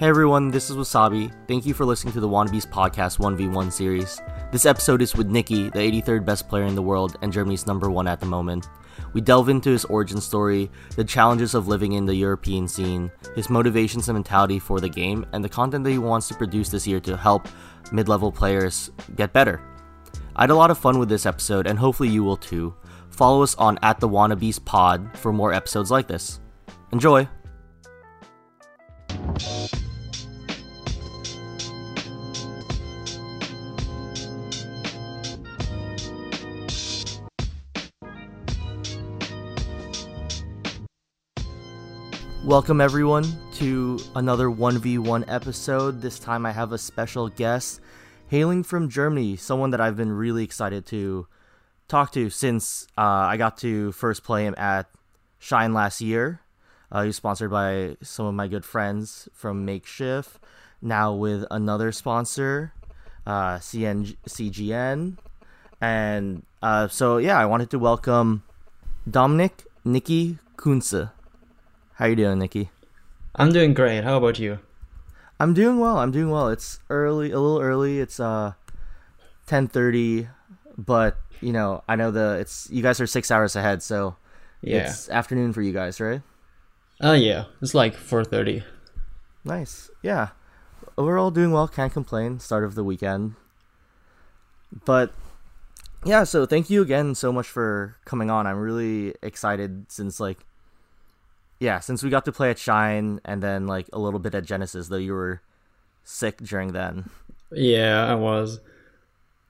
Hey 0.00 0.08
everyone, 0.08 0.50
this 0.50 0.70
is 0.70 0.76
Wassabi. 0.76 1.30
Thank 1.46 1.66
you 1.66 1.74
for 1.74 1.84
listening 1.84 2.14
to 2.14 2.20
the 2.20 2.26
Wannabes 2.26 2.66
Podcast 2.66 3.18
1v1 3.18 3.70
series. 3.70 4.18
This 4.50 4.64
episode 4.64 5.02
is 5.02 5.14
with 5.14 5.26
Nicki, 5.26 5.64
the 5.64 5.78
83rd 5.78 6.24
best 6.24 6.48
player 6.48 6.64
in 6.64 6.74
the 6.74 6.80
world 6.80 7.18
and 7.20 7.30
Germany's 7.30 7.66
number 7.66 7.90
one 7.90 8.08
at 8.08 8.18
the 8.18 8.24
moment. 8.24 8.70
We 9.12 9.20
delve 9.20 9.50
into 9.50 9.68
his 9.68 9.84
origin 9.84 10.18
story, 10.22 10.70
the 10.96 11.04
challenges 11.04 11.54
of 11.54 11.68
living 11.68 11.92
in 11.92 12.06
the 12.06 12.14
European 12.14 12.66
scene, 12.66 13.10
his 13.34 13.50
motivations 13.50 14.08
and 14.08 14.16
mentality 14.16 14.58
for 14.58 14.80
the 14.80 14.88
game, 14.88 15.26
and 15.34 15.44
the 15.44 15.50
content 15.50 15.84
that 15.84 15.90
he 15.90 15.98
wants 15.98 16.28
to 16.28 16.34
produce 16.34 16.70
this 16.70 16.86
year 16.86 17.00
to 17.00 17.14
help 17.14 17.46
mid 17.92 18.08
level 18.08 18.32
players 18.32 18.90
get 19.16 19.34
better. 19.34 19.60
I 20.34 20.44
had 20.44 20.50
a 20.50 20.54
lot 20.54 20.70
of 20.70 20.78
fun 20.78 20.98
with 20.98 21.10
this 21.10 21.26
episode, 21.26 21.66
and 21.66 21.78
hopefully 21.78 22.08
you 22.08 22.24
will 22.24 22.38
too. 22.38 22.74
Follow 23.10 23.42
us 23.42 23.54
on 23.56 23.78
at 23.82 24.00
the 24.00 24.08
Wannabes 24.08 24.64
Pod 24.64 25.14
for 25.18 25.30
more 25.30 25.52
episodes 25.52 25.90
like 25.90 26.08
this. 26.08 26.40
Enjoy! 26.90 27.28
Welcome 42.50 42.80
everyone 42.80 43.32
to 43.58 44.00
another 44.16 44.48
1v1 44.48 45.24
episode. 45.28 46.02
This 46.02 46.18
time 46.18 46.44
I 46.44 46.50
have 46.50 46.72
a 46.72 46.78
special 46.78 47.28
guest 47.28 47.80
hailing 48.26 48.64
from 48.64 48.88
Germany, 48.88 49.36
someone 49.36 49.70
that 49.70 49.80
I've 49.80 49.96
been 49.96 50.10
really 50.10 50.42
excited 50.42 50.84
to 50.86 51.28
talk 51.86 52.10
to 52.14 52.28
since 52.28 52.88
uh, 52.98 53.02
I 53.02 53.36
got 53.36 53.56
to 53.58 53.92
first 53.92 54.24
play 54.24 54.46
him 54.46 54.56
at 54.58 54.90
Shine 55.38 55.72
last 55.72 56.00
year. 56.00 56.40
Uh, 56.90 57.04
he's 57.04 57.14
sponsored 57.14 57.52
by 57.52 57.96
some 58.02 58.26
of 58.26 58.34
my 58.34 58.48
good 58.48 58.64
friends 58.64 59.28
from 59.32 59.64
Makeshift, 59.64 60.40
now 60.82 61.14
with 61.14 61.44
another 61.52 61.92
sponsor, 61.92 62.72
uh, 63.28 63.58
CGN. 63.58 65.18
And 65.80 66.42
uh, 66.60 66.88
so, 66.88 67.18
yeah, 67.18 67.38
I 67.38 67.46
wanted 67.46 67.70
to 67.70 67.78
welcome 67.78 68.42
Dominic 69.08 69.66
Nicki 69.84 70.38
Kunze. 70.56 71.12
How 72.00 72.06
you 72.06 72.16
doing, 72.16 72.38
Nicki? 72.38 72.70
I'm 73.36 73.52
doing 73.52 73.74
great. 73.74 74.04
How 74.04 74.16
about 74.16 74.38
you? 74.38 74.58
I'm 75.38 75.52
doing 75.52 75.78
well. 75.78 75.98
I'm 75.98 76.10
doing 76.10 76.30
well. 76.30 76.48
It's 76.48 76.80
early, 76.88 77.30
a 77.30 77.38
little 77.38 77.60
early. 77.60 78.00
It's 78.00 78.18
uh, 78.18 78.54
ten 79.46 79.68
thirty, 79.68 80.26
but 80.78 81.18
you 81.42 81.52
know, 81.52 81.84
I 81.86 81.96
know 81.96 82.10
the 82.10 82.38
it's 82.40 82.68
you 82.70 82.82
guys 82.82 83.00
are 83.02 83.06
six 83.06 83.30
hours 83.30 83.54
ahead, 83.54 83.82
so 83.82 84.16
Yeah. 84.62 84.88
it's 84.88 85.10
afternoon 85.10 85.52
for 85.52 85.60
you 85.60 85.72
guys, 85.74 86.00
right? 86.00 86.22
Uh 87.02 87.12
yeah. 87.12 87.44
It's 87.60 87.74
like 87.74 87.94
4:30. 87.94 88.64
Nice. 89.44 89.90
Yeah, 90.02 90.28
we're 90.96 91.18
all 91.18 91.30
doing 91.30 91.52
well. 91.52 91.68
Can't 91.68 91.92
complain. 91.92 92.40
Start 92.40 92.64
of 92.64 92.74
the 92.74 92.84
weekend, 92.84 93.34
but 94.86 95.12
yeah. 96.04 96.24
So 96.24 96.46
thank 96.46 96.70
you 96.70 96.80
again 96.80 97.14
so 97.14 97.30
much 97.30 97.46
for 97.46 97.96
coming 98.06 98.30
on. 98.30 98.46
I'm 98.46 98.58
really 98.58 99.14
excited 99.22 99.86
since 99.92 100.18
like 100.20 100.38
yeah, 101.60 101.80
since 101.80 102.02
we 102.04 102.10
got 102.10 102.26
to 102.26 102.32
play 102.32 102.50
at 102.50 102.58
Shine 102.58 103.20
and 103.26 103.42
then 103.42 103.68
like 103.68 103.88
a 103.92 104.00
little 104.00 104.20
bit 104.20 104.34
at 104.36 104.46
Genesis, 104.46 104.88
though 104.88 104.96
you 104.98 105.14
were 105.14 105.42
sick 106.04 106.38
during 106.38 106.72
then. 106.72 107.10
Yeah, 107.52 108.06
I 108.06 108.14
was. 108.14 108.60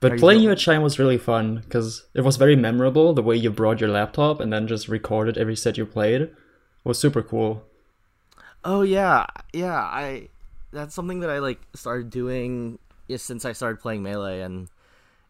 But 0.01 0.17
playing 0.17 0.41
you 0.43 0.51
at 0.51 0.59
Shine 0.59 0.81
was 0.83 0.99
really 0.99 1.17
fun 1.17 1.57
because 1.59 2.05
it 2.13 2.21
was 2.21 2.37
very 2.37 2.55
memorable 2.55 3.13
the 3.13 3.23
way 3.23 3.35
you 3.37 3.51
brought 3.51 3.81
your 3.81 3.89
laptop 3.91 4.39
and 4.39 4.53
then 4.53 4.67
just 4.67 4.87
recorded 4.89 5.37
every 5.37 5.55
set 5.55 5.77
you 5.77 5.85
played. 5.85 6.21
It 6.23 6.35
was 6.85 6.99
super 6.99 7.23
cool. 7.23 7.63
Oh 8.63 8.81
yeah, 8.81 9.25
yeah. 9.53 9.75
I 9.81 10.29
that's 10.71 10.93
something 10.95 11.19
that 11.21 11.29
I 11.29 11.39
like 11.39 11.61
started 11.75 12.09
doing 12.09 12.79
since 13.17 13.43
I 13.45 13.51
started 13.53 13.81
playing 13.81 14.03
melee, 14.03 14.41
and 14.41 14.69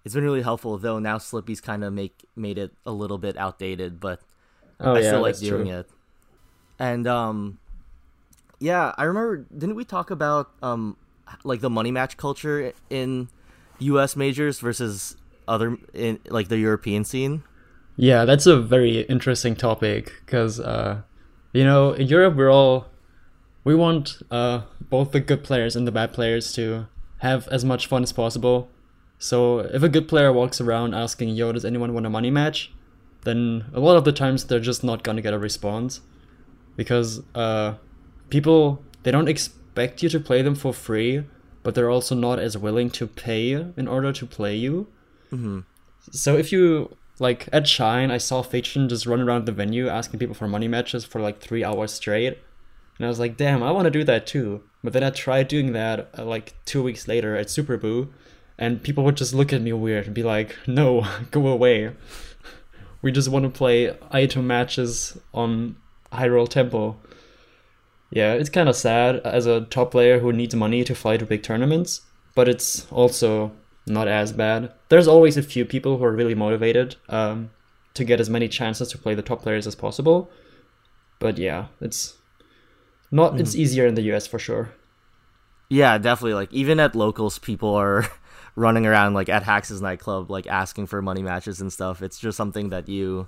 it's 0.06 0.16
been 0.16 0.24
really 0.24 0.42
helpful. 0.44 0.78
Though 0.78 1.00
now 1.00 1.18
Slippi's 1.20 1.62
kind 1.62 1.84
of 1.84 1.94
make 1.94 2.26
made 2.36 2.58
it 2.58 2.74
a 2.86 2.92
little 2.92 3.18
bit 3.18 3.38
outdated, 3.38 4.00
but 4.00 4.22
Oh 4.82 4.96
I 4.96 5.00
yeah, 5.00 5.02
still 5.02 5.22
like 5.22 5.40
doing 5.40 5.68
true. 5.68 5.68
it. 5.68 5.90
And 6.82 7.06
um, 7.06 7.60
yeah, 8.60 8.96
I 8.98 9.04
remember. 9.04 9.46
Didn't 9.56 9.76
we 9.76 9.86
talk 9.86 10.10
about 10.10 10.50
um, 10.64 10.98
like 11.44 11.62
the 11.62 11.70
money 11.70 11.92
match 11.92 12.18
culture 12.18 12.74
in 12.90 13.30
U.S. 13.78 14.16
majors 14.16 14.60
versus 14.60 15.16
other 15.48 15.78
in 15.94 16.18
like 16.30 16.48
the 16.48 16.58
European 16.58 17.04
scene? 17.04 17.44
Yeah, 17.98 18.26
that's 18.26 18.48
a 18.48 18.60
very 18.60 19.02
interesting 19.02 19.56
topic 19.56 20.12
because, 20.26 20.60
uh, 20.60 21.04
you 21.54 21.64
know, 21.64 21.92
in 21.92 22.08
Europe 22.08 22.36
we're 22.36 22.52
all 22.52 22.88
we 23.64 23.76
want 23.76 24.18
uh, 24.32 24.62
both 24.90 25.12
the 25.12 25.20
good 25.20 25.44
players 25.44 25.76
and 25.76 25.86
the 25.86 25.92
bad 25.92 26.14
players 26.14 26.52
to 26.54 26.88
have 27.20 27.48
as 27.50 27.64
much 27.64 27.86
fun 27.86 28.02
as 28.02 28.12
possible. 28.12 28.72
So 29.20 29.60
if 29.60 29.84
a 29.84 29.90
good 29.90 30.08
player 30.08 30.34
walks 30.34 30.60
around 30.60 30.96
asking, 30.96 31.30
"Yo, 31.36 31.52
does 31.52 31.64
anyone 31.64 31.94
want 31.94 32.08
a 32.08 32.10
money 32.10 32.32
match?" 32.32 32.72
then 33.24 33.66
a 33.72 33.80
lot 33.80 33.98
of 33.98 34.04
the 34.04 34.12
times 34.12 34.46
they're 34.46 34.60
just 34.60 34.84
not 34.84 35.04
gonna 35.04 35.22
get 35.22 35.32
a 35.32 35.38
response 35.38 36.02
because 36.76 37.22
uh, 37.36 37.76
people 38.30 38.84
they 39.04 39.12
don't 39.12 39.28
expect 39.28 40.04
you 40.04 40.10
to 40.10 40.20
play 40.20 40.42
them 40.42 40.56
for 40.56 40.74
free, 40.74 41.24
but 41.64 41.76
they're 41.76 41.90
also 41.90 42.16
not 42.16 42.40
as 42.40 42.58
willing 42.58 42.90
to 42.92 43.08
pay 43.08 43.52
in 43.54 43.88
order 43.88 44.12
to 44.14 44.26
play 44.26 44.56
you. 44.56 44.88
So 46.12 46.38
if 46.38 46.52
you 46.52 46.96
like 47.20 47.48
at 47.54 47.68
Shine, 47.68 48.10
I 48.12 48.18
saw 48.18 48.42
Fiction 48.42 48.90
just 48.90 49.06
run 49.06 49.22
around 49.22 49.46
the 49.46 49.52
venue 49.52 49.88
asking 49.88 50.20
people 50.20 50.36
for 50.36 50.48
money 50.48 50.68
matches 50.68 51.06
for 51.06 51.22
like 51.22 51.40
three 51.40 51.64
hours 51.64 51.94
straight, 51.94 52.38
and 52.98 53.06
I 53.06 53.10
was 53.10 53.20
like, 53.20 53.38
damn, 53.38 53.64
I 53.64 53.72
want 53.72 53.86
to 53.86 53.92
do 53.92 54.04
that 54.04 54.26
too. 54.28 54.64
But 54.84 54.94
then 54.94 55.04
I 55.04 55.12
tried 55.12 55.48
doing 55.48 55.74
that 55.74 56.10
uh, 56.18 56.26
like 56.26 56.56
two 56.66 56.82
weeks 56.82 57.08
later 57.08 57.36
at 57.36 57.50
Super 57.50 57.78
Boo, 57.78 58.12
and 58.58 58.82
people 58.82 59.04
would 59.04 59.18
just 59.18 59.34
look 59.34 59.54
at 59.54 59.62
me 59.62 59.74
weird 59.74 60.06
and 60.06 60.16
be 60.16 60.24
like, 60.24 60.56
no, 60.68 61.06
go 61.32 61.48
away. 61.48 61.92
We 63.04 63.12
just 63.12 63.30
want 63.30 63.44
to 63.46 63.50
play 63.50 63.98
item 64.12 64.46
matches 64.46 65.18
on 65.34 65.76
Hyrule 66.12 66.48
Temple. 66.48 67.00
Yeah, 68.10 68.34
it's 68.34 68.50
kind 68.50 68.68
of 68.68 68.76
sad 68.76 69.18
as 69.18 69.46
a 69.46 69.62
top 69.62 69.92
player 69.92 70.20
who 70.20 70.34
needs 70.34 70.54
money 70.54 70.84
to 70.84 70.94
fly 70.94 71.18
to 71.18 71.26
big 71.26 71.44
tournaments, 71.44 72.02
but 72.36 72.50
it's 72.50 72.86
also 72.92 73.52
not 73.88 74.08
as 74.08 74.34
bad. 74.34 74.74
There's 74.90 75.08
always 75.08 75.38
a 75.38 75.44
few 75.44 75.66
people 75.66 75.98
who 75.98 76.04
are 76.04 76.12
really 76.12 76.36
motivated 76.36 76.98
um, 77.08 77.52
to 77.94 78.04
get 78.04 78.20
as 78.20 78.30
many 78.30 78.48
chances 78.48 78.90
to 78.90 78.98
play 78.98 79.16
the 79.16 79.22
top 79.22 79.42
players 79.42 79.66
as 79.66 79.76
possible. 79.76 80.30
But 81.20 81.38
yeah, 81.38 81.68
it's 81.80 82.16
not. 83.12 83.40
It's 83.40 83.56
easier 83.56 83.86
in 83.86 83.96
the 83.96 84.14
US 84.14 84.28
for 84.28 84.40
sure. 84.40 84.72
Yeah, 85.70 85.98
definitely. 85.98 86.34
Like 86.34 86.52
even 86.52 86.80
at 86.82 86.96
locals, 86.96 87.40
people 87.40 87.74
are 87.76 88.06
running 88.56 88.86
around 88.86 89.14
like 89.14 89.30
at 89.30 89.44
Hax's 89.44 89.82
nightclub, 89.82 90.30
like 90.30 90.48
asking 90.48 90.88
for 90.88 91.02
money 91.02 91.22
matches 91.24 91.62
and 91.62 91.72
stuff. 91.72 92.02
It's 92.02 92.20
just 92.20 92.36
something 92.36 92.70
that 92.70 92.90
you 92.90 93.28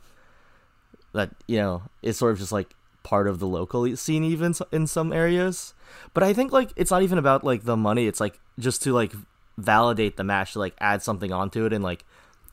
that 1.13 1.31
you 1.47 1.57
know 1.57 1.83
is 2.01 2.17
sort 2.17 2.33
of 2.33 2.39
just 2.39 2.51
like 2.51 2.75
part 3.03 3.27
of 3.27 3.39
the 3.39 3.47
local 3.47 3.95
scene, 3.95 4.23
even 4.23 4.53
in 4.71 4.87
some 4.87 5.13
areas. 5.13 5.73
But 6.13 6.23
I 6.23 6.33
think 6.33 6.51
like 6.51 6.71
it's 6.75 6.91
not 6.91 7.03
even 7.03 7.17
about 7.17 7.43
like 7.43 7.63
the 7.63 7.77
money. 7.77 8.07
It's 8.07 8.19
like 8.19 8.39
just 8.59 8.81
to 8.83 8.93
like 8.93 9.13
validate 9.57 10.17
the 10.17 10.23
match, 10.23 10.53
to 10.53 10.59
like 10.59 10.75
add 10.79 11.01
something 11.01 11.31
onto 11.31 11.65
it 11.65 11.73
and 11.73 11.83
like 11.83 12.05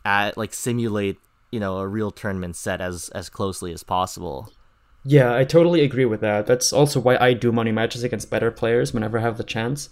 add 0.04 0.36
like 0.36 0.54
simulate 0.54 1.18
you 1.50 1.60
know 1.60 1.78
a 1.78 1.88
real 1.88 2.10
tournament 2.10 2.56
set 2.56 2.80
as 2.80 3.08
as 3.10 3.28
closely 3.28 3.72
as 3.72 3.82
possible. 3.82 4.52
Yeah, 5.04 5.34
I 5.34 5.44
totally 5.44 5.80
agree 5.82 6.04
with 6.04 6.20
that. 6.20 6.46
That's 6.46 6.72
also 6.72 7.00
why 7.00 7.16
I 7.16 7.32
do 7.32 7.52
money 7.52 7.72
matches 7.72 8.02
against 8.02 8.28
better 8.28 8.50
players 8.50 8.92
whenever 8.92 9.18
I 9.18 9.22
have 9.22 9.38
the 9.38 9.44
chance. 9.44 9.88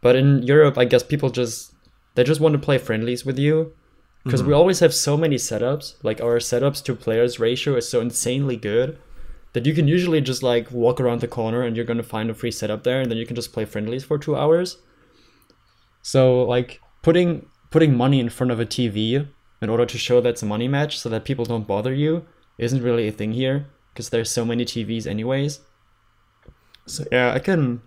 But 0.00 0.14
in 0.14 0.42
Europe, 0.42 0.78
I 0.78 0.84
guess 0.84 1.02
people 1.02 1.30
just 1.30 1.74
they 2.14 2.24
just 2.24 2.40
want 2.40 2.52
to 2.52 2.58
play 2.58 2.78
friendlies 2.78 3.24
with 3.24 3.38
you 3.38 3.72
because 4.24 4.42
we 4.42 4.52
always 4.52 4.80
have 4.80 4.94
so 4.94 5.16
many 5.16 5.36
setups. 5.36 5.94
Like 6.02 6.20
our 6.20 6.38
setups 6.38 6.82
to 6.84 6.94
players 6.94 7.40
ratio 7.40 7.76
is 7.76 7.88
so 7.88 8.00
insanely 8.00 8.56
good 8.56 8.98
that 9.52 9.66
you 9.66 9.74
can 9.74 9.88
usually 9.88 10.20
just 10.20 10.42
like 10.42 10.70
walk 10.70 11.00
around 11.00 11.20
the 11.20 11.28
corner 11.28 11.62
and 11.62 11.76
you're 11.76 11.84
going 11.84 11.98
to 11.98 12.02
find 12.02 12.30
a 12.30 12.34
free 12.34 12.50
setup 12.50 12.84
there 12.84 13.00
and 13.00 13.10
then 13.10 13.18
you 13.18 13.26
can 13.26 13.36
just 13.36 13.52
play 13.52 13.64
friendlies 13.64 14.04
for 14.04 14.18
2 14.18 14.36
hours. 14.36 14.78
So 16.02 16.42
like 16.42 16.80
putting 17.02 17.46
putting 17.70 17.96
money 17.96 18.20
in 18.20 18.28
front 18.28 18.50
of 18.50 18.60
a 18.60 18.66
TV 18.66 19.26
in 19.60 19.68
order 19.68 19.86
to 19.86 19.98
show 19.98 20.20
that's 20.20 20.42
a 20.42 20.46
money 20.46 20.68
match 20.68 20.98
so 20.98 21.08
that 21.08 21.24
people 21.24 21.44
don't 21.44 21.66
bother 21.66 21.94
you 21.94 22.26
isn't 22.58 22.82
really 22.82 23.08
a 23.08 23.12
thing 23.12 23.32
here 23.32 23.66
because 23.92 24.10
there's 24.10 24.30
so 24.30 24.44
many 24.44 24.64
TVs 24.64 25.06
anyways. 25.06 25.60
So 26.86 27.04
yeah, 27.10 27.32
I 27.32 27.38
can 27.38 27.82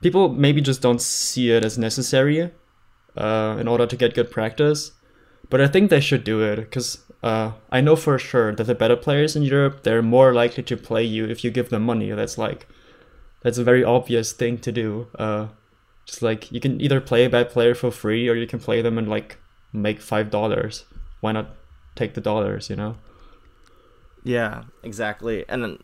people 0.00 0.28
maybe 0.28 0.60
just 0.60 0.82
don't 0.82 1.00
see 1.00 1.50
it 1.50 1.64
as 1.64 1.78
necessary 1.78 2.50
uh, 3.16 3.56
in 3.58 3.68
order 3.68 3.86
to 3.86 3.96
get 3.96 4.14
good 4.14 4.30
practice, 4.30 4.92
but 5.50 5.60
I 5.60 5.66
think 5.66 5.90
they 5.90 6.00
should 6.00 6.24
do 6.24 6.42
it 6.42 6.56
because 6.56 7.04
uh, 7.22 7.52
I 7.70 7.80
know 7.80 7.96
for 7.96 8.18
sure 8.18 8.54
that 8.54 8.64
the 8.64 8.74
better 8.74 8.96
players 8.96 9.36
in 9.36 9.42
Europe 9.42 9.82
they're 9.82 10.02
more 10.02 10.32
likely 10.34 10.62
to 10.64 10.76
play 10.76 11.04
you 11.04 11.24
if 11.26 11.44
you 11.44 11.50
give 11.50 11.70
them 11.70 11.82
money. 11.82 12.10
That's 12.10 12.38
like 12.38 12.66
that's 13.42 13.58
a 13.58 13.64
very 13.64 13.84
obvious 13.84 14.32
thing 14.32 14.58
to 14.58 14.72
do. 14.72 15.08
Uh, 15.18 15.48
just 16.06 16.22
like 16.22 16.50
you 16.52 16.60
can 16.60 16.80
either 16.80 17.00
play 17.00 17.24
a 17.24 17.30
bad 17.30 17.50
player 17.50 17.74
for 17.74 17.90
free 17.90 18.28
or 18.28 18.34
you 18.34 18.46
can 18.46 18.58
play 18.58 18.82
them 18.82 18.98
and 18.98 19.08
like 19.08 19.38
make 19.72 20.00
five 20.00 20.30
dollars. 20.30 20.84
Why 21.20 21.32
not 21.32 21.56
take 21.94 22.14
the 22.14 22.20
dollars? 22.20 22.70
You 22.70 22.76
know. 22.76 22.96
Yeah, 24.22 24.64
exactly. 24.82 25.44
And 25.48 25.62
then 25.62 25.78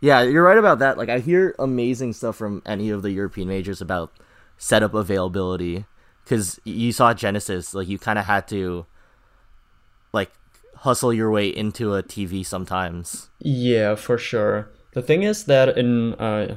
Yeah, 0.00 0.22
you're 0.22 0.44
right 0.44 0.58
about 0.58 0.78
that. 0.80 0.98
Like 0.98 1.08
I 1.08 1.18
hear 1.20 1.54
amazing 1.58 2.12
stuff 2.14 2.36
from 2.36 2.62
any 2.66 2.90
of 2.90 3.02
the 3.02 3.10
European 3.12 3.48
majors 3.48 3.80
about 3.80 4.12
setup 4.58 4.94
availability 4.94 5.86
because 6.24 6.60
you 6.64 6.92
saw 6.92 7.14
Genesis, 7.14 7.74
like 7.74 7.88
you 7.88 7.98
kind 7.98 8.18
of 8.18 8.26
had 8.26 8.48
to 8.48 8.86
like 10.16 10.32
hustle 10.86 11.12
your 11.12 11.30
way 11.30 11.48
into 11.48 11.94
a 11.94 12.02
TV 12.02 12.44
sometimes. 12.44 13.30
Yeah, 13.38 13.94
for 13.94 14.18
sure. 14.18 14.70
The 14.94 15.02
thing 15.02 15.22
is 15.22 15.44
that 15.44 15.76
in 15.76 16.14
uh, 16.14 16.56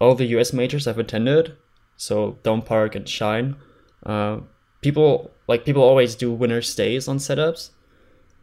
all 0.00 0.14
the 0.14 0.26
US 0.36 0.52
majors 0.52 0.86
I've 0.86 0.98
attended, 0.98 1.56
so 1.96 2.38
Don't 2.42 2.64
Park 2.64 2.94
and 2.94 3.08
Shine, 3.08 3.56
uh, 4.04 4.40
people 4.82 5.30
like 5.46 5.64
people 5.64 5.82
always 5.82 6.14
do 6.14 6.32
winner 6.32 6.62
stays 6.62 7.08
on 7.08 7.18
setups. 7.18 7.70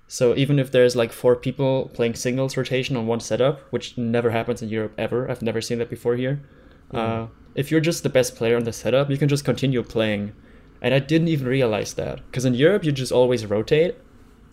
So 0.07 0.35
even 0.35 0.59
if 0.59 0.71
there's 0.71 0.95
like 0.95 1.11
four 1.11 1.35
people 1.35 1.91
playing 1.93 2.15
singles 2.15 2.55
rotation 2.55 2.95
on 2.95 3.07
one 3.07 3.19
setup, 3.19 3.59
which 3.71 3.97
never 3.97 4.29
happens 4.31 4.61
in 4.61 4.69
Europe 4.69 4.93
ever, 4.97 5.29
I've 5.29 5.41
never 5.41 5.61
seen 5.61 5.79
that 5.79 5.89
before 5.89 6.15
here. 6.15 6.41
Mm. 6.93 6.97
Uh, 6.97 7.27
if 7.55 7.71
you're 7.71 7.81
just 7.81 8.03
the 8.03 8.09
best 8.09 8.35
player 8.35 8.55
on 8.55 8.63
the 8.63 8.71
setup, 8.71 9.09
you 9.09 9.17
can 9.17 9.27
just 9.27 9.43
continue 9.43 9.83
playing. 9.83 10.33
And 10.81 10.93
I 10.93 10.99
didn't 10.99 11.27
even 11.27 11.47
realize 11.47 11.95
that 11.95 12.25
because 12.27 12.45
in 12.45 12.53
Europe 12.53 12.85
you 12.85 12.91
just 12.91 13.11
always 13.11 13.45
rotate 13.45 13.95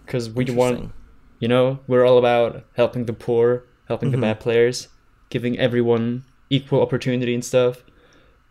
because 0.04 0.30
we 0.30 0.44
want, 0.46 0.92
you 1.38 1.48
know, 1.48 1.80
we're 1.86 2.04
all 2.04 2.18
about 2.18 2.64
helping 2.76 3.06
the 3.06 3.12
poor, 3.12 3.64
helping 3.86 4.10
mm-hmm. 4.10 4.20
the 4.20 4.26
bad 4.26 4.40
players, 4.40 4.88
giving 5.30 5.58
everyone 5.58 6.24
equal 6.50 6.82
opportunity 6.82 7.34
and 7.34 7.44
stuff. 7.44 7.82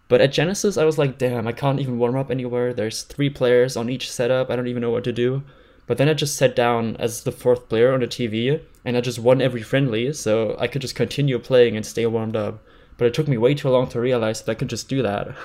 But 0.07 0.21
at 0.21 0.33
Genesis, 0.33 0.77
I 0.77 0.85
was 0.85 0.97
like, 0.97 1.17
damn, 1.17 1.47
I 1.47 1.53
can't 1.53 1.79
even 1.79 1.97
warm 1.97 2.15
up 2.15 2.29
anywhere. 2.29 2.73
There's 2.73 3.03
three 3.03 3.29
players 3.29 3.77
on 3.77 3.89
each 3.89 4.11
setup. 4.11 4.49
I 4.49 4.55
don't 4.55 4.67
even 4.67 4.81
know 4.81 4.91
what 4.91 5.03
to 5.05 5.11
do. 5.11 5.43
But 5.87 5.97
then 5.97 6.07
I 6.07 6.13
just 6.13 6.35
sat 6.35 6.55
down 6.55 6.95
as 6.97 7.23
the 7.23 7.31
fourth 7.31 7.67
player 7.67 7.93
on 7.93 7.99
the 7.99 8.07
TV, 8.07 8.61
and 8.85 8.95
I 8.95 9.01
just 9.01 9.19
won 9.19 9.41
every 9.41 9.61
friendly, 9.61 10.13
so 10.13 10.55
I 10.59 10.67
could 10.67 10.81
just 10.81 10.95
continue 10.95 11.39
playing 11.39 11.75
and 11.75 11.85
stay 11.85 12.05
warmed 12.05 12.35
up. 12.35 12.63
But 12.97 13.07
it 13.07 13.13
took 13.13 13.27
me 13.27 13.37
way 13.37 13.53
too 13.53 13.69
long 13.69 13.87
to 13.89 13.99
realize 13.99 14.41
that 14.41 14.51
I 14.51 14.55
could 14.55 14.69
just 14.69 14.87
do 14.87 15.01
that. 15.01 15.35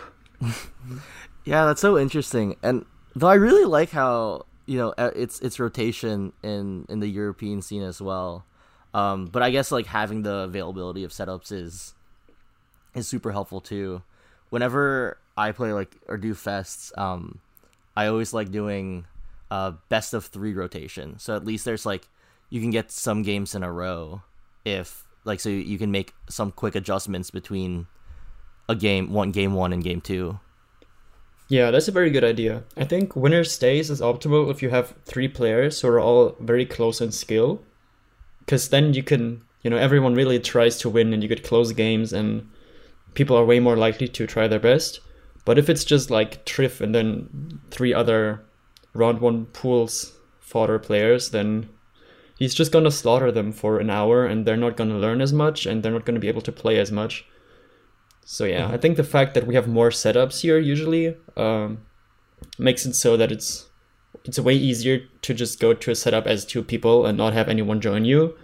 yeah, 1.45 1.65
that's 1.65 1.81
so 1.81 1.99
interesting. 1.99 2.57
And 2.63 2.85
though 3.17 3.29
I 3.29 3.35
really 3.35 3.65
like 3.65 3.91
how 3.91 4.47
you 4.69 4.77
know 4.77 4.93
it's 4.99 5.41
it's 5.41 5.59
rotation 5.59 6.33
in 6.43 6.85
in 6.91 7.01
the 7.01 7.09
European 7.09 7.63
scene 7.63 7.83
as 7.83 8.03
well. 8.03 8.45
Um, 8.93 9.27
but 9.27 9.43
I 9.43 9.51
guess 9.51 9.73
like 9.73 9.87
having 9.87 10.23
the 10.23 10.41
availability 10.41 11.05
of 11.05 11.11
setups 11.11 11.51
is 11.51 11.95
is 12.95 13.09
super 13.09 13.33
helpful 13.33 13.63
too. 13.63 14.03
Whenever 14.51 15.19
I 15.39 15.53
play 15.53 15.73
like 15.73 15.97
or 16.07 16.19
do 16.19 16.35
fests, 16.35 16.97
um, 16.99 17.41
I 17.97 18.07
always 18.09 18.35
like 18.35 18.51
doing 18.51 19.07
uh, 19.51 19.73
best 19.89 20.13
of 20.13 20.27
three 20.27 20.53
rotation. 20.53 21.19
So 21.19 21.35
at 21.35 21.47
least 21.47 21.65
there's 21.65 21.87
like 21.87 22.07
you 22.51 22.61
can 22.61 22.71
get 22.71 22.93
some 22.93 23.23
games 23.23 23.55
in 23.55 23.63
a 23.63 23.73
row 23.73 24.23
if 24.67 25.07
like 25.25 25.41
so 25.41 25.49
you 25.49 25.79
can 25.79 25.91
make 25.91 26.13
some 26.29 26.53
quick 26.53 26.75
adjustments 26.75 27.31
between 27.31 27.87
a 28.69 28.75
game 28.75 29.13
one 29.15 29.33
game 29.33 29.55
one 29.55 29.73
and 29.73 29.83
game 29.83 30.03
two. 30.03 30.41
Yeah, 31.49 31.71
that's 31.71 31.89
a 31.89 31.93
very 31.93 32.11
good 32.11 32.25
idea. 32.25 32.65
I 32.77 32.85
think 32.85 33.17
winner 33.17 33.43
stays 33.43 33.91
is 33.91 34.03
optimal 34.03 34.51
if 34.51 34.63
you 34.63 34.69
have 34.69 34.95
three 35.07 35.29
players 35.29 35.81
who 35.81 35.89
are 35.89 36.01
all 36.01 36.37
very 36.41 36.67
close 36.67 37.01
in 37.01 37.11
skill, 37.11 37.63
because 38.41 38.69
then 38.69 38.93
you 38.93 39.03
can 39.03 39.43
you 39.63 39.71
know 39.71 39.79
everyone 39.79 40.15
really 40.15 40.39
tries 40.39 40.77
to 40.79 40.91
win 40.91 41.13
and 41.13 41.23
you 41.23 41.29
get 41.29 41.45
close 41.45 41.73
games 41.73 42.13
and 42.13 42.49
people 43.15 43.37
are 43.37 43.45
way 43.45 43.61
more 43.61 43.77
likely 43.77 44.09
to 44.09 44.27
try 44.27 44.47
their 44.47 44.61
best. 44.61 45.01
But 45.47 45.59
if 45.59 45.71
it's 45.71 45.85
just 45.85 46.11
like 46.11 46.45
Trif 46.45 46.83
and 46.83 46.95
then 46.95 47.61
three 47.71 47.95
other 47.95 48.45
round 48.93 49.21
one 49.21 49.47
pools 49.47 50.13
fodder 50.41 50.79
players, 50.79 51.31
then 51.31 51.71
he's 52.37 52.55
just 52.55 52.73
gonna 52.73 52.91
slaughter 52.91 53.33
them 53.33 53.53
for 53.53 53.79
an 53.79 53.89
hour 53.89 54.27
and 54.27 54.45
they're 54.45 54.57
not 54.57 54.77
gonna 54.77 54.99
learn 54.99 55.23
as 55.23 55.33
much 55.33 55.65
and 55.65 55.83
they're 55.83 55.93
not 55.93 56.05
gonna 56.05 56.21
be 56.21 56.29
able 56.29 56.43
to 56.43 56.53
play 56.53 56.79
as 56.79 56.93
much. 56.93 57.25
So 58.31 58.45
yeah, 58.45 58.65
mm-hmm. 58.65 58.75
I 58.75 58.77
think 58.77 58.99
the 58.99 59.05
fact 59.05 59.33
that 59.33 59.47
we 59.47 59.55
have 59.55 59.67
more 59.67 59.89
setups 59.89 60.43
here 60.43 60.59
usually 60.59 61.17
um, 61.39 61.79
makes 62.59 62.85
it 62.85 62.93
so 62.93 63.17
that 63.17 63.33
it's 63.33 63.71
it's 64.23 64.39
way 64.39 64.53
easier 64.53 65.01
to 65.23 65.33
just 65.33 65.59
go 65.59 65.73
to 65.73 65.91
a 65.91 65.95
setup 65.95 66.27
as 66.27 66.45
two 66.45 66.63
people 66.63 67.07
and 67.07 67.17
not 67.17 67.33
have 67.33 67.49
anyone 67.49 67.81
join 67.81 68.05
you. 68.05 68.37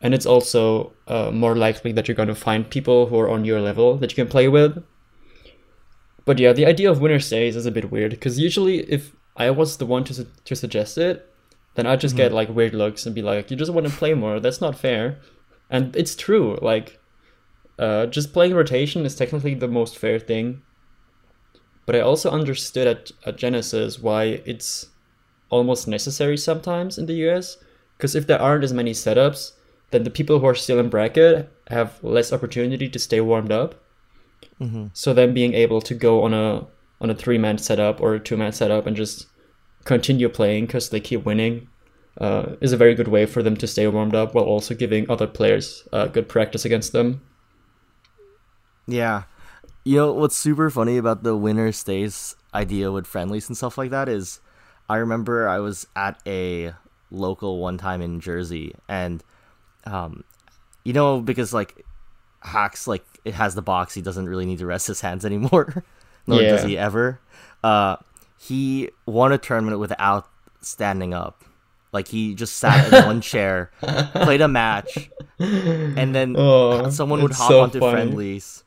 And 0.00 0.14
it's 0.14 0.24
also 0.24 0.92
uh, 1.08 1.32
more 1.32 1.56
likely 1.56 1.90
that 1.92 2.06
you're 2.06 2.14
going 2.14 2.28
to 2.28 2.34
find 2.36 2.70
people 2.70 3.06
who 3.06 3.18
are 3.18 3.28
on 3.28 3.44
your 3.44 3.60
level 3.60 3.96
that 3.96 4.12
you 4.12 4.14
can 4.14 4.28
play 4.28 4.46
with. 4.46 4.84
But 6.24 6.38
yeah, 6.38 6.52
the 6.52 6.66
idea 6.66 6.88
of 6.88 7.00
winner 7.00 7.18
stays 7.18 7.56
is 7.56 7.66
a 7.66 7.72
bit 7.72 7.90
weird 7.90 8.12
because 8.12 8.38
usually 8.38 8.88
if 8.88 9.16
I 9.36 9.50
was 9.50 9.78
the 9.78 9.86
one 9.86 10.04
to 10.04 10.14
su- 10.14 10.30
to 10.44 10.54
suggest 10.54 10.96
it, 10.96 11.28
then 11.74 11.88
I'd 11.88 11.98
just 11.98 12.14
mm-hmm. 12.14 12.30
get 12.30 12.32
like 12.32 12.50
weird 12.50 12.72
looks 12.72 13.04
and 13.04 13.16
be 13.16 13.22
like, 13.22 13.50
"You 13.50 13.56
just 13.56 13.72
want 13.72 13.88
to 13.88 13.92
play 13.92 14.14
more? 14.14 14.38
That's 14.38 14.60
not 14.60 14.78
fair." 14.78 15.18
And 15.68 15.96
it's 15.96 16.14
true. 16.14 16.56
Like, 16.62 17.00
uh, 17.78 18.06
just 18.06 18.32
playing 18.32 18.54
rotation 18.54 19.04
is 19.06 19.14
technically 19.14 19.54
the 19.54 19.68
most 19.68 19.96
fair 19.96 20.18
thing. 20.18 20.62
But 21.86 21.96
I 21.96 22.00
also 22.00 22.30
understood 22.30 22.86
at, 22.86 23.12
at 23.24 23.36
Genesis 23.36 23.98
why 23.98 24.42
it's 24.44 24.86
almost 25.50 25.88
necessary 25.88 26.36
sometimes 26.36 26.98
in 26.98 27.06
the 27.06 27.28
US. 27.28 27.56
Because 27.96 28.14
if 28.14 28.26
there 28.26 28.40
aren't 28.40 28.64
as 28.64 28.72
many 28.72 28.92
setups, 28.92 29.52
then 29.90 30.04
the 30.04 30.10
people 30.10 30.38
who 30.38 30.46
are 30.46 30.54
still 30.54 30.78
in 30.78 30.90
bracket 30.90 31.50
have 31.68 32.02
less 32.02 32.32
opportunity 32.32 32.88
to 32.88 32.98
stay 32.98 33.20
warmed 33.20 33.52
up. 33.52 33.74
Mm-hmm. 34.60 34.86
So 34.92 35.14
then 35.14 35.32
being 35.34 35.54
able 35.54 35.80
to 35.80 35.94
go 35.94 36.22
on 36.22 36.34
a 36.34 36.66
on 37.00 37.10
a 37.10 37.14
three 37.14 37.38
man 37.38 37.58
setup 37.58 38.00
or 38.00 38.14
a 38.14 38.20
two 38.20 38.36
man 38.36 38.52
setup 38.52 38.86
and 38.86 38.96
just 38.96 39.26
continue 39.84 40.28
playing 40.28 40.66
because 40.66 40.90
they 40.90 41.00
keep 41.00 41.24
winning 41.24 41.68
uh, 42.20 42.56
is 42.60 42.72
a 42.72 42.76
very 42.76 42.94
good 42.94 43.08
way 43.08 43.24
for 43.24 43.42
them 43.42 43.56
to 43.56 43.66
stay 43.66 43.86
warmed 43.86 44.14
up 44.14 44.34
while 44.34 44.44
also 44.44 44.74
giving 44.74 45.08
other 45.08 45.26
players 45.26 45.86
uh, 45.92 46.06
good 46.06 46.28
practice 46.28 46.64
against 46.64 46.92
them. 46.92 47.22
Yeah. 48.88 49.24
You 49.84 49.96
know 49.96 50.12
what's 50.12 50.36
super 50.36 50.70
funny 50.70 50.96
about 50.96 51.22
the 51.22 51.36
winner 51.36 51.70
stays 51.70 52.34
idea 52.52 52.90
with 52.90 53.06
friendlies 53.06 53.48
and 53.48 53.56
stuff 53.56 53.78
like 53.78 53.90
that 53.90 54.08
is 54.08 54.40
I 54.88 54.96
remember 54.96 55.48
I 55.48 55.60
was 55.60 55.86
at 55.94 56.20
a 56.26 56.72
local 57.10 57.58
one 57.60 57.78
time 57.78 58.02
in 58.02 58.20
Jersey 58.20 58.74
and 58.88 59.22
um 59.84 60.24
you 60.84 60.92
know 60.92 61.20
because 61.20 61.54
like 61.54 61.84
Hax 62.40 62.86
like 62.86 63.04
it 63.24 63.34
has 63.34 63.54
the 63.54 63.62
box 63.62 63.94
he 63.94 64.02
doesn't 64.02 64.28
really 64.28 64.46
need 64.46 64.58
to 64.58 64.66
rest 64.66 64.86
his 64.88 65.00
hands 65.00 65.24
anymore 65.24 65.84
nor 66.28 66.42
yeah. 66.42 66.50
does 66.50 66.62
he 66.62 66.78
ever. 66.78 67.18
Uh, 67.64 67.96
he 68.38 68.90
won 69.06 69.32
a 69.32 69.38
tournament 69.38 69.80
without 69.80 70.28
standing 70.60 71.12
up. 71.12 71.42
Like 71.90 72.06
he 72.08 72.34
just 72.34 72.56
sat 72.56 72.92
in 72.92 73.06
one 73.06 73.20
chair, 73.22 73.70
played 73.80 74.42
a 74.42 74.46
match, 74.46 75.10
and 75.38 76.14
then 76.14 76.36
oh, 76.38 76.90
someone 76.90 77.22
would 77.22 77.32
hop 77.32 77.48
so 77.48 77.60
onto 77.62 77.80
funny. 77.80 77.92
friendlies. 77.92 78.62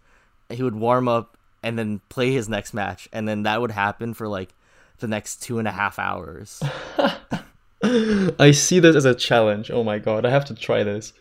He 0.53 0.63
would 0.63 0.75
warm 0.75 1.07
up 1.07 1.37
and 1.63 1.77
then 1.77 2.01
play 2.09 2.31
his 2.31 2.49
next 2.49 2.73
match, 2.73 3.07
and 3.11 3.27
then 3.27 3.43
that 3.43 3.61
would 3.61 3.71
happen 3.71 4.13
for 4.13 4.27
like 4.27 4.53
the 4.99 5.07
next 5.07 5.41
two 5.41 5.59
and 5.59 5.67
a 5.67 5.71
half 5.71 5.99
hours. 5.99 6.61
I 7.83 8.51
see 8.51 8.79
this 8.79 8.95
as 8.95 9.05
a 9.05 9.15
challenge. 9.15 9.71
Oh 9.71 9.83
my 9.83 9.99
god, 9.99 10.25
I 10.25 10.29
have 10.29 10.45
to 10.45 10.55
try 10.55 10.83
this. 10.83 11.13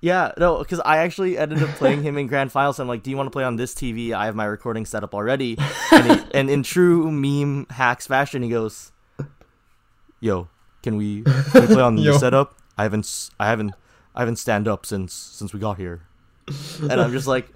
Yeah, 0.00 0.32
no, 0.36 0.58
because 0.58 0.80
I 0.84 0.98
actually 0.98 1.38
ended 1.38 1.62
up 1.62 1.70
playing 1.70 2.02
him 2.02 2.18
in 2.18 2.26
grand 2.26 2.52
finals. 2.52 2.78
I'm 2.78 2.88
like, 2.88 3.02
"Do 3.02 3.10
you 3.10 3.16
want 3.16 3.28
to 3.28 3.30
play 3.30 3.44
on 3.44 3.56
this 3.56 3.74
TV? 3.74 4.12
I 4.12 4.26
have 4.26 4.34
my 4.34 4.44
recording 4.44 4.84
set 4.84 5.02
up 5.02 5.14
already." 5.14 5.56
And, 5.90 6.12
he, 6.12 6.26
and 6.34 6.50
in 6.50 6.62
true 6.62 7.10
meme 7.10 7.66
Hax 7.70 8.06
fashion, 8.06 8.42
he 8.42 8.50
goes, 8.50 8.92
"Yo, 10.20 10.48
can 10.82 10.96
we, 10.96 11.22
can 11.22 11.62
we 11.62 11.66
play 11.68 11.82
on 11.82 11.96
the 11.96 12.18
setup? 12.18 12.58
I 12.76 12.82
haven't, 12.82 13.30
I 13.40 13.46
haven't, 13.46 13.72
I 14.14 14.20
haven't 14.20 14.36
stand 14.36 14.68
up 14.68 14.84
since 14.84 15.14
since 15.14 15.54
we 15.54 15.60
got 15.60 15.78
here." 15.78 16.02
And 16.82 17.00
I'm 17.00 17.12
just 17.12 17.26
like, 17.26 17.48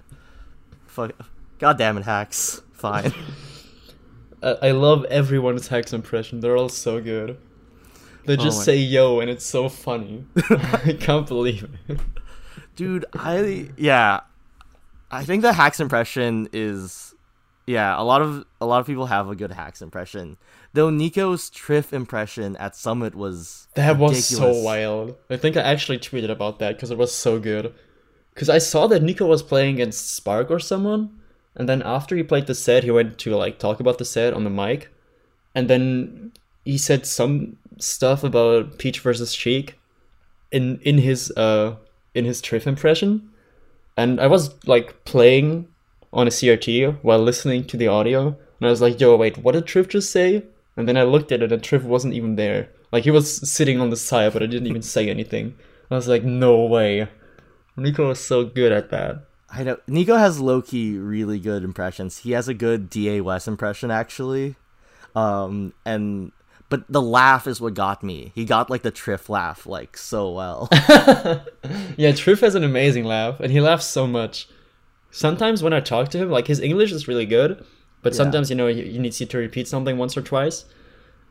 "Fuck, 0.89 1.11
god 1.57 1.77
damn 1.77 1.97
it, 1.97 2.03
Hax, 2.03 2.61
fine." 2.73 3.13
I 4.43 4.71
love 4.71 5.03
everyone's 5.05 5.67
Hax 5.67 5.91
impression. 5.91 6.39
They're 6.39 6.55
all 6.55 6.69
so 6.69 7.01
good. 7.01 7.37
They 8.25 8.33
oh 8.33 8.37
just 8.37 8.61
oh 8.61 8.63
say 8.63 8.77
"yo" 8.77 9.19
and 9.19 9.29
it's 9.29 9.45
so 9.45 9.69
funny. 9.69 10.25
I 10.49 10.97
can't 10.99 11.27
believe 11.27 11.67
it 11.87 11.99
dude. 12.79 13.05
I 13.13 13.69
yeah, 13.77 14.21
I 15.11 15.25
think 15.25 15.41
the 15.41 15.53
Hax 15.53 15.79
impression 15.81 16.47
is 16.53 17.13
yeah. 17.67 17.99
A 17.99 18.03
lot 18.03 18.21
of 18.21 18.45
a 18.61 18.65
lot 18.65 18.79
of 18.79 18.87
people 18.87 19.07
have 19.07 19.29
a 19.29 19.35
good 19.35 19.51
Hax 19.51 19.81
impression. 19.81 20.37
Though 20.73 20.89
Nico's 20.89 21.49
Trif 21.49 21.91
impression 21.91 22.55
at 22.55 22.75
Summit 22.75 23.15
was 23.15 23.67
that 23.75 23.91
ridiculous. 23.91 24.31
was 24.31 24.37
so 24.37 24.63
wild. 24.63 25.15
I 25.29 25.35
think 25.35 25.57
I 25.57 25.61
actually 25.61 25.99
tweeted 25.99 26.29
about 26.29 26.59
that 26.59 26.77
because 26.77 26.89
it 26.89 26.97
was 26.97 27.13
so 27.13 27.37
good. 27.37 27.75
Because 28.39 28.47
I 28.47 28.59
saw 28.59 28.87
that 28.87 29.03
Nico 29.03 29.25
was 29.25 29.43
playing 29.43 29.73
against 29.73 30.11
Spark 30.11 30.49
or 30.49 30.59
someone, 30.59 31.09
and 31.57 31.67
then 31.67 31.81
after 31.81 32.15
he 32.15 32.23
played 32.23 32.47
the 32.47 32.55
set, 32.55 32.85
he 32.85 32.89
went 32.89 33.17
to 33.17 33.35
like 33.35 33.59
talk 33.59 33.81
about 33.81 33.97
the 33.97 34.05
set 34.05 34.33
on 34.33 34.45
the 34.45 34.49
mic, 34.49 34.87
and 35.53 35.69
then 35.69 36.31
he 36.63 36.77
said 36.77 37.05
some 37.05 37.57
stuff 37.79 38.23
about 38.23 38.77
Peach 38.77 39.01
versus 39.01 39.33
Sheik 39.33 39.77
in 40.53 40.79
in 40.83 40.99
his 40.99 41.31
uh 41.35 41.75
in 42.15 42.23
his 42.23 42.41
Trif 42.41 42.65
impression, 42.65 43.29
and 43.97 44.21
I 44.21 44.27
was 44.27 44.55
like 44.65 45.03
playing 45.03 45.67
on 46.13 46.25
a 46.25 46.31
CRT 46.31 46.99
while 47.01 47.19
listening 47.19 47.65
to 47.65 47.75
the 47.75 47.89
audio, 47.89 48.27
and 48.27 48.67
I 48.67 48.69
was 48.69 48.79
like, 48.79 49.01
"Yo, 49.01 49.17
wait, 49.17 49.37
what 49.39 49.51
did 49.51 49.65
Trif 49.65 49.89
just 49.89 50.13
say?" 50.13 50.43
And 50.77 50.87
then 50.87 50.95
I 50.95 51.03
looked 51.03 51.33
at 51.33 51.43
it, 51.43 51.51
and 51.51 51.61
Trif 51.61 51.83
wasn't 51.83 52.13
even 52.13 52.37
there. 52.37 52.69
Like 52.93 53.03
he 53.03 53.11
was 53.11 53.51
sitting 53.51 53.81
on 53.81 53.89
the 53.89 53.97
side, 53.97 54.31
but 54.31 54.41
I 54.41 54.45
didn't 54.45 54.67
even 54.67 54.81
say 54.81 55.09
anything. 55.09 55.55
I 55.91 55.95
was 55.95 56.07
like, 56.07 56.23
"No 56.23 56.63
way." 56.63 57.09
Nico 57.79 58.09
is 58.11 58.19
so 58.19 58.45
good 58.45 58.71
at 58.71 58.89
that. 58.91 59.25
I 59.51 59.63
know 59.63 59.77
Nico 59.87 60.15
has 60.15 60.39
low 60.39 60.61
key 60.61 60.97
really 60.97 61.39
good 61.39 61.63
impressions. 61.63 62.19
He 62.19 62.31
has 62.31 62.47
a 62.47 62.53
good 62.53 62.89
Da 62.89 63.19
West 63.21 63.47
impression 63.47 63.89
actually, 63.89 64.55
um, 65.15 65.73
and 65.85 66.31
but 66.69 66.83
the 66.87 67.01
laugh 67.01 67.47
is 67.47 67.59
what 67.59 67.73
got 67.73 68.03
me. 68.03 68.31
He 68.35 68.45
got 68.45 68.69
like 68.69 68.83
the 68.83 68.91
Trif 68.91 69.27
laugh 69.27 69.65
like 69.65 69.97
so 69.97 70.31
well. 70.31 70.69
yeah, 71.97 72.11
Trif 72.11 72.41
has 72.41 72.53
an 72.53 72.63
amazing 72.63 73.05
laugh, 73.05 73.39
and 73.39 73.51
he 73.51 73.59
laughs 73.59 73.85
so 73.87 74.05
much. 74.05 74.47
Sometimes 75.09 75.63
when 75.63 75.73
I 75.73 75.79
talk 75.79 76.09
to 76.09 76.19
him, 76.19 76.29
like 76.29 76.45
his 76.45 76.59
English 76.59 76.91
is 76.91 77.07
really 77.07 77.25
good, 77.25 77.65
but 78.03 78.13
Yeah. 78.13 78.17
sometimes 78.17 78.51
you 78.51 78.55
know 78.55 78.71
needs 78.71 79.19
you 79.19 79.25
to 79.25 79.37
repeat 79.39 79.67
something 79.67 79.97
once 79.97 80.15
or 80.15 80.21
twice, 80.21 80.65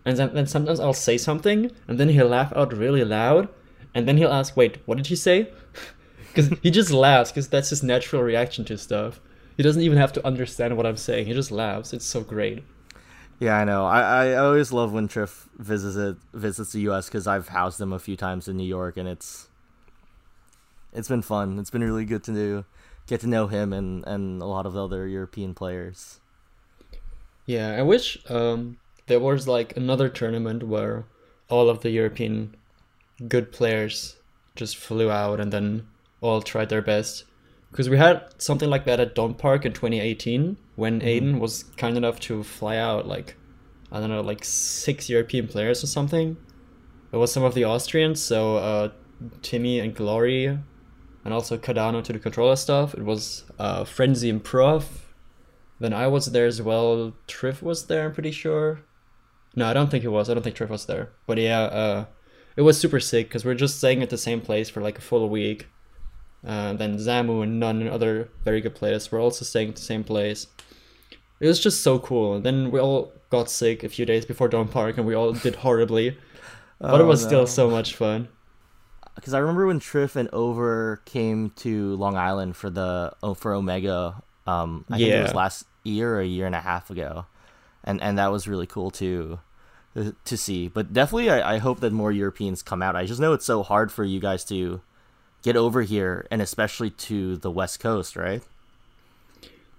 and 0.04 0.16
then, 0.16 0.34
then 0.34 0.46
sometimes 0.48 0.80
I'll 0.80 0.92
say 0.92 1.16
something, 1.18 1.70
and 1.86 2.00
then 2.00 2.08
he'll 2.08 2.26
laugh 2.26 2.52
out 2.56 2.76
really 2.76 3.04
loud, 3.04 3.48
and 3.94 4.08
then 4.08 4.16
he'll 4.16 4.32
ask, 4.32 4.56
"Wait, 4.56 4.78
what 4.86 4.96
did 4.96 5.06
he 5.06 5.14
say?" 5.16 5.52
Because 6.28 6.48
he 6.62 6.70
just 6.70 6.90
laughs, 6.90 7.30
because 7.30 7.48
that's 7.48 7.70
his 7.70 7.82
natural 7.82 8.22
reaction 8.22 8.64
to 8.66 8.78
stuff. 8.78 9.20
He 9.56 9.62
doesn't 9.62 9.82
even 9.82 9.98
have 9.98 10.12
to 10.14 10.26
understand 10.26 10.76
what 10.76 10.86
I'm 10.86 10.96
saying. 10.96 11.26
He 11.26 11.32
just 11.32 11.50
laughs. 11.50 11.92
It's 11.92 12.04
so 12.04 12.20
great. 12.22 12.62
yeah, 13.40 13.56
I 13.58 13.64
know. 13.64 13.86
I, 13.86 14.26
I 14.26 14.34
always 14.36 14.72
love 14.72 14.92
when 14.92 15.08
Trif 15.08 15.48
visits 15.58 15.96
it, 15.96 16.16
visits 16.32 16.72
the 16.72 16.80
U.S. 16.82 17.06
because 17.08 17.26
I've 17.26 17.48
housed 17.48 17.80
him 17.80 17.92
a 17.92 17.98
few 17.98 18.16
times 18.16 18.46
in 18.48 18.56
New 18.56 18.66
York, 18.66 18.96
and 18.96 19.08
it's 19.08 19.48
it's 20.92 21.08
been 21.08 21.22
fun. 21.22 21.58
It's 21.58 21.70
been 21.70 21.82
really 21.84 22.04
good 22.04 22.22
to 22.24 22.32
do, 22.32 22.64
get 23.06 23.20
to 23.20 23.26
know 23.26 23.46
him 23.48 23.72
and 23.72 24.04
and 24.06 24.40
a 24.42 24.46
lot 24.46 24.66
of 24.66 24.72
the 24.74 24.84
other 24.84 25.06
European 25.06 25.54
players. 25.54 26.20
Yeah, 27.46 27.74
I 27.76 27.82
wish 27.82 28.18
um, 28.30 28.78
there 29.06 29.20
was 29.20 29.48
like 29.48 29.76
another 29.76 30.08
tournament 30.08 30.62
where 30.64 31.04
all 31.48 31.70
of 31.70 31.80
the 31.80 31.90
European 31.90 32.54
good 33.26 33.50
players 33.52 34.16
just 34.54 34.76
flew 34.76 35.10
out 35.10 35.40
and 35.40 35.52
then 35.52 35.86
all 36.20 36.42
tried 36.42 36.68
their 36.68 36.82
best. 36.82 37.24
Because 37.70 37.88
we 37.88 37.98
had 37.98 38.24
something 38.38 38.70
like 38.70 38.84
that 38.86 39.00
at 39.00 39.14
Don't 39.14 39.36
Park 39.36 39.66
in 39.66 39.72
2018 39.72 40.56
when 40.76 41.00
Aiden 41.00 41.38
was 41.38 41.64
kind 41.76 41.96
enough 41.96 42.18
to 42.20 42.42
fly 42.42 42.76
out 42.76 43.06
like, 43.06 43.36
I 43.92 44.00
don't 44.00 44.08
know, 44.08 44.22
like 44.22 44.44
six 44.44 45.08
European 45.10 45.48
players 45.48 45.84
or 45.84 45.86
something. 45.86 46.36
It 47.12 47.16
was 47.16 47.32
some 47.32 47.42
of 47.42 47.54
the 47.54 47.64
Austrians, 47.64 48.22
so 48.22 48.56
uh, 48.56 48.90
Timmy 49.42 49.80
and 49.80 49.94
Glory, 49.94 50.46
and 50.46 51.34
also 51.34 51.56
Cardano 51.56 52.02
to 52.04 52.12
the 52.12 52.18
controller 52.18 52.56
stuff. 52.56 52.94
It 52.94 53.04
was 53.04 53.44
uh, 53.58 53.84
Frenzy 53.84 54.28
and 54.30 54.42
Prof, 54.42 55.08
then 55.80 55.92
I 55.92 56.06
was 56.08 56.26
there 56.26 56.46
as 56.46 56.60
well. 56.60 57.14
Trif 57.26 57.62
was 57.62 57.86
there, 57.86 58.06
I'm 58.06 58.12
pretty 58.12 58.32
sure. 58.32 58.80
No, 59.54 59.66
I 59.66 59.72
don't 59.72 59.90
think 59.90 60.02
he 60.02 60.08
was. 60.08 60.28
I 60.28 60.34
don't 60.34 60.42
think 60.42 60.56
Trif 60.56 60.68
was 60.68 60.86
there. 60.86 61.10
But 61.26 61.38
yeah, 61.38 61.62
uh, 61.62 62.04
it 62.56 62.62
was 62.62 62.78
super 62.78 63.00
sick 63.00 63.28
because 63.28 63.44
we're 63.44 63.54
just 63.54 63.78
staying 63.78 64.02
at 64.02 64.10
the 64.10 64.18
same 64.18 64.40
place 64.40 64.68
for 64.68 64.80
like 64.80 64.98
a 64.98 65.02
full 65.02 65.28
week. 65.28 65.68
Uh, 66.46 66.72
then 66.74 66.96
Zamu 66.98 67.42
and 67.42 67.60
n0ne 67.62 67.80
and 67.82 67.90
other 67.90 68.28
very 68.44 68.60
good 68.60 68.74
players 68.74 69.10
were 69.10 69.18
also 69.20 69.44
staying 69.44 69.70
at 69.70 69.76
the 69.76 69.82
same 69.82 70.04
place. 70.04 70.46
It 71.40 71.46
was 71.46 71.60
just 71.60 71.82
so 71.82 71.98
cool. 71.98 72.34
And 72.36 72.44
then 72.46 72.70
we 72.70 72.80
all 72.80 73.12
got 73.30 73.50
sick 73.50 73.82
a 73.84 73.88
few 73.88 74.06
days 74.06 74.24
before 74.24 74.48
Don't 74.48 74.70
Park 74.70 74.96
and 74.98 75.06
we 75.06 75.14
all 75.14 75.32
did 75.32 75.56
horribly. 75.56 76.16
But 76.80 77.00
it 77.00 77.04
Oh, 77.04 77.06
was 77.08 77.22
no. 77.24 77.28
still 77.28 77.46
so 77.48 77.68
much 77.68 77.96
fun. 77.96 78.28
because 79.16 79.34
I 79.34 79.38
remember 79.40 79.66
when 79.66 79.80
Trif 79.80 80.14
and 80.14 80.28
Over 80.32 81.02
came 81.06 81.50
to 81.56 81.96
Long 81.96 82.16
Island 82.16 82.54
for 82.54 82.70
the 82.70 83.12
oh, 83.20 83.34
for 83.34 83.52
Omega. 83.52 84.22
Um, 84.46 84.84
I 84.88 84.96
think 84.98 85.10
it 85.10 85.22
was 85.24 85.34
last 85.34 85.64
year 85.82 86.14
or 86.14 86.20
a 86.20 86.26
year 86.26 86.46
and 86.46 86.54
a 86.54 86.60
half 86.60 86.88
ago, 86.88 87.26
and 87.82 88.00
and 88.00 88.16
that 88.16 88.30
was 88.30 88.46
really 88.46 88.66
cool 88.68 88.92
to 88.92 89.40
to 90.24 90.36
see. 90.36 90.68
But 90.68 90.92
definitely, 90.92 91.30
I, 91.30 91.54
I 91.54 91.58
hope 91.58 91.80
that 91.80 91.92
more 91.92 92.12
Europeans 92.12 92.62
come 92.62 92.80
out. 92.80 92.94
I 92.94 93.06
just 93.06 93.20
know 93.20 93.32
it's 93.32 93.44
so 93.44 93.64
hard 93.64 93.90
for 93.90 94.04
you 94.04 94.20
guys 94.20 94.44
to 94.44 94.80
get 95.42 95.56
over 95.56 95.82
here, 95.82 96.26
and 96.30 96.42
especially 96.42 96.90
to 96.90 97.36
the 97.36 97.50
West 97.50 97.80
Coast, 97.80 98.16
right? 98.16 98.42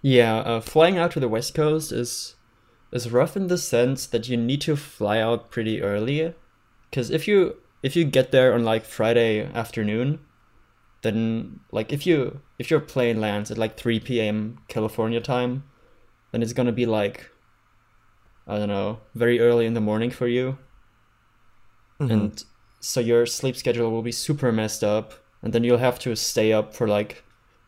Yeah, 0.01 0.37
uh, 0.37 0.61
flying 0.61 0.97
out 0.97 1.11
to 1.11 1.19
the 1.19 1.27
west 1.27 1.53
coast 1.53 1.91
is 1.91 2.35
is 2.91 3.11
rough 3.11 3.35
in 3.35 3.47
the 3.47 3.57
sense 3.57 4.07
that 4.07 4.29
you 4.29 4.37
need 4.37 4.61
to 4.61 4.75
fly 4.75 5.19
out 5.19 5.51
pretty 5.51 5.81
early, 5.81 6.33
because 6.89 7.09
if 7.09 7.27
you 7.27 7.57
if 7.83 7.95
you 7.95 8.05
get 8.05 8.31
there 8.31 8.53
on 8.53 8.63
like 8.63 8.85
Friday 8.85 9.43
afternoon, 9.53 10.19
then 11.01 11.59
like 11.71 11.91
if 11.91 12.07
you 12.07 12.39
if 12.57 12.71
your 12.71 12.79
plane 12.79 13.19
lands 13.19 13.51
at 13.51 13.57
like 13.57 13.77
three 13.77 13.99
p.m. 13.99 14.59
California 14.69 15.19
time, 15.19 15.63
then 16.31 16.41
it's 16.41 16.53
gonna 16.53 16.71
be 16.71 16.85
like 16.85 17.29
I 18.47 18.57
don't 18.57 18.69
know 18.69 18.99
very 19.13 19.39
early 19.39 19.65
in 19.65 19.73
the 19.73 19.81
morning 19.81 20.11
for 20.11 20.27
you, 20.27 20.57
and 21.99 22.41
so 22.79 23.01
your 23.01 23.25
sleep 23.25 23.57
schedule 23.57 23.91
will 23.91 24.01
be 24.01 24.13
super 24.13 24.51
messed 24.53 24.83
up, 24.83 25.13
and 25.41 25.53
then 25.53 25.63
you'll 25.63 25.77
have 25.77 25.99
to 25.99 26.15
stay 26.15 26.51
up 26.53 26.73
for 26.73 26.87
like 26.87 27.23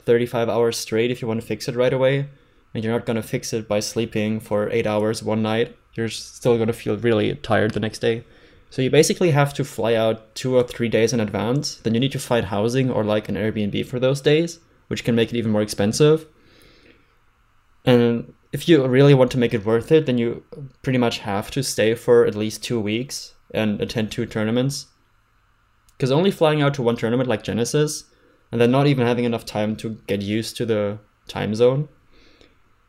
35 0.06 0.50
hours 0.50 0.78
straight 0.78 1.12
if 1.12 1.22
you 1.22 1.28
want 1.28 1.40
to 1.40 1.46
fix 1.48 1.68
it 1.68 1.76
right 1.76 1.94
away. 1.94 2.30
And 2.74 2.84
you're 2.84 2.94
not 2.94 3.06
going 3.06 3.18
to 3.18 3.24
fix 3.24 3.52
it 3.54 3.68
by 3.68 3.82
sleeping 3.82 4.40
for 4.40 4.70
eight 4.70 4.88
hours 4.88 5.22
one 5.22 5.42
night. 5.42 5.76
You're 5.94 6.10
still 6.10 6.56
going 6.56 6.68
to 6.68 6.74
feel 6.74 6.98
really 6.98 7.36
tired 7.36 7.72
the 7.72 7.82
next 7.82 8.00
day. 8.00 8.24
So 8.70 8.82
you 8.82 8.90
basically 8.90 9.32
have 9.32 9.54
to 9.56 9.66
fly 9.66 9.96
out 9.96 10.34
two 10.34 10.56
or 10.56 10.64
three 10.64 10.88
days 10.88 11.12
in 11.12 11.20
advance. 11.20 11.76
Then 11.76 11.94
you 11.94 12.00
need 12.00 12.14
to 12.14 12.20
find 12.20 12.46
housing 12.46 12.90
or 12.90 13.04
like 13.04 13.28
an 13.28 13.36
Airbnb 13.36 13.86
for 13.86 14.00
those 14.00 14.22
days, 14.22 14.60
which 14.88 15.04
can 15.04 15.16
make 15.16 15.34
it 15.34 15.38
even 15.38 15.52
more 15.52 15.62
expensive. 15.62 16.26
And 17.84 18.34
if 18.54 18.70
you 18.70 18.86
really 18.86 19.14
want 19.14 19.32
to 19.32 19.38
make 19.38 19.54
it 19.54 19.66
worth 19.66 19.92
it, 19.92 20.06
then 20.06 20.18
you 20.18 20.44
pretty 20.82 21.00
much 21.00 21.20
have 21.20 21.52
to 21.52 21.64
stay 21.64 21.96
for 21.96 22.26
at 22.26 22.36
least 22.36 22.64
two 22.64 22.80
weeks 22.80 23.34
and 23.54 23.82
attend 23.82 24.12
two 24.12 24.26
tournaments. 24.26 24.88
Because 26.02 26.10
only 26.10 26.32
flying 26.32 26.64
out 26.64 26.74
to 26.74 26.82
one 26.82 26.96
tournament 26.96 27.30
like 27.30 27.44
Genesis 27.44 28.06
and 28.52 28.60
then 28.60 28.72
not 28.72 28.88
even 28.88 29.06
having 29.06 29.24
enough 29.24 29.46
time 29.46 29.76
to 29.76 30.00
get 30.08 30.24
used 30.24 30.58
to 30.58 30.66
the 30.66 30.98
time 31.28 31.54
zone. 31.54 31.90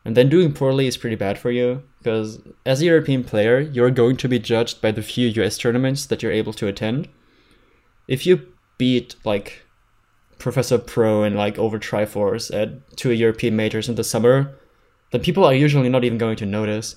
And 0.03 0.17
then 0.17 0.29
doing 0.29 0.51
poorly 0.51 0.87
is 0.87 0.97
pretty 0.97 1.15
bad 1.15 1.37
for 1.37 1.51
you 1.51 1.83
because 1.99 2.41
as 2.65 2.81
a 2.81 2.85
European 2.85 3.23
player, 3.23 3.59
you're 3.59 3.91
going 3.91 4.17
to 4.17 4.27
be 4.27 4.39
judged 4.39 4.81
by 4.81 4.89
the 4.89 5.03
few 5.03 5.27
US 5.43 5.59
tournaments 5.59 6.07
that 6.07 6.23
you're 6.23 6.31
able 6.31 6.53
to 6.53 6.65
attend. 6.65 7.07
If 8.07 8.25
you 8.25 8.47
beat 8.79 9.13
like 9.23 9.61
Professor 10.39 10.79
Pro 10.79 11.21
and 11.21 11.35
like 11.35 11.57
Overtriforce 11.57 12.51
at 12.51 12.97
two 12.97 13.11
European 13.11 13.55
majors 13.55 13.87
in 13.87 13.93
the 13.93 14.03
summer, 14.03 14.57
then 15.11 15.21
people 15.21 15.43
are 15.43 15.53
usually 15.53 15.87
not 15.87 16.03
even 16.03 16.17
going 16.17 16.37
to 16.37 16.47
notice. 16.47 16.95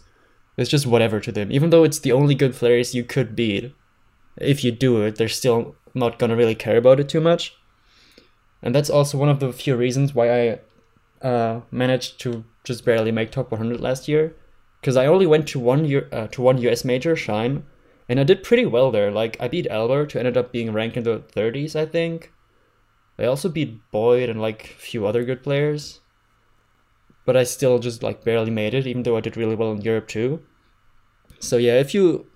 It's 0.56 0.70
just 0.70 0.86
whatever 0.86 1.20
to 1.20 1.30
them. 1.30 1.52
Even 1.52 1.68
though 1.68 1.84
it's 1.84 1.98
the 1.98 2.12
only 2.12 2.34
good 2.34 2.54
players 2.54 2.94
you 2.94 3.04
could 3.04 3.36
beat, 3.36 3.74
if 4.38 4.64
you 4.64 4.72
do 4.72 5.02
it, 5.02 5.16
they're 5.16 5.28
still 5.28 5.76
not 5.96 6.18
gonna 6.18 6.36
really 6.36 6.54
care 6.54 6.76
about 6.76 7.00
it 7.00 7.08
too 7.08 7.20
much 7.20 7.56
and 8.62 8.74
that's 8.74 8.90
also 8.90 9.18
one 9.18 9.28
of 9.28 9.40
the 9.40 9.52
few 9.52 9.76
reasons 9.76 10.14
why 10.14 10.30
I 10.30 10.58
uh, 11.22 11.60
managed 11.70 12.20
to 12.20 12.44
just 12.64 12.84
barely 12.84 13.12
make 13.12 13.30
top 13.30 13.50
100 13.50 13.80
last 13.80 14.08
year, 14.08 14.34
because 14.80 14.96
I 14.96 15.06
only 15.06 15.26
went 15.26 15.46
to 15.48 15.60
one 15.60 15.84
year 15.84 16.08
uh, 16.12 16.26
to 16.28 16.42
one 16.42 16.58
US 16.58 16.84
major, 16.84 17.14
Shine, 17.16 17.64
and 18.08 18.18
I 18.18 18.24
did 18.24 18.42
pretty 18.42 18.66
well 18.66 18.90
there. 18.90 19.10
Like 19.10 19.36
I 19.40 19.48
beat 19.48 19.66
Albert, 19.68 20.12
who 20.12 20.18
ended 20.18 20.36
up 20.36 20.52
being 20.52 20.72
ranked 20.72 20.96
in 20.96 21.04
the 21.04 21.20
30s, 21.34 21.76
I 21.76 21.86
think. 21.86 22.32
I 23.18 23.24
also 23.24 23.48
beat 23.48 23.90
Boyd 23.90 24.28
and 24.28 24.40
like 24.40 24.64
a 24.64 24.80
few 24.80 25.06
other 25.06 25.24
good 25.24 25.42
players, 25.42 26.00
but 27.24 27.36
I 27.36 27.44
still 27.44 27.78
just 27.78 28.02
like 28.02 28.24
barely 28.24 28.50
made 28.50 28.74
it, 28.74 28.86
even 28.86 29.04
though 29.04 29.16
I 29.16 29.20
did 29.20 29.36
really 29.36 29.54
well 29.54 29.72
in 29.72 29.80
Europe 29.80 30.08
too. 30.08 30.42
So 31.38 31.56
yeah, 31.56 31.78
if 31.78 31.94
you 31.94 32.26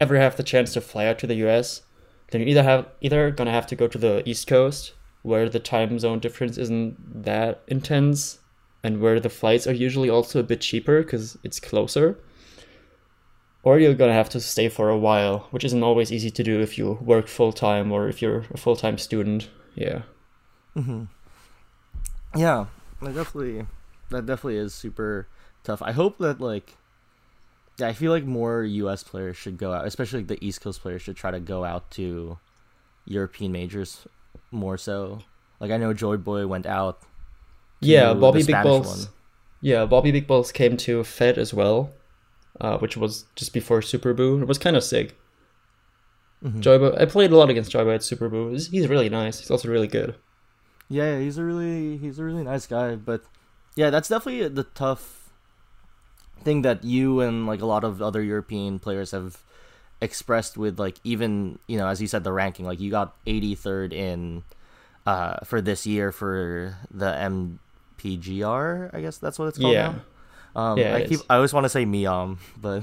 ever 0.00 0.16
have 0.16 0.36
the 0.36 0.42
chance 0.42 0.72
to 0.74 0.80
fly 0.80 1.06
out 1.06 1.18
to 1.18 1.26
the 1.26 1.46
US, 1.46 1.82
then 2.30 2.40
you 2.40 2.48
either 2.48 2.62
have 2.62 2.86
either 3.00 3.30
gonna 3.30 3.52
have 3.52 3.66
to 3.68 3.76
go 3.76 3.88
to 3.88 3.98
the 3.98 4.28
East 4.28 4.46
Coast 4.46 4.92
where 5.22 5.48
the 5.48 5.58
time 5.58 5.98
zone 5.98 6.18
difference 6.18 6.58
isn't 6.58 7.24
that 7.24 7.62
intense 7.66 8.38
and 8.82 9.00
where 9.00 9.20
the 9.20 9.28
flights 9.28 9.66
are 9.66 9.72
usually 9.72 10.08
also 10.08 10.40
a 10.40 10.44
bit 10.44 10.60
cheaper 10.60 11.02
because 11.02 11.36
it's 11.42 11.60
closer. 11.60 12.18
Or 13.62 13.78
you're 13.78 13.94
gonna 13.94 14.12
have 14.14 14.30
to 14.30 14.40
stay 14.40 14.68
for 14.68 14.88
a 14.88 14.96
while, 14.96 15.48
which 15.50 15.64
isn't 15.64 15.82
always 15.82 16.12
easy 16.12 16.30
to 16.30 16.42
do 16.42 16.60
if 16.60 16.78
you 16.78 16.92
work 17.02 17.26
full 17.28 17.52
time 17.52 17.90
or 17.92 18.08
if 18.08 18.22
you're 18.22 18.44
a 18.52 18.56
full 18.56 18.76
time 18.76 18.98
student. 18.98 19.50
Yeah. 19.74 20.02
Mm-hmm. 20.76 21.04
Yeah, 22.36 22.66
that 23.02 23.14
definitely 23.14 23.66
that 24.10 24.26
definitely 24.26 24.56
is 24.56 24.74
super 24.74 25.28
tough. 25.64 25.82
I 25.82 25.92
hope 25.92 26.18
that 26.18 26.40
like 26.40 26.77
yeah, 27.78 27.88
I 27.88 27.92
feel 27.92 28.12
like 28.12 28.24
more 28.24 28.62
US 28.64 29.02
players 29.02 29.36
should 29.36 29.56
go 29.58 29.72
out, 29.72 29.86
especially 29.86 30.20
like 30.20 30.28
the 30.28 30.44
East 30.46 30.60
Coast 30.60 30.80
players 30.82 31.02
should 31.02 31.16
try 31.16 31.30
to 31.30 31.40
go 31.40 31.64
out 31.64 31.90
to 31.92 32.38
European 33.06 33.52
majors 33.52 34.06
more 34.50 34.76
so. 34.76 35.20
Like 35.60 35.70
I 35.70 35.76
know 35.76 35.92
Joy 35.94 36.16
Boy 36.16 36.46
went 36.46 36.66
out. 36.66 37.00
Yeah, 37.80 38.14
Bobby 38.14 38.42
Big 38.42 38.62
Balls. 38.62 38.86
one. 39.06 39.14
Yeah, 39.60 39.86
Bobby 39.86 40.10
Big 40.12 40.26
Balls 40.26 40.52
came 40.52 40.76
to 40.78 41.02
Fed 41.04 41.38
as 41.38 41.52
well, 41.54 41.90
uh, 42.60 42.78
which 42.78 42.96
was 42.96 43.24
just 43.36 43.52
before 43.52 43.82
Super 43.82 44.12
Boo. 44.14 44.40
It 44.42 44.48
was 44.48 44.58
kind 44.58 44.76
of 44.76 44.84
sick. 44.84 45.16
Mhm. 46.44 46.60
Joy 46.60 46.78
Boy, 46.78 46.96
I 46.96 47.04
played 47.06 47.32
a 47.32 47.36
lot 47.36 47.50
against 47.50 47.70
Joy 47.70 47.84
Boy 47.84 47.94
at 47.94 48.02
Super 48.04 48.28
Boo. 48.28 48.50
He's, 48.50 48.68
he's 48.68 48.86
really 48.88 49.08
nice. 49.08 49.40
He's 49.40 49.50
also 49.50 49.68
really 49.68 49.88
good. 49.88 50.14
Yeah, 50.88 51.18
he's 51.18 51.36
a 51.38 51.44
really 51.44 51.96
he's 51.98 52.18
a 52.18 52.24
really 52.24 52.44
nice 52.44 52.66
guy, 52.66 52.94
but 52.94 53.22
yeah, 53.74 53.90
that's 53.90 54.08
definitely 54.08 54.48
the 54.48 54.62
tough 54.64 55.17
thing 56.42 56.62
that 56.62 56.84
you 56.84 57.20
and 57.20 57.46
like 57.46 57.60
a 57.60 57.66
lot 57.66 57.84
of 57.84 58.00
other 58.02 58.22
European 58.22 58.78
players 58.78 59.10
have 59.12 59.38
expressed 60.00 60.56
with 60.56 60.78
like 60.78 60.96
even 61.02 61.58
you 61.66 61.76
know 61.76 61.88
as 61.88 62.00
you 62.00 62.06
said 62.06 62.22
the 62.22 62.32
ranking 62.32 62.64
like 62.64 62.78
you 62.78 62.88
got 62.90 63.16
83rd 63.26 63.92
in 63.92 64.44
uh, 65.06 65.38
for 65.44 65.60
this 65.60 65.86
year 65.86 66.12
for 66.12 66.76
the 66.90 67.06
MPGR. 67.98 68.94
I 68.94 69.00
guess 69.00 69.18
that's 69.18 69.38
what 69.38 69.46
it's 69.46 69.58
called. 69.58 69.72
Yeah. 69.72 69.94
Now. 70.54 70.60
Um, 70.72 70.78
Yeah, 70.78 70.94
I 70.96 71.02
keep. 71.02 71.12
is. 71.20 71.24
I 71.30 71.36
always 71.36 71.52
want 71.52 71.64
to 71.64 71.68
say 71.68 71.84
MIOM, 71.84 72.38
but 72.60 72.82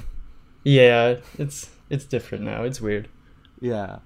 Yeah, 0.63 1.17
it's 1.37 1.69
it's 1.89 2.05
different 2.05 2.43
now. 2.43 2.63
It's 2.63 2.81
weird. 2.81 3.07
yeah. 3.61 3.99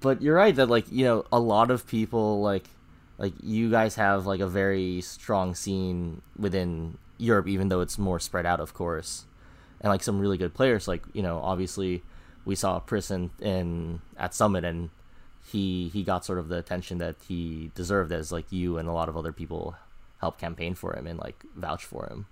But 0.00 0.22
you're 0.22 0.34
right 0.34 0.54
that 0.56 0.70
like 0.70 0.90
you 0.90 1.04
know 1.04 1.26
a 1.30 1.38
lot 1.38 1.70
of 1.70 1.86
people 1.86 2.40
like 2.40 2.64
like 3.18 3.34
you 3.42 3.70
guys 3.70 3.96
have 3.96 4.26
like 4.26 4.40
a 4.40 4.46
very 4.46 5.00
strong 5.02 5.54
scene 5.54 6.22
within 6.38 6.96
Europe, 7.18 7.48
even 7.48 7.68
though 7.68 7.80
it's 7.80 7.98
more 7.98 8.18
spread 8.18 8.46
out, 8.46 8.60
of 8.60 8.74
course, 8.74 9.24
and 9.80 9.90
like 9.90 10.02
some 10.02 10.18
really 10.18 10.38
good 10.38 10.54
players. 10.54 10.88
Like 10.88 11.02
you 11.12 11.22
know, 11.22 11.38
obviously, 11.38 12.02
we 12.44 12.54
saw 12.54 12.78
Pris 12.80 13.10
in, 13.10 13.30
in 13.40 14.00
at 14.16 14.34
Summit, 14.34 14.64
and 14.64 14.90
he 15.50 15.88
he 15.88 16.02
got 16.02 16.24
sort 16.24 16.38
of 16.38 16.48
the 16.48 16.58
attention 16.58 16.98
that 16.98 17.16
he 17.26 17.70
deserved, 17.74 18.12
as 18.12 18.32
like 18.32 18.50
you 18.50 18.78
and 18.78 18.88
a 18.88 18.92
lot 18.92 19.08
of 19.08 19.16
other 19.16 19.32
people 19.32 19.76
helped 20.20 20.40
campaign 20.40 20.74
for 20.74 20.96
him 20.96 21.06
and 21.06 21.18
like 21.18 21.44
vouch 21.54 21.84
for 21.84 22.06
him. 22.06 22.26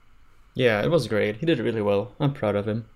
Yeah, 0.54 0.82
it 0.82 0.90
was 0.90 1.08
great. 1.08 1.36
He 1.36 1.46
did 1.46 1.58
really 1.58 1.82
well. 1.82 2.12
I'm 2.20 2.32
proud 2.32 2.56
of 2.56 2.68
him. 2.68 2.86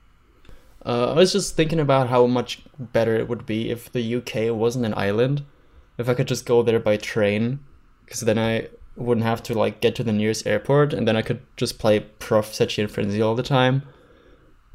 Uh, 0.85 1.13
I 1.13 1.15
was 1.15 1.33
just 1.33 1.57
thinking 1.57 1.81
about 1.81 2.09
how 2.09 2.27
much 2.27 2.63
better 2.79 3.17
it 3.17 3.29
would 3.29 3.45
be 3.45 3.71
if 3.71 3.91
the 3.91 4.17
UK 4.17 4.55
wasn't 4.55 4.87
an 4.87 4.95
island. 4.95 5.43
If 5.99 6.09
I 6.09 6.15
could 6.15 6.29
just 6.29 6.47
go 6.47 6.63
there 6.63 6.79
by 6.79 6.97
train, 6.97 7.61
because 8.05 8.21
then 8.21 8.39
I 8.39 8.69
wouldn't 8.97 9.27
have 9.27 9.43
to 9.45 9.55
like 9.55 9.81
get 9.81 9.95
to 9.97 10.05
the 10.05 10.13
nearest 10.13 10.47
airport, 10.47 10.93
and 10.93 11.07
then 11.07 11.17
I 11.17 11.23
could 11.23 11.41
just 11.57 11.79
play 11.79 12.01
Prof 12.01 12.53
Setchi 12.53 12.83
and 12.83 12.91
Frenzy 12.91 13.23
all 13.23 13.35
the 13.35 13.43
time. 13.43 13.83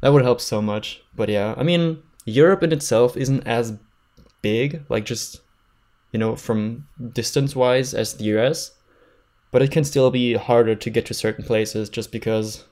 That 0.00 0.12
would 0.12 0.22
help 0.22 0.40
so 0.40 0.62
much. 0.62 1.02
But 1.14 1.28
yeah, 1.28 1.54
I 1.56 1.62
mean, 1.62 2.02
Europe 2.24 2.62
in 2.62 2.72
itself 2.72 3.16
isn't 3.16 3.46
as 3.46 3.78
big, 4.40 4.84
like 4.88 5.04
just 5.04 5.40
you 6.12 6.18
know, 6.18 6.36
from 6.36 6.86
distance 7.12 7.56
wise 7.56 7.94
as 7.94 8.14
the 8.14 8.24
US, 8.36 8.72
but 9.50 9.62
it 9.62 9.70
can 9.70 9.84
still 9.84 10.10
be 10.10 10.34
harder 10.34 10.74
to 10.74 10.90
get 10.90 11.06
to 11.06 11.14
certain 11.14 11.44
places 11.44 11.88
just 11.88 12.12
because 12.12 12.64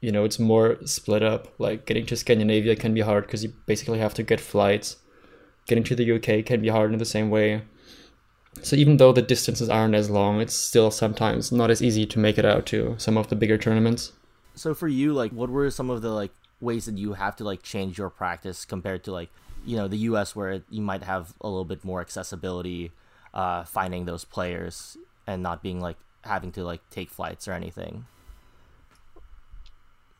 you 0.00 0.12
know 0.12 0.24
it's 0.24 0.38
more 0.38 0.76
split 0.84 1.22
up 1.22 1.48
like 1.58 1.86
getting 1.86 2.04
to 2.04 2.16
scandinavia 2.16 2.76
can 2.76 2.92
be 2.92 3.00
hard 3.00 3.24
because 3.24 3.42
you 3.42 3.52
basically 3.64 3.98
have 3.98 4.12
to 4.12 4.22
get 4.22 4.38
flights 4.38 4.96
getting 5.66 5.84
to 5.84 5.94
the 5.94 6.12
uk 6.12 6.44
can 6.44 6.60
be 6.60 6.68
hard 6.68 6.92
in 6.92 6.98
the 6.98 7.06
same 7.06 7.30
way 7.30 7.62
so 8.62 8.76
even 8.76 8.96
though 8.96 9.12
the 9.12 9.22
distances 9.22 9.68
aren't 9.68 9.94
as 9.94 10.08
long 10.10 10.40
it's 10.40 10.54
still 10.54 10.90
sometimes 10.90 11.50
not 11.52 11.70
as 11.70 11.82
easy 11.82 12.06
to 12.06 12.18
make 12.18 12.38
it 12.38 12.44
out 12.44 12.64
to 12.66 12.94
some 12.98 13.16
of 13.16 13.28
the 13.28 13.36
bigger 13.36 13.58
tournaments 13.58 14.12
So 14.56 14.74
for 14.74 14.86
you, 14.86 15.12
like, 15.12 15.32
what 15.32 15.50
were 15.50 15.68
some 15.70 15.90
of 15.90 16.00
the 16.02 16.10
like 16.10 16.30
ways 16.60 16.86
that 16.86 16.96
you 16.96 17.14
have 17.14 17.34
to 17.36 17.44
like 17.44 17.62
change 17.62 17.98
your 17.98 18.08
practice 18.08 18.64
compared 18.64 19.02
to 19.04 19.10
like 19.12 19.30
you 19.66 19.76
know 19.76 19.88
the 19.88 19.98
U.S. 20.14 20.36
where 20.36 20.62
you 20.70 20.80
might 20.80 21.02
have 21.02 21.34
a 21.40 21.48
little 21.48 21.64
bit 21.64 21.82
more 21.84 22.00
accessibility, 22.00 22.92
uh, 23.34 23.64
finding 23.64 24.04
those 24.06 24.24
players 24.24 24.96
and 25.26 25.42
not 25.42 25.58
being 25.62 25.80
like 25.80 25.96
having 26.22 26.52
to 26.52 26.62
like 26.62 26.82
take 26.90 27.10
flights 27.10 27.48
or 27.48 27.52
anything. 27.52 28.06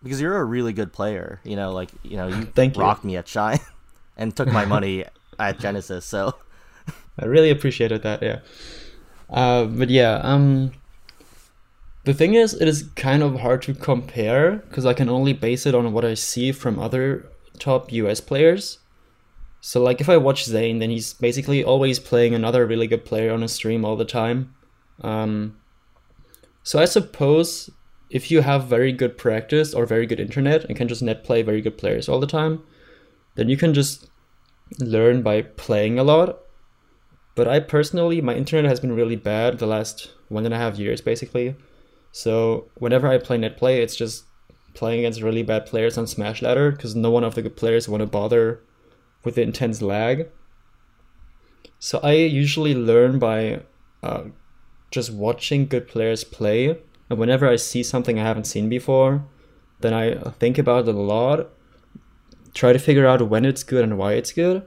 Because 0.02 0.20
you're 0.20 0.36
a 0.36 0.44
really 0.44 0.72
good 0.72 0.92
player, 0.92 1.40
you 1.44 1.56
know, 1.56 1.72
like 1.72 1.90
you 2.02 2.16
know 2.16 2.26
you 2.26 2.44
Thank 2.58 2.76
you. 2.76 2.82
rocked 2.82 3.04
me 3.04 3.16
at 3.16 3.28
Shine 3.28 3.60
and 4.16 4.34
took 4.34 4.50
my 4.50 4.64
money 4.64 5.04
at 5.38 5.58
Genesis. 5.58 6.04
So 6.04 6.34
I 7.18 7.26
really 7.26 7.50
appreciated 7.50 8.02
that. 8.02 8.22
Yeah. 8.22 8.40
Uh, 9.30 9.64
but 9.64 9.90
yeah, 9.90 10.20
um, 10.22 10.72
the 12.04 12.14
thing 12.14 12.34
is, 12.34 12.54
it 12.54 12.68
is 12.68 12.90
kind 12.96 13.22
of 13.22 13.40
hard 13.40 13.62
to 13.62 13.74
compare 13.74 14.56
because 14.68 14.84
I 14.84 14.94
can 14.94 15.08
only 15.08 15.32
base 15.32 15.66
it 15.66 15.74
on 15.74 15.92
what 15.92 16.04
I 16.04 16.14
see 16.14 16.52
from 16.52 16.78
other 16.78 17.26
top 17.58 17.92
US 17.92 18.20
players. 18.20 18.78
So 19.60 19.82
like, 19.82 20.00
if 20.00 20.08
I 20.08 20.18
watch 20.18 20.44
Zain, 20.44 20.78
then 20.78 20.90
he's 20.90 21.14
basically 21.14 21.64
always 21.64 21.98
playing 21.98 22.34
another 22.34 22.66
really 22.66 22.86
good 22.86 23.04
player 23.04 23.32
on 23.32 23.42
a 23.42 23.48
stream 23.48 23.84
all 23.84 23.96
the 23.96 24.04
time. 24.04 24.54
Um, 25.00 25.56
so 26.62 26.78
I 26.78 26.84
suppose 26.84 27.70
if 28.10 28.30
you 28.30 28.42
have 28.42 28.66
very 28.66 28.92
good 28.92 29.16
practice 29.16 29.72
or 29.72 29.86
very 29.86 30.06
good 30.06 30.20
internet 30.20 30.64
and 30.64 30.76
can 30.76 30.88
just 30.88 31.02
net 31.02 31.24
play 31.24 31.42
very 31.42 31.62
good 31.62 31.78
players 31.78 32.08
all 32.08 32.20
the 32.20 32.26
time, 32.26 32.62
then 33.36 33.48
you 33.48 33.56
can 33.56 33.72
just 33.72 34.08
learn 34.78 35.22
by 35.22 35.42
playing 35.42 35.98
a 35.98 36.04
lot 36.04 36.43
but 37.34 37.48
I 37.48 37.60
personally, 37.60 38.20
my 38.20 38.34
internet 38.34 38.64
has 38.70 38.80
been 38.80 38.94
really 38.94 39.16
bad 39.16 39.58
the 39.58 39.66
last 39.66 40.12
one 40.28 40.44
and 40.44 40.54
a 40.54 40.58
half 40.58 40.78
years, 40.78 41.00
basically. 41.00 41.56
So 42.12 42.70
whenever 42.78 43.08
I 43.08 43.18
play 43.18 43.38
net 43.38 43.56
play, 43.56 43.82
it's 43.82 43.96
just 43.96 44.24
playing 44.74 45.00
against 45.00 45.20
really 45.20 45.42
bad 45.42 45.66
players 45.66 45.98
on 45.98 46.06
Smash 46.06 46.42
Ladder 46.42 46.70
because 46.70 46.94
no 46.94 47.10
one 47.10 47.24
of 47.24 47.34
the 47.34 47.42
good 47.42 47.56
players 47.56 47.88
want 47.88 48.02
to 48.02 48.06
bother 48.06 48.60
with 49.24 49.34
the 49.34 49.42
intense 49.42 49.82
lag. 49.82 50.28
So 51.80 51.98
I 52.02 52.12
usually 52.12 52.74
learn 52.74 53.18
by 53.18 53.62
uh, 54.02 54.24
just 54.92 55.12
watching 55.12 55.66
good 55.66 55.88
players 55.88 56.22
play, 56.22 56.78
and 57.10 57.18
whenever 57.18 57.48
I 57.48 57.56
see 57.56 57.82
something 57.82 58.18
I 58.18 58.22
haven't 58.22 58.46
seen 58.46 58.68
before, 58.68 59.24
then 59.80 59.92
I 59.92 60.14
think 60.38 60.56
about 60.56 60.88
it 60.88 60.94
a 60.94 60.98
lot, 60.98 61.50
try 62.54 62.72
to 62.72 62.78
figure 62.78 63.06
out 63.06 63.28
when 63.28 63.44
it's 63.44 63.64
good 63.64 63.82
and 63.82 63.98
why 63.98 64.12
it's 64.12 64.32
good 64.32 64.66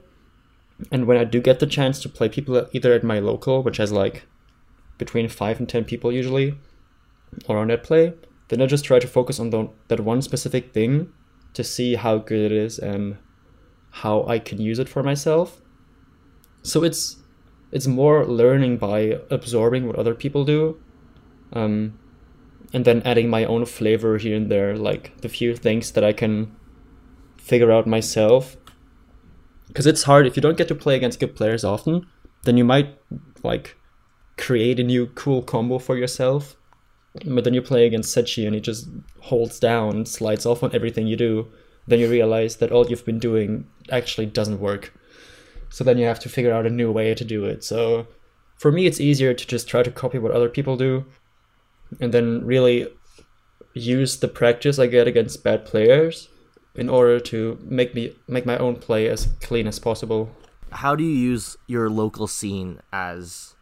and 0.90 1.06
when 1.06 1.16
I 1.16 1.24
do 1.24 1.40
get 1.40 1.58
the 1.58 1.66
chance 1.66 2.00
to 2.00 2.08
play 2.08 2.28
people 2.28 2.66
either 2.72 2.92
at 2.92 3.02
my 3.02 3.18
local, 3.18 3.62
which 3.62 3.78
has 3.78 3.92
like 3.92 4.24
between 4.96 5.28
five 5.28 5.58
and 5.58 5.68
ten 5.68 5.84
people 5.84 6.12
usually, 6.12 6.58
or 7.46 7.58
on 7.58 7.68
net 7.68 7.82
play, 7.82 8.14
then 8.48 8.62
I 8.62 8.66
just 8.66 8.84
try 8.84 8.98
to 8.98 9.06
focus 9.06 9.38
on 9.38 9.50
the, 9.50 9.68
that 9.88 10.00
one 10.00 10.22
specific 10.22 10.72
thing 10.72 11.12
to 11.54 11.64
see 11.64 11.94
how 11.94 12.18
good 12.18 12.50
it 12.50 12.52
is 12.52 12.78
and 12.78 13.18
how 13.90 14.24
I 14.26 14.38
can 14.38 14.60
use 14.60 14.78
it 14.78 14.88
for 14.88 15.02
myself. 15.02 15.60
So 16.62 16.84
it's 16.84 17.16
it's 17.70 17.86
more 17.86 18.24
learning 18.24 18.78
by 18.78 19.20
absorbing 19.30 19.86
what 19.86 19.96
other 19.96 20.14
people 20.14 20.44
do, 20.44 20.80
um, 21.52 21.98
and 22.72 22.84
then 22.84 23.02
adding 23.04 23.28
my 23.28 23.44
own 23.44 23.66
flavor 23.66 24.16
here 24.16 24.36
and 24.36 24.50
there, 24.50 24.76
like 24.76 25.20
the 25.20 25.28
few 25.28 25.54
things 25.54 25.92
that 25.92 26.04
I 26.04 26.12
can 26.12 26.54
figure 27.36 27.72
out 27.72 27.86
myself 27.86 28.56
because 29.68 29.86
it's 29.86 30.02
hard 30.02 30.26
if 30.26 30.36
you 30.36 30.42
don't 30.42 30.58
get 30.58 30.68
to 30.68 30.74
play 30.74 30.96
against 30.96 31.20
good 31.20 31.36
players 31.36 31.64
often 31.64 32.06
then 32.44 32.56
you 32.56 32.64
might 32.64 32.98
like 33.42 33.76
create 34.36 34.80
a 34.80 34.84
new 34.84 35.06
cool 35.08 35.42
combo 35.42 35.78
for 35.78 35.96
yourself. 35.96 36.56
But 37.24 37.42
then 37.42 37.54
you 37.54 37.62
play 37.62 37.84
against 37.84 38.16
Setchi 38.16 38.46
and 38.46 38.54
he 38.54 38.60
just 38.60 38.88
holds 39.20 39.58
down 39.58 40.06
slides 40.06 40.46
off 40.46 40.62
on 40.62 40.74
everything 40.74 41.06
you 41.06 41.16
do 41.16 41.48
then 41.88 41.98
you 41.98 42.08
realize 42.08 42.56
that 42.56 42.70
all 42.70 42.86
you've 42.86 43.06
been 43.06 43.18
doing 43.18 43.66
actually 43.90 44.26
doesn't 44.26 44.60
work. 44.60 44.92
So 45.70 45.84
then 45.84 45.96
you 45.96 46.04
have 46.04 46.20
to 46.20 46.28
figure 46.28 46.52
out 46.52 46.66
a 46.66 46.70
new 46.70 46.92
way 46.92 47.14
to 47.14 47.24
do 47.24 47.46
it. 47.46 47.64
So 47.64 48.06
for 48.58 48.70
me 48.70 48.86
it's 48.86 49.00
easier 49.00 49.32
to 49.32 49.46
just 49.46 49.68
try 49.68 49.82
to 49.82 49.90
copy 49.90 50.18
what 50.18 50.32
other 50.32 50.48
people 50.48 50.76
do 50.76 51.06
and 52.00 52.12
then 52.12 52.44
really 52.44 52.88
use 53.72 54.18
the 54.18 54.28
practice 54.28 54.78
i 54.78 54.86
get 54.86 55.06
against 55.06 55.44
bad 55.44 55.64
players 55.64 56.28
in 56.78 56.88
order 56.88 57.18
to 57.18 57.58
make 57.60 57.92
me 57.94 58.14
make 58.28 58.46
my 58.46 58.56
own 58.56 58.76
play 58.76 59.08
as 59.08 59.26
clean 59.42 59.66
as 59.66 59.78
possible. 59.78 60.30
how 60.70 60.94
do 60.94 61.02
you 61.02 61.16
use 61.30 61.56
your 61.66 61.88
local 61.90 62.26
scene 62.26 62.80
as 62.92 63.54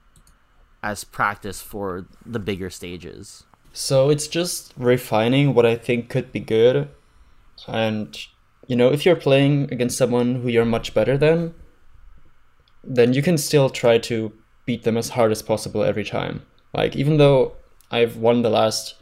as 0.82 1.04
practice 1.04 1.60
for 1.62 2.06
the 2.34 2.38
bigger 2.38 2.70
stages? 2.70 3.44
So 3.72 4.10
it's 4.10 4.28
just 4.28 4.74
refining 4.76 5.54
what 5.54 5.66
I 5.66 5.76
think 5.76 6.08
could 6.08 6.30
be 6.32 6.40
good. 6.40 6.88
And 7.66 8.08
you 8.66 8.76
know, 8.76 8.92
if 8.92 9.06
you're 9.06 9.24
playing 9.28 9.72
against 9.72 9.96
someone 9.96 10.36
who 10.36 10.48
you're 10.48 10.74
much 10.76 10.92
better 10.92 11.16
than, 11.16 11.54
then 12.82 13.14
you 13.14 13.22
can 13.22 13.38
still 13.38 13.70
try 13.70 13.98
to 14.10 14.32
beat 14.66 14.82
them 14.82 14.96
as 14.96 15.10
hard 15.10 15.32
as 15.32 15.42
possible 15.42 15.82
every 15.84 16.04
time. 16.04 16.42
Like 16.74 16.96
even 16.96 17.16
though 17.16 17.56
I've 17.90 18.16
won 18.16 18.42
the 18.42 18.50
last 18.50 18.94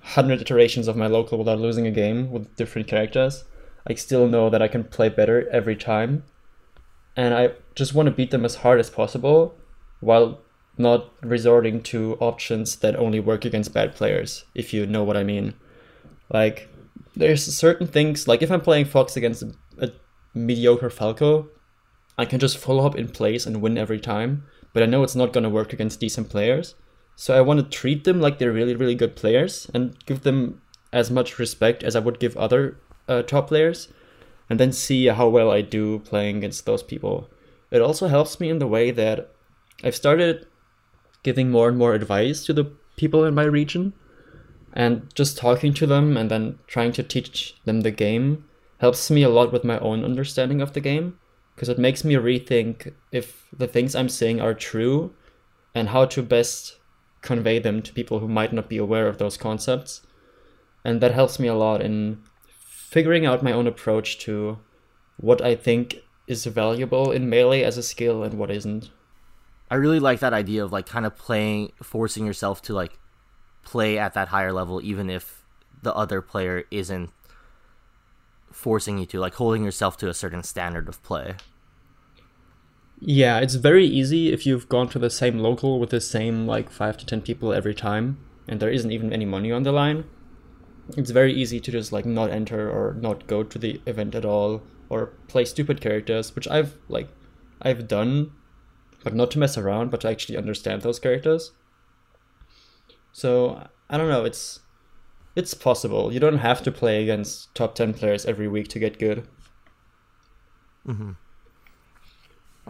100 0.00 0.40
iterations 0.40 0.88
of 0.88 0.96
my 0.96 1.06
local 1.06 1.38
without 1.38 1.60
losing 1.60 1.86
a 1.86 1.96
game 2.02 2.30
with 2.32 2.54
different 2.56 2.88
characters, 2.88 3.44
I 3.86 3.94
still 3.94 4.28
know 4.28 4.50
that 4.50 4.62
I 4.62 4.68
can 4.68 4.84
play 4.84 5.08
better 5.08 5.48
every 5.50 5.76
time. 5.76 6.24
And 7.16 7.34
I 7.34 7.52
just 7.74 7.94
want 7.94 8.06
to 8.06 8.14
beat 8.14 8.30
them 8.30 8.44
as 8.44 8.56
hard 8.56 8.80
as 8.80 8.90
possible 8.90 9.54
while 10.00 10.40
not 10.78 11.12
resorting 11.22 11.82
to 11.82 12.16
options 12.20 12.76
that 12.76 12.96
only 12.96 13.20
work 13.20 13.44
against 13.44 13.74
bad 13.74 13.94
players, 13.94 14.44
if 14.54 14.72
you 14.72 14.86
know 14.86 15.04
what 15.04 15.16
I 15.16 15.22
mean. 15.22 15.54
Like, 16.30 16.68
there's 17.14 17.44
certain 17.44 17.86
things, 17.86 18.26
like 18.26 18.42
if 18.42 18.50
I'm 18.50 18.60
playing 18.60 18.86
Fox 18.86 19.16
against 19.16 19.42
a, 19.42 19.52
a 19.78 19.90
mediocre 20.34 20.90
Falco, 20.90 21.48
I 22.16 22.24
can 22.24 22.40
just 22.40 22.58
follow 22.58 22.86
up 22.86 22.96
in 22.96 23.08
place 23.08 23.46
and 23.46 23.60
win 23.60 23.76
every 23.76 24.00
time, 24.00 24.44
but 24.72 24.82
I 24.82 24.86
know 24.86 25.02
it's 25.02 25.16
not 25.16 25.32
going 25.32 25.44
to 25.44 25.50
work 25.50 25.72
against 25.72 26.00
decent 26.00 26.30
players. 26.30 26.74
So 27.16 27.36
I 27.36 27.42
want 27.42 27.60
to 27.60 27.78
treat 27.78 28.04
them 28.04 28.20
like 28.20 28.38
they're 28.38 28.52
really, 28.52 28.74
really 28.74 28.94
good 28.94 29.16
players 29.16 29.70
and 29.74 29.96
give 30.06 30.22
them 30.22 30.62
as 30.92 31.10
much 31.10 31.38
respect 31.38 31.82
as 31.82 31.94
I 31.94 32.00
would 32.00 32.18
give 32.18 32.36
other 32.36 32.78
uh, 33.12 33.22
top 33.22 33.48
players, 33.48 33.88
and 34.48 34.58
then 34.58 34.72
see 34.72 35.06
how 35.06 35.28
well 35.28 35.50
I 35.50 35.60
do 35.60 36.00
playing 36.00 36.38
against 36.38 36.66
those 36.66 36.82
people. 36.82 37.30
It 37.70 37.80
also 37.80 38.08
helps 38.08 38.40
me 38.40 38.50
in 38.50 38.58
the 38.58 38.66
way 38.66 38.90
that 38.90 39.30
I've 39.82 39.96
started 39.96 40.46
giving 41.22 41.50
more 41.50 41.68
and 41.68 41.78
more 41.78 41.94
advice 41.94 42.44
to 42.46 42.52
the 42.52 42.72
people 42.96 43.24
in 43.24 43.34
my 43.34 43.44
region, 43.44 43.92
and 44.72 45.14
just 45.14 45.38
talking 45.38 45.74
to 45.74 45.86
them 45.86 46.16
and 46.16 46.30
then 46.30 46.58
trying 46.66 46.92
to 46.92 47.02
teach 47.02 47.54
them 47.64 47.80
the 47.80 47.90
game 47.90 48.44
helps 48.78 49.10
me 49.10 49.22
a 49.22 49.28
lot 49.28 49.52
with 49.52 49.64
my 49.64 49.78
own 49.78 50.04
understanding 50.04 50.60
of 50.60 50.72
the 50.72 50.80
game 50.80 51.18
because 51.54 51.68
it 51.68 51.78
makes 51.78 52.04
me 52.04 52.14
rethink 52.14 52.92
if 53.12 53.46
the 53.56 53.66
things 53.66 53.94
I'm 53.94 54.08
saying 54.08 54.40
are 54.40 54.54
true 54.54 55.14
and 55.74 55.90
how 55.90 56.06
to 56.06 56.22
best 56.22 56.78
convey 57.20 57.58
them 57.58 57.82
to 57.82 57.92
people 57.92 58.18
who 58.18 58.28
might 58.28 58.52
not 58.52 58.68
be 58.68 58.78
aware 58.78 59.06
of 59.06 59.18
those 59.18 59.36
concepts. 59.36 60.02
And 60.84 61.00
that 61.00 61.14
helps 61.14 61.38
me 61.38 61.46
a 61.46 61.54
lot 61.54 61.80
in 61.80 62.22
figuring 62.92 63.24
out 63.24 63.42
my 63.42 63.52
own 63.52 63.66
approach 63.66 64.18
to 64.18 64.58
what 65.16 65.40
I 65.40 65.54
think 65.54 65.96
is 66.26 66.44
valuable 66.44 67.10
in 67.10 67.30
melee 67.30 67.62
as 67.62 67.78
a 67.78 67.82
skill 67.82 68.22
and 68.22 68.34
what 68.34 68.50
isn't. 68.50 68.90
I 69.70 69.76
really 69.76 69.98
like 69.98 70.20
that 70.20 70.34
idea 70.34 70.62
of 70.62 70.72
like 70.72 70.84
kind 70.84 71.06
of 71.06 71.16
playing, 71.16 71.72
forcing 71.82 72.26
yourself 72.26 72.60
to 72.62 72.74
like 72.74 72.98
play 73.62 73.98
at 73.98 74.12
that 74.12 74.28
higher 74.28 74.52
level, 74.52 74.82
even 74.82 75.08
if 75.08 75.42
the 75.80 75.94
other 75.94 76.20
player 76.20 76.64
isn't 76.70 77.08
forcing 78.52 78.98
you 78.98 79.06
to, 79.06 79.18
like 79.18 79.36
holding 79.36 79.64
yourself 79.64 79.96
to 79.96 80.10
a 80.10 80.14
certain 80.14 80.42
standard 80.42 80.86
of 80.86 81.02
play. 81.02 81.36
Yeah, 83.00 83.38
it's 83.38 83.54
very 83.54 83.86
easy 83.86 84.34
if 84.34 84.44
you've 84.44 84.68
gone 84.68 84.90
to 84.90 84.98
the 84.98 85.08
same 85.08 85.38
local 85.38 85.80
with 85.80 85.88
the 85.88 86.00
same 86.02 86.46
like 86.46 86.68
five 86.68 86.98
to 86.98 87.06
ten 87.06 87.22
people 87.22 87.54
every 87.54 87.74
time, 87.74 88.18
and 88.46 88.60
there 88.60 88.70
isn't 88.70 88.92
even 88.92 89.14
any 89.14 89.24
money 89.24 89.50
on 89.50 89.62
the 89.62 89.72
line. 89.72 90.04
It's 90.96 91.10
very 91.10 91.32
easy 91.32 91.60
to 91.60 91.70
just 91.70 91.92
like 91.92 92.04
not 92.04 92.30
enter 92.30 92.70
or 92.70 92.94
not 92.94 93.26
go 93.26 93.42
to 93.42 93.58
the 93.58 93.80
event 93.86 94.14
at 94.14 94.24
all, 94.24 94.62
or 94.88 95.06
play 95.28 95.44
stupid 95.44 95.80
characters, 95.80 96.34
which 96.34 96.48
I've 96.48 96.76
like 96.88 97.08
I've 97.62 97.88
done, 97.88 98.32
but 99.04 99.14
not 99.14 99.30
to 99.32 99.38
mess 99.38 99.56
around, 99.56 99.90
but 99.90 100.00
to 100.02 100.08
actually 100.08 100.36
understand 100.36 100.82
those 100.82 100.98
characters. 100.98 101.52
So 103.12 103.68
I 103.88 103.96
don't 103.96 104.08
know. 104.08 104.24
It's 104.24 104.60
it's 105.36 105.54
possible. 105.54 106.12
You 106.12 106.20
don't 106.20 106.38
have 106.38 106.62
to 106.62 106.72
play 106.72 107.02
against 107.02 107.54
top 107.54 107.74
ten 107.74 107.94
players 107.94 108.26
every 108.26 108.48
week 108.48 108.68
to 108.68 108.78
get 108.78 108.98
good. 108.98 109.26
Mm-hmm. 110.86 111.12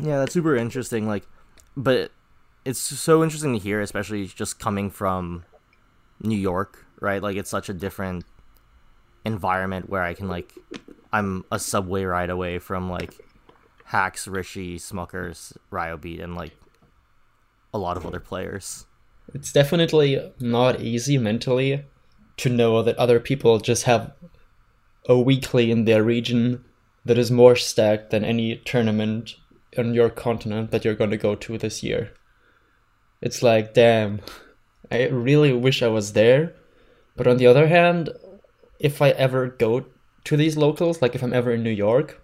Yeah, 0.01 0.19
that's 0.19 0.33
super 0.33 0.57
interesting. 0.57 1.07
Like, 1.07 1.25
but 1.77 2.13
it's 2.65 2.81
so 2.81 3.23
interesting 3.23 3.53
to 3.53 3.59
hear, 3.59 3.81
especially 3.81 4.27
just 4.27 4.59
coming 4.59 4.91
from 4.91 5.45
New 6.21 6.37
York, 6.39 6.82
right? 7.03 7.23
Like, 7.23 7.37
it's 7.37 7.51
such 7.51 7.69
a 7.69 7.75
different 7.75 8.25
environment 9.25 9.89
where 9.89 10.03
I 10.03 10.15
can 10.15 10.29
like, 10.29 10.53
I'm 11.13 11.45
a 11.51 11.59
subway 11.59 12.05
ride 12.05 12.31
away 12.31 12.59
from 12.59 12.91
like 12.91 13.15
Hax, 13.85 14.27
Rishi, 14.27 14.79
Smuckers, 14.79 15.57
Ryobeat, 15.71 16.23
and 16.23 16.35
like 16.35 16.53
a 17.75 17.79
lot 17.79 17.97
of 17.97 18.07
other 18.07 18.21
players. 18.21 18.87
It's 19.35 19.53
definitely 19.53 20.33
not 20.41 20.81
easy 20.81 21.19
mentally 21.19 21.85
to 22.39 22.49
know 22.49 22.83
that 22.83 22.97
other 22.97 23.21
people 23.21 23.59
just 23.59 23.85
have 23.85 24.13
a 25.09 25.19
weekly 25.19 25.71
in 25.71 25.85
their 25.85 26.03
region 26.03 26.65
that 27.05 27.19
is 27.19 27.31
more 27.31 27.57
stacked 27.57 28.11
than 28.11 28.25
any 28.25 28.57
tournament 28.57 29.35
on 29.77 29.95
your 29.95 30.11
continent 30.11 30.71
that 30.71 30.85
you're 30.85 30.95
going 30.95 31.11
to 31.11 31.17
go 31.17 31.35
to 31.35 31.59
this 31.59 31.83
year. 31.83 32.13
It's 33.21 33.43
like, 33.43 33.75
damn, 33.75 34.21
I 34.91 35.09
really 35.09 35.53
wish 35.53 35.83
I 35.83 35.89
was 35.89 36.13
there. 36.13 36.55
But 37.17 37.27
on 37.27 37.37
the 37.37 37.47
other 37.47 37.67
hand, 37.69 38.11
if 38.79 39.03
I 39.03 39.11
ever 39.11 39.49
go 39.49 39.87
to 40.25 40.37
these 40.37 40.57
locals, 40.57 41.03
like 41.03 41.15
if 41.15 41.23
I'm 41.23 41.33
ever 41.33 41.53
in 41.53 41.63
New 41.63 41.71
York, 41.71 42.23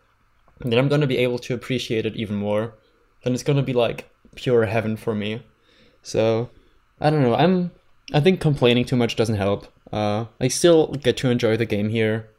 then 0.61 0.79
I'm 0.79 0.89
going 0.89 1.01
to 1.01 1.07
be 1.07 1.19
able 1.19 1.39
to 1.41 1.55
appreciate 1.55 2.07
it 2.07 2.17
even 2.17 2.37
more. 2.37 2.75
Then 3.23 3.35
it's 3.35 3.43
going 3.43 3.57
to 3.57 3.63
be 3.63 3.73
like 3.73 4.11
pure 4.35 4.67
heaven 4.67 4.97
for 4.97 5.15
me. 5.15 5.43
So, 6.03 6.51
I 7.01 7.11
don't 7.11 7.23
know. 7.23 7.35
I'm 7.35 7.71
I 8.13 8.21
think 8.21 8.41
complaining 8.41 8.85
too 8.85 8.97
much 8.97 9.17
doesn't 9.17 9.37
help. 9.37 9.67
Uh, 9.93 10.27
I 10.41 10.49
still 10.49 10.89
get 10.89 11.17
to 11.19 11.31
enjoy 11.31 11.57
the 11.57 11.67
game 11.67 11.91
here. 11.91 12.31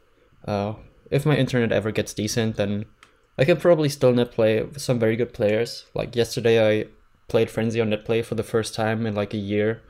Uh, 0.46 0.74
if 1.10 1.26
my 1.26 1.36
internet 1.36 1.72
ever 1.72 1.90
gets 1.90 2.14
decent, 2.14 2.56
then 2.56 2.86
I 3.38 3.44
can 3.44 3.56
probably 3.56 3.88
still 3.88 4.12
net 4.12 4.32
play 4.32 4.62
with 4.62 4.80
some 4.80 4.98
very 4.98 5.16
good 5.16 5.32
players. 5.32 5.86
Like 5.94 6.16
yesterday, 6.16 6.82
I 6.82 6.86
played 7.28 7.50
Frenzy 7.50 7.80
on 7.80 7.90
net 7.90 8.04
play 8.04 8.22
for 8.22 8.34
the 8.34 8.42
first 8.42 8.74
time 8.74 9.06
in 9.06 9.14
like 9.14 9.32
a 9.32 9.38
year, 9.38 9.82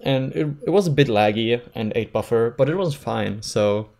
and 0.00 0.32
it 0.32 0.46
it 0.66 0.70
was 0.70 0.86
a 0.86 0.90
bit 0.90 1.08
laggy 1.08 1.60
and 1.74 1.92
eight 1.94 2.12
buffer, 2.12 2.54
but 2.56 2.68
it 2.68 2.76
was 2.76 2.94
fine. 2.94 3.42
So 3.42 3.90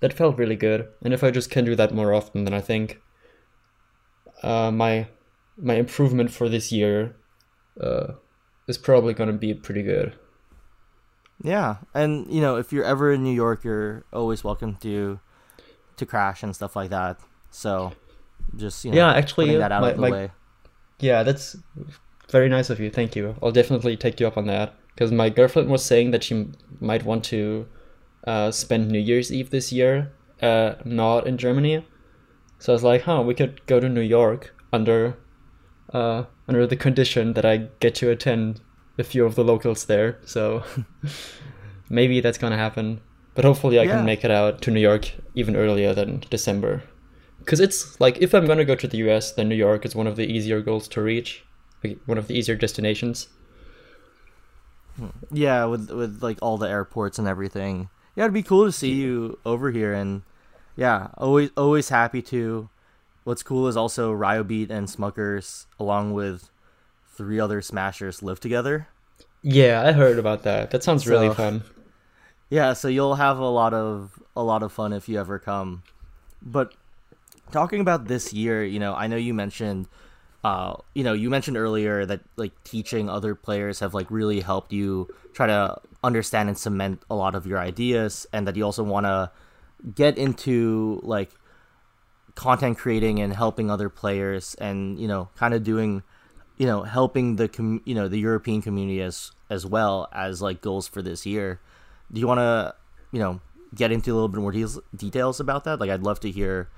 that 0.00 0.12
felt 0.12 0.38
really 0.38 0.56
good. 0.56 0.88
And 1.02 1.12
if 1.12 1.24
I 1.24 1.30
just 1.30 1.50
can 1.50 1.64
do 1.64 1.74
that 1.76 1.94
more 1.94 2.12
often, 2.12 2.44
then 2.44 2.54
I 2.54 2.60
think 2.60 3.00
uh, 4.42 4.70
my 4.70 5.08
my 5.56 5.74
improvement 5.74 6.30
for 6.30 6.48
this 6.48 6.70
year 6.70 7.16
uh, 7.80 8.12
is 8.68 8.78
probably 8.78 9.14
going 9.14 9.30
to 9.30 9.36
be 9.36 9.54
pretty 9.54 9.82
good. 9.82 10.14
Yeah, 11.42 11.76
and 11.94 12.26
you 12.32 12.40
know, 12.40 12.56
if 12.56 12.72
you're 12.72 12.84
ever 12.84 13.12
in 13.12 13.22
New 13.22 13.34
York, 13.34 13.64
you're 13.64 14.04
always 14.12 14.44
welcome 14.44 14.76
to 14.76 15.20
to 15.96 16.06
crash 16.06 16.42
and 16.42 16.54
stuff 16.54 16.76
like 16.76 16.90
that. 16.90 17.18
So, 17.50 17.92
just 18.56 18.84
you 18.84 18.90
know, 18.90 18.96
yeah, 18.96 19.12
actually, 19.12 19.56
that 19.56 19.72
out 19.72 19.82
my, 19.82 19.90
of 19.90 19.96
the 19.96 20.02
my, 20.02 20.10
way. 20.10 20.30
Yeah, 21.00 21.22
that's 21.22 21.56
very 22.30 22.48
nice 22.48 22.70
of 22.70 22.80
you. 22.80 22.90
Thank 22.90 23.14
you. 23.16 23.36
I'll 23.42 23.52
definitely 23.52 23.96
take 23.96 24.18
you 24.20 24.26
up 24.26 24.36
on 24.36 24.46
that 24.46 24.74
because 24.94 25.12
my 25.12 25.28
girlfriend 25.30 25.68
was 25.70 25.84
saying 25.84 26.10
that 26.12 26.24
she 26.24 26.34
m- 26.34 26.52
might 26.80 27.04
want 27.04 27.24
to 27.26 27.66
uh, 28.26 28.50
spend 28.50 28.88
New 28.90 28.98
Year's 28.98 29.32
Eve 29.32 29.50
this 29.50 29.72
year, 29.72 30.12
uh, 30.42 30.74
not 30.84 31.26
in 31.26 31.38
Germany. 31.38 31.86
So 32.58 32.72
I 32.72 32.74
was 32.74 32.82
like, 32.82 33.02
huh, 33.02 33.22
we 33.24 33.34
could 33.34 33.64
go 33.66 33.78
to 33.80 33.88
New 33.88 34.00
York 34.00 34.54
under 34.72 35.16
uh, 35.92 36.24
under 36.48 36.66
the 36.66 36.76
condition 36.76 37.34
that 37.34 37.44
I 37.44 37.68
get 37.80 37.94
to 37.96 38.10
attend 38.10 38.60
a 38.98 39.04
few 39.04 39.24
of 39.24 39.34
the 39.36 39.44
locals 39.44 39.84
there. 39.84 40.18
So 40.24 40.64
maybe 41.88 42.20
that's 42.20 42.38
gonna 42.38 42.56
happen. 42.56 43.00
But 43.34 43.44
hopefully 43.44 43.78
I 43.78 43.82
Yeah. 43.84 43.96
can 43.96 44.04
make 44.04 44.24
it 44.24 44.30
out 44.30 44.62
to 44.62 44.70
New 44.70 44.80
York 44.80 45.12
even 45.34 45.54
earlier 45.56 45.92
than 45.94 46.24
December. 46.30 46.82
Because 47.38 47.60
it's 47.60 48.00
like 48.00 48.18
if 48.18 48.34
I'm 48.34 48.46
gonna 48.46 48.64
go 48.64 48.74
to 48.74 48.88
the 48.88 48.96
US, 49.08 49.32
then 49.32 49.48
New 49.48 49.54
York 49.54 49.84
is 49.84 49.94
one 49.94 50.06
of 50.06 50.16
the 50.16 50.26
easier 50.26 50.60
goals 50.60 50.88
to 50.88 51.02
reach, 51.02 51.44
like, 51.84 51.98
one 52.06 52.18
of 52.18 52.26
the 52.28 52.34
easier 52.34 52.56
destinations. 52.56 53.28
Yeah, 55.30 55.66
with 55.66 55.90
with 55.90 56.22
like 56.22 56.38
all 56.40 56.56
the 56.56 56.68
airports 56.68 57.18
and 57.18 57.28
everything. 57.28 57.90
Yeah, 58.14 58.24
it'd 58.24 58.32
be 58.34 58.42
cool 58.42 58.64
to 58.64 58.72
see 58.72 58.92
you 58.94 59.38
over 59.44 59.70
here, 59.70 59.92
and 59.92 60.22
yeah, 60.74 61.08
always 61.18 61.50
always 61.56 61.90
happy 61.90 62.22
to. 62.22 62.70
What's 63.24 63.42
cool 63.42 63.68
is 63.68 63.76
also 63.76 64.14
Ryobeat 64.14 64.70
and 64.70 64.86
Smuckers, 64.88 65.66
along 65.80 66.14
with 66.14 66.48
three 67.14 67.38
other 67.40 67.60
Smashers, 67.60 68.22
live 68.22 68.40
together. 68.40 68.88
Yeah, 69.42 69.82
I 69.84 69.92
heard 69.92 70.18
about 70.18 70.44
that. 70.44 70.70
That 70.70 70.82
sounds 70.82 71.06
really 71.06 71.28
So- 71.28 71.34
fun. 71.34 71.62
Yeah, 72.48 72.72
so 72.74 72.86
you'll 72.88 73.16
have 73.16 73.38
a 73.38 73.48
lot 73.48 73.74
of 73.74 74.22
a 74.36 74.42
lot 74.42 74.62
of 74.62 74.72
fun 74.72 74.92
if 74.94 75.08
you 75.08 75.18
ever 75.20 75.38
come. 75.38 75.82
But 76.40 76.72
talking 77.50 77.80
about 77.80 78.06
this 78.06 78.32
year, 78.32 78.64
you 78.64 78.78
know, 78.78 78.94
I 78.94 79.08
know 79.08 79.16
you 79.16 79.34
mentioned 79.34 79.88
uh, 80.44 80.76
you 80.94 81.02
know, 81.02 81.12
you 81.12 81.30
mentioned 81.30 81.56
earlier 81.56 82.06
that 82.06 82.20
like 82.36 82.52
teaching 82.64 83.08
other 83.08 83.34
players 83.34 83.80
have 83.80 83.94
like 83.94 84.10
really 84.10 84.40
helped 84.40 84.72
you 84.72 85.08
try 85.32 85.46
to 85.46 85.76
understand 86.04 86.48
and 86.48 86.56
cement 86.56 87.02
a 87.10 87.14
lot 87.14 87.34
of 87.34 87.46
your 87.46 87.58
ideas 87.58 88.26
and 88.32 88.46
that 88.46 88.56
you 88.56 88.64
also 88.64 88.82
want 88.82 89.06
to 89.06 89.30
get 89.94 90.16
into 90.16 91.00
like 91.02 91.30
content 92.34 92.78
creating 92.78 93.18
and 93.20 93.34
helping 93.34 93.70
other 93.70 93.88
players 93.88 94.54
and 94.56 95.00
you 95.00 95.08
know 95.08 95.28
kind 95.36 95.54
of 95.54 95.64
doing 95.64 96.02
you 96.58 96.66
know 96.66 96.82
helping 96.82 97.36
the 97.36 97.48
com- 97.48 97.82
you 97.84 97.94
know 97.94 98.08
the 98.08 98.18
European 98.18 98.62
community 98.62 99.00
as 99.00 99.32
as 99.50 99.66
well 99.66 100.08
as 100.12 100.40
like 100.40 100.60
goals 100.60 100.86
for 100.86 101.02
this 101.02 101.26
year. 101.26 101.60
Do 102.12 102.20
you 102.20 102.26
want 102.26 102.38
to 102.38 102.74
you 103.10 103.18
know 103.18 103.40
get 103.74 103.90
into 103.90 104.12
a 104.12 104.14
little 104.14 104.28
bit 104.28 104.40
more 104.40 104.52
de- 104.52 104.82
details 104.94 105.40
about 105.40 105.64
that? 105.64 105.80
Like 105.80 105.90
I'd 105.90 106.02
love 106.02 106.20
to 106.20 106.30
hear 106.30 106.68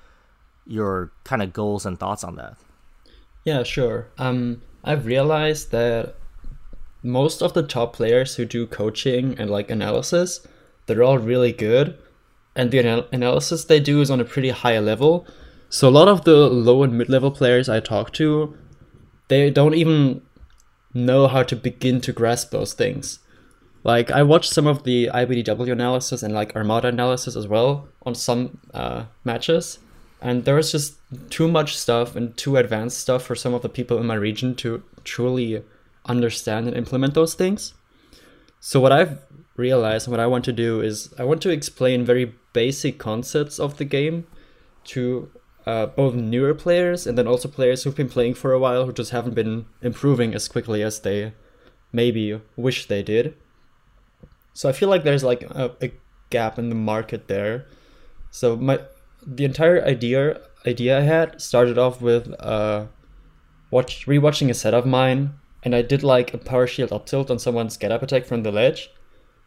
your 0.67 1.13
kind 1.25 1.43
of 1.43 1.53
goals 1.53 1.85
and 1.85 1.99
thoughts 1.99 2.25
on 2.25 2.37
that. 2.37 2.57
Yeah, 3.49 3.63
sure. 3.63 4.09
Um, 4.19 4.61
I've 4.85 5.07
realized 5.07 5.71
that 5.71 6.17
most 7.03 7.41
of 7.41 7.55
the 7.55 7.63
top 7.63 7.95
players 7.95 8.35
who 8.35 8.45
do 8.45 8.67
coaching 8.67 9.39
and 9.39 9.49
like 9.49 9.71
analysis, 9.71 10.47
they're 10.85 11.03
all 11.03 11.17
really 11.17 11.53
good, 11.53 11.97
and 12.55 12.71
the 12.71 12.81
anal- 12.81 13.09
analysis 13.11 13.65
they 13.65 13.81
do 13.81 14.03
is 14.03 14.11
on 14.11 14.21
a 14.21 14.31
pretty 14.33 14.51
high 14.51 14.79
level. 14.79 15.27
So 15.71 15.89
a 15.89 15.97
lot 15.99 16.09
of 16.09 16.25
the 16.25 16.37
low 16.47 16.83
and 16.83 16.99
mid 16.99 17.09
level 17.09 17.31
players 17.31 17.71
I 17.71 17.81
talk 17.81 18.13
to, 18.21 18.55
they 19.29 19.49
don't 19.49 19.75
even 19.75 20.21
know 20.93 21.27
how 21.27 21.43
to 21.45 21.57
begin 21.57 22.03
to 22.03 22.13
grasp 22.13 22.51
those 22.51 22.75
things. 22.75 23.21
Like 23.83 24.11
I 24.11 24.23
watched 24.25 24.53
some 24.53 24.67
of 24.67 24.83
the 24.85 25.07
IBDW 25.07 25.73
analysis 25.73 26.23
and 26.23 26.35
like 26.35 26.55
Armada 26.55 26.89
analysis 26.89 27.35
as 27.35 27.49
well 27.49 27.89
on 28.05 28.15
some 28.15 28.59
uh, 28.75 29.05
matches, 29.25 29.79
and 30.21 30.45
there 30.45 30.57
was 30.57 30.73
just 30.73 30.97
too 31.31 31.49
much 31.49 31.77
stuff 31.77 32.17
and 32.17 32.37
too 32.37 32.57
advanced 32.57 32.99
stuff 32.99 33.23
for 33.23 33.35
some 33.35 33.55
of 33.55 33.63
the 33.63 33.69
people 33.69 33.99
in 33.99 34.07
my 34.07 34.15
region 34.15 34.55
to 34.57 34.83
truly 35.05 35.63
understand 36.07 36.67
and 36.67 36.77
implement 36.77 37.15
those 37.15 37.35
things. 37.35 37.75
So 38.61 38.81
what 38.81 38.93
I've 38.93 39.21
realized 39.57 40.07
and 40.07 40.13
what 40.13 40.21
I 40.21 40.27
want 40.27 40.45
to 40.47 40.53
do 40.53 40.81
is 40.81 41.13
I 41.19 41.25
want 41.25 41.43
to 41.43 41.51
explain 41.51 42.05
very 42.05 42.35
basic 42.53 42.99
concepts 42.99 43.59
of 43.59 43.77
the 43.77 43.85
game 43.85 44.27
to 44.85 45.31
uh, 45.67 45.87
both 45.87 46.15
newer 46.15 46.55
players 46.55 47.07
and 47.07 47.17
then 47.17 47.29
also 47.29 47.49
players 47.49 47.83
who've 47.83 47.95
been 47.95 48.09
playing 48.09 48.35
for 48.35 48.53
a 48.53 48.59
while 48.59 48.87
who 48.87 48.93
just 48.93 49.11
haven't 49.11 49.35
been 49.35 49.67
improving 49.83 50.35
as 50.35 50.49
quickly 50.49 50.83
as 50.83 51.01
they 51.01 51.33
maybe 51.93 52.41
wish 52.57 52.87
they 52.87 53.03
did. 53.03 53.37
So 54.55 54.69
I 54.69 54.73
feel 54.73 54.89
like 54.89 55.05
there's 55.05 55.23
like 55.23 55.43
a, 55.43 55.77
a 55.81 55.93
gap 56.31 56.59
in 56.59 56.69
the 56.69 56.75
market 56.75 57.29
there. 57.29 57.67
So 58.31 58.57
my 58.57 58.81
the 59.27 59.45
entire 59.45 59.83
idea 59.85 60.41
idea 60.67 60.99
I 60.99 61.03
had 61.03 61.41
started 61.41 61.79
off 61.79 62.01
with 62.01 62.35
uh 62.41 62.87
watch 63.71 64.07
rewatching 64.07 64.51
a 64.51 64.55
set 64.55 64.75
of 64.75 64.87
mine 64.87 65.35
and 65.63 65.75
I 65.75 65.83
did 65.83 66.03
like 66.03 66.33
a 66.33 66.39
power 66.39 66.67
shield 66.67 66.93
up 66.93 67.07
tilt 67.07 67.31
on 67.31 67.39
someone's 67.39 67.77
get 67.77 67.93
up 67.93 68.03
attack 68.03 68.25
from 68.25 68.43
the 68.43 68.53
ledge. 68.53 68.91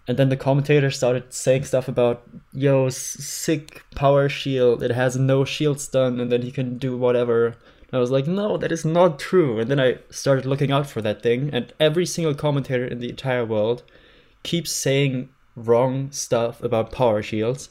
And 0.08 0.18
then 0.18 0.30
the 0.30 0.38
commentator 0.38 0.90
started 0.92 1.32
saying 1.32 1.66
stuff 1.66 1.88
about, 1.88 2.24
yo, 2.52 2.90
sick 2.90 3.84
power 3.96 4.28
shield, 4.28 4.82
it 4.84 4.92
has 4.92 5.16
no 5.16 5.46
shield 5.46 5.80
stun, 5.80 6.20
and 6.20 6.32
then 6.32 6.42
he 6.42 6.52
can 6.52 6.78
do 6.78 6.98
whatever. 6.98 7.48
And 7.48 7.94
I 7.94 8.00
was 8.00 8.12
like, 8.12 8.28
no, 8.28 8.58
that 8.58 8.72
is 8.72 8.84
not 8.84 9.20
true. 9.20 9.60
And 9.60 9.70
then 9.70 9.80
I 9.80 10.00
started 10.10 10.46
looking 10.46 10.72
out 10.72 10.88
for 10.88 11.02
that 11.02 11.22
thing, 11.22 11.50
and 11.54 11.72
every 11.80 12.06
single 12.06 12.34
commentator 12.34 12.86
in 12.86 13.00
the 13.00 13.10
entire 13.10 13.46
world 13.46 13.84
keeps 14.44 14.72
saying 14.72 15.30
wrong 15.56 16.12
stuff 16.12 16.64
about 16.64 16.92
power 16.92 17.22
shields. 17.22 17.70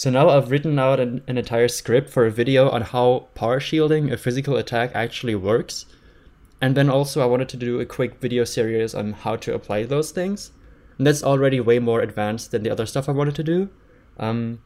So 0.00 0.08
now 0.08 0.30
I've 0.30 0.50
written 0.50 0.78
out 0.78 0.98
an, 0.98 1.20
an 1.28 1.36
entire 1.36 1.68
script 1.68 2.08
for 2.08 2.24
a 2.24 2.30
video 2.30 2.70
on 2.70 2.80
how 2.80 3.28
power 3.34 3.60
shielding 3.60 4.10
a 4.10 4.16
physical 4.16 4.56
attack 4.56 4.92
actually 4.94 5.34
works. 5.34 5.84
And 6.58 6.74
then 6.74 6.88
also 6.88 7.20
I 7.20 7.26
wanted 7.26 7.50
to 7.50 7.58
do 7.58 7.78
a 7.78 7.84
quick 7.84 8.18
video 8.18 8.44
series 8.44 8.94
on 8.94 9.12
how 9.12 9.36
to 9.36 9.52
apply 9.52 9.82
those 9.82 10.10
things. 10.10 10.52
And 10.96 11.06
that's 11.06 11.22
already 11.22 11.60
way 11.60 11.80
more 11.80 12.00
advanced 12.00 12.50
than 12.50 12.62
the 12.62 12.70
other 12.70 12.86
stuff 12.86 13.10
I 13.10 13.12
wanted 13.12 13.34
to 13.34 13.44
do. 13.44 13.68
Um, 14.18 14.62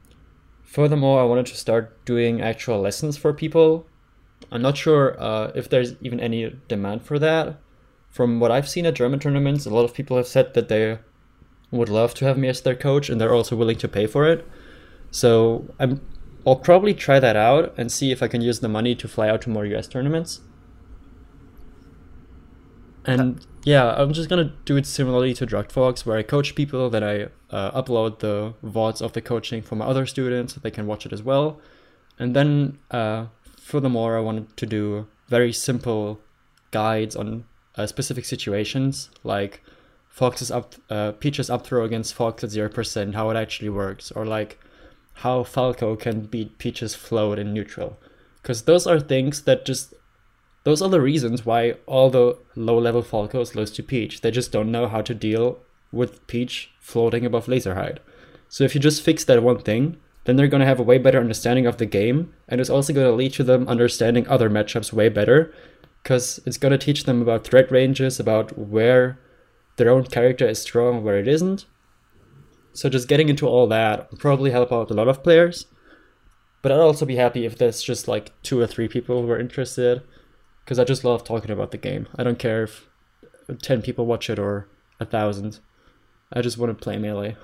furthermore, 0.62 1.20
I 1.20 1.24
wanted 1.24 1.46
to 1.46 1.56
start 1.56 2.04
doing 2.04 2.40
actual 2.40 2.80
lessons 2.80 3.16
for 3.16 3.32
people. 3.32 3.88
I'm 4.52 4.62
not 4.62 4.76
sure 4.76 5.20
uh, 5.20 5.50
if 5.56 5.68
there's 5.68 5.94
even 6.00 6.20
any 6.20 6.56
demand 6.68 7.02
for 7.02 7.18
that. 7.18 7.58
From 8.08 8.38
what 8.38 8.52
I've 8.52 8.68
seen 8.68 8.86
at 8.86 8.94
German 8.94 9.18
tournaments, 9.18 9.66
a 9.66 9.70
lot 9.70 9.84
of 9.84 9.94
people 9.94 10.16
have 10.16 10.28
said 10.28 10.54
that 10.54 10.68
they 10.68 11.00
would 11.72 11.88
love 11.88 12.14
to 12.14 12.24
have 12.24 12.38
me 12.38 12.46
as 12.46 12.60
their 12.60 12.76
coach 12.76 13.10
and 13.10 13.20
they're 13.20 13.34
also 13.34 13.56
willing 13.56 13.78
to 13.78 13.88
pay 13.88 14.06
for 14.06 14.28
it. 14.28 14.46
So 15.14 15.72
I'm 15.78 16.00
I'll 16.44 16.56
probably 16.56 16.92
try 16.92 17.20
that 17.20 17.36
out 17.36 17.72
and 17.78 17.90
see 17.90 18.10
if 18.10 18.20
I 18.20 18.26
can 18.26 18.40
use 18.40 18.58
the 18.58 18.68
money 18.68 18.96
to 18.96 19.06
fly 19.06 19.28
out 19.28 19.42
to 19.42 19.48
more 19.50 19.64
US 19.66 19.86
tournaments. 19.86 20.40
And 23.04 23.46
yeah, 23.62 23.94
I'm 23.96 24.12
just 24.12 24.28
gonna 24.28 24.52
do 24.64 24.76
it 24.76 24.86
similarly 24.86 25.32
to 25.34 25.46
DruggedFox, 25.46 26.04
where 26.04 26.18
I 26.18 26.24
coach 26.24 26.56
people, 26.56 26.90
then 26.90 27.04
I 27.04 27.28
uh, 27.50 27.80
upload 27.80 28.18
the 28.18 28.54
VODs 28.64 29.00
of 29.00 29.12
the 29.12 29.22
coaching 29.22 29.62
for 29.62 29.76
my 29.76 29.86
other 29.86 30.04
students 30.04 30.54
so 30.54 30.60
they 30.60 30.72
can 30.72 30.84
watch 30.84 31.06
it 31.06 31.12
as 31.12 31.22
well. 31.22 31.60
And 32.18 32.34
then, 32.34 32.78
uh, 32.90 33.26
furthermore, 33.56 34.18
I 34.18 34.20
wanted 34.20 34.56
to 34.56 34.66
do 34.66 35.06
very 35.28 35.52
simple 35.52 36.18
guides 36.72 37.14
on 37.14 37.44
uh, 37.76 37.86
specific 37.86 38.24
situations, 38.24 39.10
like 39.22 39.62
Fox's 40.08 40.50
up, 40.50 40.74
uh, 40.90 41.12
Peach's 41.12 41.50
up 41.50 41.64
throw 41.64 41.84
against 41.84 42.14
Fox 42.14 42.42
at 42.42 42.50
0%, 42.50 43.14
how 43.14 43.30
it 43.30 43.36
actually 43.36 43.68
works, 43.68 44.10
or 44.10 44.26
like 44.26 44.58
how 45.14 45.44
Falco 45.44 45.96
can 45.96 46.22
beat 46.22 46.58
Peach's 46.58 46.94
float 46.94 47.38
in 47.38 47.52
neutral. 47.52 47.98
Because 48.42 48.62
those 48.62 48.86
are 48.86 49.00
things 49.00 49.42
that 49.42 49.64
just 49.64 49.94
those 50.64 50.80
are 50.80 50.88
the 50.88 51.00
reasons 51.00 51.44
why 51.44 51.76
all 51.86 52.10
the 52.10 52.38
low 52.56 52.78
level 52.78 53.02
Falcos 53.02 53.54
lose 53.54 53.70
to 53.72 53.82
Peach. 53.82 54.22
They 54.22 54.30
just 54.30 54.50
don't 54.50 54.72
know 54.72 54.88
how 54.88 55.02
to 55.02 55.14
deal 55.14 55.58
with 55.92 56.26
Peach 56.26 56.70
floating 56.80 57.24
above 57.24 57.48
laser 57.48 57.74
height. 57.74 58.00
So 58.48 58.64
if 58.64 58.74
you 58.74 58.80
just 58.80 59.02
fix 59.02 59.24
that 59.24 59.42
one 59.42 59.58
thing, 59.58 59.98
then 60.24 60.36
they're 60.36 60.48
going 60.48 60.60
to 60.60 60.66
have 60.66 60.80
a 60.80 60.84
way 60.84 60.98
better 60.98 61.20
understanding 61.20 61.66
of 61.66 61.76
the 61.76 61.86
game, 61.86 62.32
and 62.48 62.60
it's 62.60 62.70
also 62.70 62.92
going 62.92 63.06
to 63.06 63.12
lead 63.12 63.34
to 63.34 63.44
them 63.44 63.68
understanding 63.68 64.26
other 64.26 64.48
matchups 64.48 64.92
way 64.92 65.10
better, 65.10 65.52
because 66.02 66.40
it's 66.46 66.56
going 66.56 66.72
to 66.72 66.78
teach 66.78 67.04
them 67.04 67.20
about 67.20 67.44
threat 67.44 67.70
ranges, 67.70 68.18
about 68.18 68.56
where 68.58 69.18
their 69.76 69.90
own 69.90 70.04
character 70.04 70.46
is 70.48 70.62
strong, 70.62 71.04
where 71.04 71.18
it 71.18 71.28
isn't. 71.28 71.66
So 72.74 72.88
just 72.88 73.08
getting 73.08 73.28
into 73.28 73.46
all 73.46 73.66
that 73.68 74.10
will 74.10 74.18
probably 74.18 74.50
help 74.50 74.72
out 74.72 74.90
a 74.90 74.94
lot 74.94 75.08
of 75.08 75.22
players. 75.22 75.66
But 76.60 76.72
I'd 76.72 76.80
also 76.80 77.06
be 77.06 77.16
happy 77.16 77.44
if 77.44 77.56
there's 77.56 77.82
just 77.82 78.08
like 78.08 78.32
two 78.42 78.60
or 78.60 78.66
three 78.66 78.88
people 78.88 79.22
who 79.22 79.30
are 79.30 79.38
interested 79.38 80.02
because 80.64 80.78
I 80.78 80.84
just 80.84 81.04
love 81.04 81.24
talking 81.24 81.50
about 81.50 81.70
the 81.70 81.78
game. 81.78 82.08
I 82.16 82.24
don't 82.24 82.38
care 82.38 82.64
if 82.64 82.88
10 83.62 83.82
people 83.82 84.06
watch 84.06 84.28
it 84.28 84.38
or 84.38 84.68
a 84.98 85.04
thousand. 85.04 85.60
I 86.32 86.40
just 86.40 86.58
want 86.58 86.76
to 86.76 86.82
play 86.82 86.98
Melee. 86.98 87.36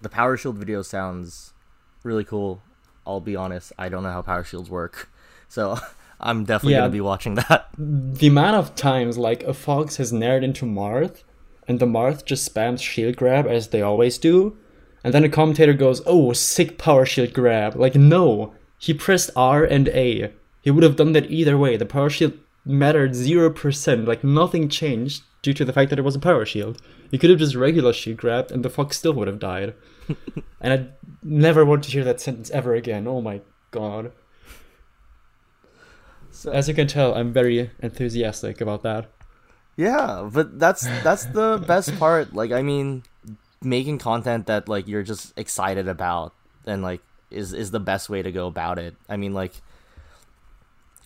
The 0.00 0.08
Power 0.08 0.36
Shield 0.36 0.56
video 0.56 0.82
sounds 0.82 1.52
really 2.02 2.24
cool. 2.24 2.62
I'll 3.06 3.20
be 3.20 3.36
honest, 3.36 3.72
I 3.78 3.88
don't 3.88 4.02
know 4.02 4.10
how 4.10 4.22
Power 4.22 4.44
Shields 4.44 4.70
work. 4.70 5.10
So 5.48 5.78
I'm 6.20 6.44
definitely 6.44 6.72
yeah, 6.72 6.80
going 6.80 6.90
to 6.90 6.96
be 6.96 7.00
watching 7.00 7.34
that. 7.34 7.68
The 7.76 8.26
amount 8.26 8.56
of 8.56 8.74
times 8.74 9.18
like 9.18 9.42
a 9.44 9.54
Fox 9.54 9.96
has 9.98 10.12
naired 10.12 10.42
into 10.42 10.64
Marth 10.64 11.22
and 11.68 11.78
the 11.78 11.86
Marth 11.86 12.24
just 12.24 12.52
spams 12.52 12.80
shield 12.80 13.16
grab 13.16 13.46
as 13.46 13.68
they 13.68 13.82
always 13.82 14.18
do. 14.18 14.56
And 15.04 15.12
then 15.12 15.24
a 15.24 15.28
commentator 15.28 15.72
goes, 15.72 16.00
oh, 16.06 16.32
sick 16.32 16.78
power 16.78 17.04
shield 17.04 17.32
grab. 17.32 17.74
Like, 17.74 17.94
no, 17.94 18.54
he 18.78 18.94
pressed 18.94 19.30
R 19.34 19.64
and 19.64 19.88
A. 19.88 20.32
He 20.60 20.70
would 20.70 20.84
have 20.84 20.96
done 20.96 21.12
that 21.12 21.30
either 21.30 21.58
way. 21.58 21.76
The 21.76 21.86
power 21.86 22.08
shield 22.08 22.34
mattered 22.64 23.12
0%, 23.12 24.06
like 24.06 24.22
nothing 24.22 24.68
changed 24.68 25.22
due 25.42 25.52
to 25.54 25.64
the 25.64 25.72
fact 25.72 25.90
that 25.90 25.98
it 25.98 26.04
was 26.04 26.14
a 26.14 26.20
power 26.20 26.46
shield. 26.46 26.80
He 27.10 27.18
could 27.18 27.30
have 27.30 27.38
just 27.38 27.56
regular 27.56 27.92
shield 27.92 28.16
grabbed 28.16 28.52
and 28.52 28.64
the 28.64 28.70
fox 28.70 28.96
still 28.96 29.12
would 29.14 29.28
have 29.28 29.40
died. 29.40 29.74
and 30.60 30.72
I 30.72 30.86
never 31.22 31.64
want 31.64 31.84
to 31.84 31.90
hear 31.90 32.04
that 32.04 32.20
sentence 32.20 32.50
ever 32.50 32.74
again. 32.74 33.06
Oh 33.08 33.20
my 33.20 33.40
god. 33.72 34.12
So, 36.30 36.50
As 36.50 36.68
you 36.68 36.74
can 36.74 36.86
tell, 36.86 37.14
I'm 37.14 37.32
very 37.32 37.70
enthusiastic 37.80 38.60
about 38.60 38.82
that. 38.82 39.10
Yeah, 39.76 40.28
but 40.30 40.58
that's 40.58 40.82
that's 41.02 41.24
the 41.26 41.62
best 41.66 41.98
part. 41.98 42.34
Like 42.34 42.52
I 42.52 42.62
mean, 42.62 43.04
making 43.64 43.98
content 43.98 44.46
that 44.46 44.68
like 44.68 44.88
you're 44.88 45.02
just 45.02 45.32
excited 45.38 45.88
about 45.88 46.34
and 46.66 46.82
like 46.82 47.00
is 47.30 47.52
is 47.52 47.70
the 47.70 47.80
best 47.80 48.08
way 48.10 48.22
to 48.22 48.32
go 48.32 48.46
about 48.46 48.78
it. 48.78 48.94
I 49.08 49.16
mean 49.16 49.34
like 49.34 49.52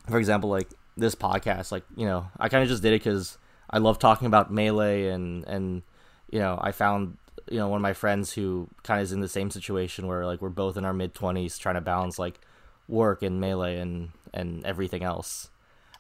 for 0.09 0.19
example 0.19 0.51
like 0.51 0.69
this 0.97 1.14
podcast. 1.14 1.71
Like, 1.71 1.85
you 1.97 2.07
know, 2.07 2.29
I 2.38 2.49
kind 2.49 2.62
of 2.62 2.69
just 2.69 2.83
did 2.83 2.92
it 2.92 3.03
because 3.03 3.38
I 3.71 3.79
love 3.79 3.99
talking 3.99 4.27
about 4.27 4.53
melee, 4.53 5.09
and 5.09 5.45
and 5.45 5.83
you 6.31 6.38
know, 6.38 6.59
I 6.61 6.73
found 6.73 7.19
you 7.51 7.59
know 7.59 7.69
one 7.69 7.79
of 7.79 7.83
my 7.83 7.92
friends 7.92 8.33
who 8.33 8.69
kind 8.83 9.01
of 9.01 9.05
is 9.05 9.12
in 9.12 9.21
the 9.21 9.29
same 9.29 9.51
situation 9.51 10.07
where 10.07 10.27
like 10.27 10.40
we're 10.40 10.49
both 10.49 10.77
in 10.77 10.85
our 10.85 10.95
mid 10.95 11.14
twenties 11.14 11.59
trying 11.59 11.77
to 11.77 11.81
balance 11.81 12.19
like 12.19 12.40
work 12.88 13.23
and 13.23 13.40
melee 13.40 13.79
and 13.79 14.11
and 14.33 14.64
everything 14.64 15.03
else, 15.03 15.51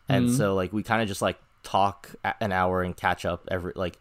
and 0.08 0.26
mm-hmm. 0.26 0.36
so 0.36 0.54
like 0.54 0.72
we 0.72 0.82
kind 0.82 1.02
of 1.02 1.08
just 1.08 1.22
like 1.22 1.38
talk 1.62 2.14
an 2.40 2.52
hour 2.52 2.82
and 2.82 2.96
catch 2.96 3.24
up 3.24 3.46
every 3.50 3.72
like 3.74 3.98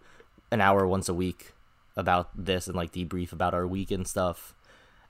an 0.51 0.61
hour 0.61 0.87
once 0.87 1.09
a 1.09 1.13
week 1.13 1.53
about 1.95 2.29
this 2.35 2.67
and 2.67 2.75
like 2.75 2.91
debrief 2.91 3.31
about 3.31 3.53
our 3.53 3.67
week 3.67 3.91
and 3.91 4.07
stuff. 4.07 4.53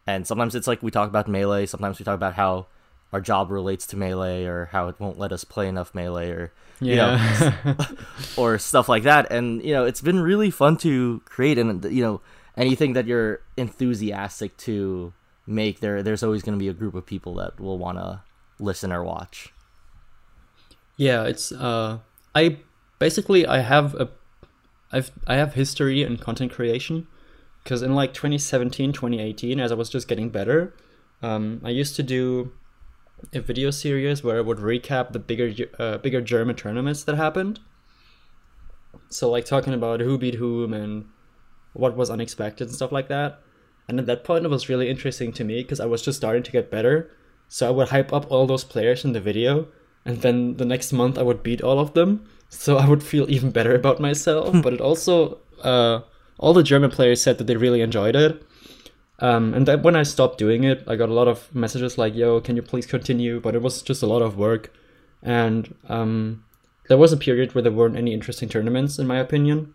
And 0.08 0.28
sometimes 0.28 0.54
it's 0.54 0.68
like 0.68 0.84
we 0.84 0.92
talk 0.92 1.10
about 1.10 1.28
melee. 1.28 1.66
Sometimes 1.66 2.00
we 2.00 2.06
talk 2.06 2.16
about 2.16 2.36
how 2.36 2.68
our 3.16 3.22
job 3.22 3.50
relates 3.50 3.88
to 3.88 3.96
melee 3.96 4.46
or 4.46 4.66
how 4.74 4.88
it 4.90 5.00
won't 5.00 5.18
let 5.18 5.32
us 5.32 5.44
play 5.44 5.68
enough 5.68 5.96
melee 5.96 6.30
or 6.30 6.52
you 6.82 6.96
yeah. 6.96 7.56
know 7.64 7.76
or 8.38 8.58
stuff 8.58 8.90
like 8.90 9.04
that 9.04 9.32
and 9.32 9.64
you 9.64 9.72
know 9.72 9.86
it's 9.86 10.02
been 10.02 10.20
really 10.20 10.52
fun 10.52 10.76
to 10.76 11.22
create 11.24 11.58
and 11.58 11.86
you 11.86 12.04
know 12.04 12.20
anything 12.58 12.92
that 12.92 13.06
you're 13.06 13.40
enthusiastic 13.56 14.58
to 14.58 15.14
make 15.48 15.80
there 15.80 16.04
there's 16.04 16.24
always 16.24 16.42
going 16.42 16.58
to 16.58 16.62
be 16.62 16.68
a 16.68 16.74
group 16.74 16.94
of 16.94 17.06
people 17.06 17.36
that 17.36 17.58
will 17.60 17.78
want 17.78 17.98
to 17.98 18.22
listen 18.60 18.92
or 18.92 19.02
watch 19.02 19.54
yeah 20.98 21.24
it's 21.24 21.54
uh 21.54 21.98
i 22.34 22.58
basically 23.00 23.46
i 23.46 23.60
have 23.60 23.96
a 23.96 24.10
i've 24.96 25.12
i 25.28 25.36
have 25.36 25.54
history 25.54 26.02
in 26.04 26.18
content 26.18 26.52
creation 26.52 27.08
because 27.64 27.82
in 27.82 27.94
like 27.94 28.14
2017 28.14 28.94
2018 28.94 29.60
as 29.60 29.72
i 29.72 29.76
was 29.76 29.90
just 29.90 30.08
getting 30.08 30.30
better 30.30 30.74
um, 31.22 31.62
i 31.64 31.70
used 31.70 31.96
to 31.96 32.04
do 32.04 32.52
a 33.34 33.40
video 33.40 33.72
series 33.72 34.24
where 34.24 34.38
I 34.38 34.42
would 34.42 34.58
recap 34.58 35.12
the 35.12 35.20
bigger 35.20 35.68
uh, 35.80 35.98
bigger 35.98 36.22
German 36.22 36.56
tournaments 36.56 37.04
that 37.04 37.16
happened. 37.16 37.60
So 39.10 39.30
like 39.30 39.46
talking 39.46 39.74
about 39.74 40.00
who 40.00 40.18
beat 40.18 40.36
whom 40.36 40.74
and 40.74 41.06
what 41.74 41.96
was 41.96 42.10
unexpected 42.10 42.68
and 42.68 42.76
stuff 42.76 42.92
like 42.92 43.08
that. 43.10 43.40
And 43.88 44.00
at 44.00 44.06
that 44.08 44.24
point, 44.24 44.46
it 44.46 44.50
was 44.50 44.70
really 44.70 44.90
interesting 44.90 45.32
to 45.34 45.44
me 45.44 45.62
because 45.62 45.80
I 45.80 45.86
was 45.86 46.02
just 46.02 46.18
starting 46.18 46.44
to 46.44 46.52
get 46.52 46.72
better. 46.72 47.12
So 47.48 47.68
I 47.68 47.72
would 47.72 47.90
hype 47.90 48.12
up 48.12 48.32
all 48.32 48.48
those 48.48 48.64
players 48.64 49.06
in 49.06 49.14
the 49.14 49.22
video, 49.22 49.68
and 50.04 50.22
then 50.22 50.58
the 50.58 50.66
next 50.66 50.92
month 50.92 51.18
I 51.18 51.22
would 51.22 51.44
beat 51.44 51.62
all 51.62 51.80
of 51.80 51.94
them. 51.94 52.28
So 52.50 52.78
I 52.78 52.88
would 52.88 53.04
feel 53.04 53.30
even 53.30 53.52
better 53.52 53.76
about 53.76 54.00
myself. 54.00 54.56
but 54.62 54.74
it 54.74 54.82
also, 54.82 55.40
uh, 55.64 56.02
all 56.38 56.54
the 56.54 56.64
German 56.64 56.92
players 56.92 57.22
said 57.22 57.38
that 57.38 57.46
they 57.46 57.58
really 57.58 57.82
enjoyed 57.82 58.16
it. 58.16 58.44
Um, 59.20 59.54
and 59.54 59.66
then 59.66 59.82
when 59.82 59.96
I 59.96 60.04
stopped 60.04 60.38
doing 60.38 60.64
it, 60.64 60.84
I 60.88 60.96
got 60.96 61.10
a 61.10 61.14
lot 61.14 61.28
of 61.28 61.54
messages 61.56 61.98
like, 61.98 62.16
yo, 62.16 62.42
can 62.42 62.56
you 62.56 62.62
please 62.62 62.86
continue? 62.86 63.40
But 63.40 63.56
it 63.56 63.62
was 63.62 63.82
just 63.82 64.04
a 64.04 64.08
lot 64.08 64.22
of 64.22 64.38
work. 64.38 64.74
And 65.24 65.74
um, 65.88 66.44
there 66.88 66.98
was 66.98 67.14
a 67.14 67.18
period 67.18 67.56
where 67.56 67.62
there 67.62 67.72
weren't 67.72 67.98
any 67.98 68.14
interesting 68.14 68.50
tournaments, 68.50 69.00
in 69.00 69.08
my 69.08 69.18
opinion. 69.18 69.74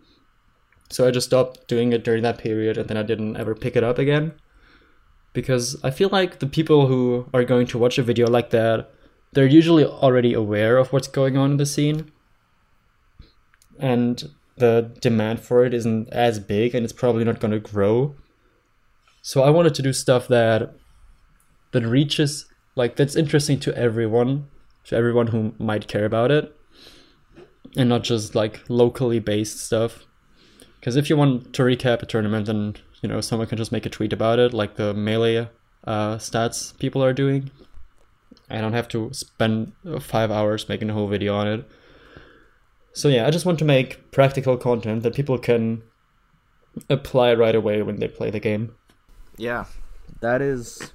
So 0.89 1.07
I 1.07 1.11
just 1.11 1.27
stopped 1.27 1.67
doing 1.67 1.93
it 1.93 2.03
during 2.03 2.21
that 2.23 2.37
period 2.37 2.77
and 2.77 2.87
then 2.89 2.97
I 2.97 3.03
didn't 3.03 3.37
ever 3.37 3.55
pick 3.55 3.75
it 3.75 3.83
up 3.83 3.97
again. 3.97 4.33
Because 5.33 5.77
I 5.83 5.91
feel 5.91 6.09
like 6.09 6.39
the 6.39 6.47
people 6.47 6.87
who 6.87 7.27
are 7.33 7.45
going 7.45 7.65
to 7.67 7.77
watch 7.77 7.97
a 7.97 8.03
video 8.03 8.27
like 8.27 8.49
that, 8.49 8.91
they're 9.31 9.45
usually 9.45 9.85
already 9.85 10.33
aware 10.33 10.77
of 10.77 10.91
what's 10.91 11.07
going 11.07 11.37
on 11.37 11.51
in 11.51 11.57
the 11.57 11.65
scene. 11.65 12.10
And 13.81 14.23
the 14.57 14.93
demand 15.01 15.41
for 15.41 15.65
it 15.65 15.73
isn't 15.73 16.07
as 16.13 16.39
big 16.39 16.73
and 16.73 16.83
it's 16.83 16.93
probably 16.93 17.23
not 17.23 17.39
going 17.39 17.51
to 17.51 17.59
grow 17.59 18.15
so 19.21 19.43
I 19.43 19.51
wanted 19.51 19.75
to 19.75 19.81
do 19.81 19.93
stuff 19.93 20.27
that 20.29 20.73
that 21.71 21.85
reaches 21.85 22.47
like 22.75 22.95
that's 22.95 23.15
interesting 23.15 23.59
to 23.61 23.77
everyone, 23.77 24.47
to 24.85 24.95
everyone 24.95 25.27
who 25.27 25.53
might 25.59 25.87
care 25.87 26.05
about 26.05 26.31
it. 26.31 26.55
and 27.77 27.87
not 27.87 28.03
just 28.03 28.35
like 28.35 28.61
locally 28.67 29.19
based 29.19 29.59
stuff. 29.59 30.05
Because 30.79 30.97
if 30.97 31.09
you 31.09 31.15
want 31.15 31.53
to 31.53 31.63
recap 31.63 32.01
a 32.01 32.05
tournament, 32.05 32.47
then 32.47 32.75
you 33.01 33.07
know 33.07 33.21
someone 33.21 33.47
can 33.47 33.57
just 33.57 33.71
make 33.71 33.85
a 33.85 33.89
tweet 33.89 34.11
about 34.11 34.39
it, 34.39 34.53
like 34.53 34.75
the 34.75 34.93
melee 34.93 35.47
uh, 35.85 36.15
stats 36.17 36.77
people 36.79 37.03
are 37.03 37.13
doing. 37.13 37.51
I 38.49 38.59
don't 38.59 38.73
have 38.73 38.89
to 38.89 39.13
spend 39.13 39.73
five 40.01 40.31
hours 40.31 40.67
making 40.67 40.89
a 40.89 40.93
whole 40.93 41.07
video 41.07 41.35
on 41.35 41.47
it. 41.47 41.69
So 42.93 43.07
yeah, 43.07 43.25
I 43.25 43.31
just 43.31 43.45
want 43.45 43.59
to 43.59 43.65
make 43.65 44.11
practical 44.11 44.57
content 44.57 45.03
that 45.03 45.15
people 45.15 45.37
can 45.37 45.83
apply 46.89 47.33
right 47.33 47.55
away 47.55 47.81
when 47.81 47.97
they 47.97 48.07
play 48.07 48.29
the 48.29 48.39
game. 48.39 48.75
Yeah, 49.37 49.65
that 50.19 50.41
is. 50.41 50.91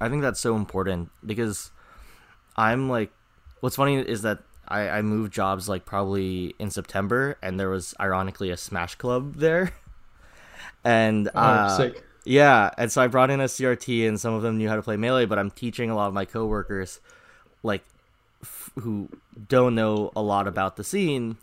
I 0.00 0.08
think 0.08 0.22
that's 0.22 0.40
so 0.40 0.56
important 0.56 1.10
because 1.24 1.70
I'm 2.56 2.90
like, 2.90 3.10
what's 3.60 3.76
funny 3.76 3.96
is 3.96 4.22
that 4.22 4.40
I, 4.68 4.88
I 4.88 5.02
moved 5.02 5.32
jobs 5.32 5.68
like 5.68 5.86
probably 5.86 6.54
in 6.58 6.70
September, 6.70 7.36
and 7.42 7.58
there 7.58 7.70
was 7.70 7.94
ironically 7.98 8.50
a 8.50 8.56
Smash 8.56 8.96
Club 8.96 9.36
there, 9.36 9.72
and 10.84 11.28
Oh, 11.34 11.40
uh, 11.40 11.76
sick. 11.76 12.02
yeah, 12.24 12.70
and 12.76 12.92
so 12.92 13.00
I 13.02 13.06
brought 13.06 13.30
in 13.30 13.40
a 13.40 13.44
CRT, 13.44 14.06
and 14.06 14.20
some 14.20 14.34
of 14.34 14.42
them 14.42 14.58
knew 14.58 14.68
how 14.68 14.76
to 14.76 14.82
play 14.82 14.96
melee, 14.96 15.24
but 15.26 15.38
I'm 15.38 15.50
teaching 15.50 15.90
a 15.90 15.96
lot 15.96 16.08
of 16.08 16.14
my 16.14 16.24
coworkers, 16.24 17.00
like, 17.62 17.82
f- 18.44 18.70
who 18.80 19.08
don't 19.48 19.74
know 19.74 20.12
a 20.14 20.22
lot 20.22 20.46
about 20.46 20.76
the 20.76 20.84
scene, 20.84 21.36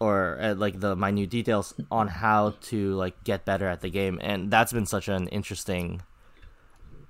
or 0.00 0.38
uh, 0.40 0.54
like 0.54 0.80
the 0.80 0.96
minute 0.96 1.30
details 1.30 1.74
on 1.90 2.08
how 2.08 2.54
to 2.62 2.94
like 2.94 3.22
get 3.24 3.44
better 3.44 3.68
at 3.68 3.80
the 3.80 3.90
game, 3.90 4.18
and 4.22 4.50
that's 4.50 4.72
been 4.72 4.86
such 4.86 5.08
an 5.08 5.28
interesting 5.28 6.02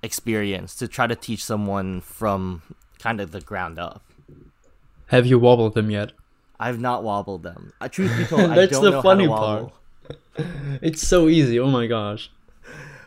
experience 0.03 0.75
to 0.77 0.89
try 0.89 1.07
to 1.07 1.15
teach 1.17 1.45
someone 1.45 2.01
from 2.01 2.63
kind 2.99 3.21
of 3.21 3.33
the 3.33 3.41
ground 3.41 3.79
up. 3.79 4.03
Have 5.07 5.27
you 5.27 5.39
wobbled 5.39 5.75
them 5.75 5.91
yet? 5.91 6.13
I've 6.59 6.79
not 6.79 7.03
wobbled 7.03 7.43
them. 7.43 7.73
Uh, 7.81 7.89
truth 7.89 8.17
be 8.17 8.25
told, 8.25 8.43
I 8.51 8.55
That's 8.55 8.73
don't 8.73 8.85
the 8.85 8.91
know 8.93 9.03
funny 9.03 9.27
wobble. 9.29 9.73
It's 10.83 11.07
so 11.07 11.29
easy. 11.29 11.59
Oh 11.59 11.69
my 11.69 11.87
gosh. 11.87 12.31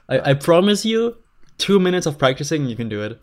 I, 0.09 0.31
I 0.31 0.33
promise 0.33 0.85
you, 0.85 1.17
two 1.57 1.79
minutes 1.79 2.05
of 2.05 2.17
practicing, 2.17 2.65
you 2.65 2.75
can 2.75 2.89
do 2.89 3.01
it. 3.01 3.19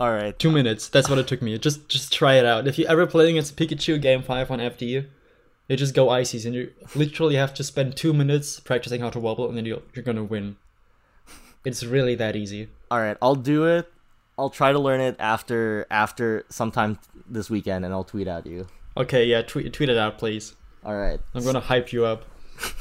All 0.00 0.10
right, 0.12 0.36
Two 0.38 0.50
minutes. 0.50 0.88
That's 0.88 1.08
what 1.08 1.18
it 1.18 1.28
took 1.28 1.40
me. 1.40 1.56
Just 1.58 1.88
just 1.88 2.12
try 2.12 2.34
it 2.34 2.44
out. 2.44 2.66
If 2.66 2.78
you're 2.78 2.90
ever 2.90 3.06
playing 3.06 3.36
against 3.36 3.56
Pikachu 3.56 4.00
Game 4.00 4.22
Five 4.22 4.50
on 4.50 4.58
FD, 4.58 5.06
you 5.68 5.76
just 5.76 5.94
go 5.94 6.10
ices 6.10 6.44
and 6.44 6.54
you 6.54 6.72
literally 6.96 7.36
have 7.36 7.54
to 7.54 7.62
spend 7.64 7.96
two 7.96 8.12
minutes 8.12 8.58
practicing 8.60 9.00
how 9.00 9.10
to 9.10 9.20
wobble, 9.20 9.48
and 9.48 9.56
then 9.56 9.66
you 9.66 9.82
you're 9.94 10.02
gonna 10.04 10.24
win. 10.24 10.56
It's 11.64 11.84
really 11.84 12.14
that 12.16 12.34
easy. 12.36 12.68
all 12.90 12.98
right. 12.98 13.16
I'll 13.22 13.36
do 13.36 13.64
it. 13.66 13.90
I'll 14.36 14.50
try 14.50 14.72
to 14.72 14.78
learn 14.78 15.00
it 15.00 15.16
after 15.20 15.86
after 15.90 16.44
sometime 16.48 16.98
this 17.28 17.48
weekend, 17.48 17.84
and 17.84 17.94
I'll 17.94 18.04
tweet 18.04 18.26
at 18.26 18.46
you. 18.46 18.66
Okay, 18.96 19.24
yeah, 19.26 19.42
tweet 19.42 19.72
tweet 19.72 19.88
it 19.88 19.96
out, 19.96 20.18
please. 20.18 20.56
All 20.84 20.96
right. 20.96 21.20
I'm 21.34 21.44
gonna 21.44 21.60
hype 21.60 21.92
you 21.92 22.04
up. 22.04 22.24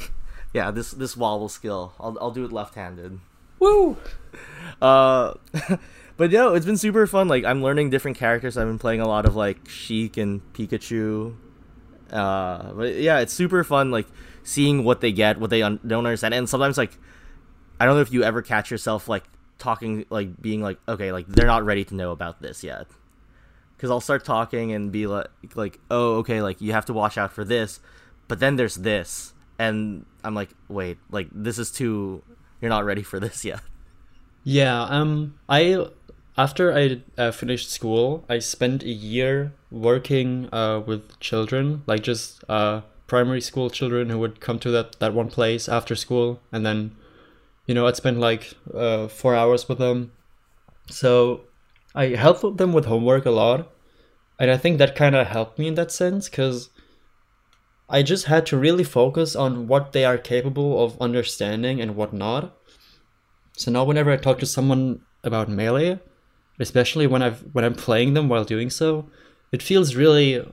Yeah, 0.54 0.70
this 0.70 0.92
this 0.92 1.18
wobble 1.18 1.50
skill. 1.50 1.94
I'll 2.00 2.16
I'll 2.22 2.30
do 2.30 2.46
it 2.46 2.52
left-handed. 2.52 3.20
Woo! 3.60 3.98
Uh, 4.82 5.34
but 6.18 6.32
no, 6.32 6.54
it's 6.54 6.66
been 6.66 6.78
super 6.78 7.08
fun. 7.08 7.28
Like 7.28 7.44
I'm 7.46 7.64
learning 7.64 7.90
different 7.90 8.18
characters. 8.18 8.58
I've 8.58 8.68
been 8.68 8.80
playing 8.80 9.02
a 9.02 9.08
lot 9.08 9.26
of 9.26 9.36
like 9.36 9.68
Sheik 9.68 10.18
and 10.18 10.42
Pikachu. 10.54 11.36
Uh, 12.12 12.74
but 12.74 12.96
yeah, 12.96 13.20
it's 13.20 13.34
super 13.34 13.64
fun. 13.64 13.92
Like 13.92 14.08
seeing 14.44 14.84
what 14.84 15.02
they 15.02 15.12
get, 15.12 15.40
what 15.40 15.50
they 15.50 15.62
un- 15.62 15.80
don't 15.86 16.06
understand, 16.06 16.34
and 16.34 16.48
sometimes 16.48 16.78
like 16.78 16.98
I 17.80 17.86
don't 17.86 17.96
know 17.96 18.02
if 18.02 18.14
you 18.14 18.24
ever 18.24 18.42
catch 18.42 18.72
yourself 18.72 19.10
like 19.10 19.24
talking, 19.58 20.06
like 20.10 20.42
being 20.42 20.62
like, 20.62 20.78
okay, 20.88 21.12
like 21.12 21.28
they're 21.28 21.48
not 21.48 21.66
ready 21.66 21.84
to 21.86 21.96
know 21.96 22.12
about 22.12 22.42
this 22.42 22.64
yet. 22.64 22.88
Because 23.76 23.90
I'll 23.90 24.02
start 24.02 24.24
talking 24.24 24.72
and 24.72 24.92
be 24.92 25.08
like, 25.08 25.28
like, 25.56 25.80
oh, 25.90 26.18
okay, 26.18 26.42
like 26.42 26.62
you 26.62 26.72
have 26.74 26.86
to 26.86 26.94
watch 26.94 27.18
out 27.18 27.34
for 27.34 27.44
this, 27.44 27.80
but 28.28 28.40
then 28.40 28.56
there's 28.56 28.76
this, 28.76 29.34
and 29.60 30.06
I'm 30.24 30.36
like, 30.36 30.50
wait, 30.70 30.98
like 31.10 31.28
this 31.32 31.58
is 31.58 31.72
too. 31.72 32.24
You're 32.62 32.70
not 32.70 32.86
ready 32.86 33.04
for 33.04 33.20
this 33.20 33.44
yet. 33.52 33.60
Yeah, 34.44 34.84
um, 34.84 35.36
I 35.50 35.88
after 36.38 36.74
I 36.74 37.02
uh, 37.18 37.32
finished 37.32 37.70
school, 37.70 38.26
I 38.28 38.40
spent 38.40 38.84
a 38.84 38.90
year 38.90 39.54
working 39.70 40.50
uh, 40.52 40.80
with 40.80 41.20
children, 41.20 41.84
like 41.86 42.02
just 42.02 42.44
uh, 42.50 42.82
primary 43.08 43.42
school 43.42 43.70
children 43.70 44.10
who 44.10 44.18
would 44.20 44.40
come 44.40 44.60
to 44.60 44.72
that 44.72 45.00
that 45.00 45.14
one 45.14 45.30
place 45.30 45.70
after 45.70 45.96
school, 45.96 46.42
and 46.52 46.66
then, 46.66 46.96
you 47.68 47.76
know, 47.76 47.86
I'd 47.86 47.96
spend 47.96 48.20
like 48.20 48.54
uh, 48.74 49.08
four 49.08 49.36
hours 49.36 49.70
with 49.70 49.78
them. 49.78 50.12
So 50.90 51.42
I 51.94 52.08
helped 52.08 52.58
them 52.58 52.74
with 52.74 52.86
homework 52.86 53.26
a 53.26 53.32
lot, 53.32 53.72
and 54.40 54.50
I 54.50 54.58
think 54.58 54.80
that 54.80 54.96
kind 54.96 55.16
of 55.16 55.28
helped 55.28 55.60
me 55.60 55.68
in 55.68 55.76
that 55.76 55.92
sense 55.92 56.30
because 56.30 56.70
I 57.88 58.02
just 58.02 58.26
had 58.26 58.48
to 58.48 58.58
really 58.58 58.84
focus 58.84 59.36
on 59.36 59.68
what 59.68 59.94
they 59.94 60.04
are 60.04 60.18
capable 60.18 60.84
of 60.84 61.00
understanding 61.00 61.80
and 61.80 61.96
what 61.96 62.12
not. 62.12 62.58
So 63.56 63.70
now 63.70 63.84
whenever 63.84 64.10
I 64.10 64.18
talk 64.18 64.40
to 64.40 64.48
someone 64.48 65.02
about 65.24 65.48
melee, 65.48 66.00
especially 66.60 67.08
when 67.08 67.22
I've 67.22 67.42
when 67.54 67.66
I'm 67.66 67.76
playing 67.76 68.14
them 68.14 68.30
while 68.30 68.46
doing 68.46 68.70
so, 68.70 69.10
it 69.52 69.62
feels 69.62 69.96
really 69.96 70.46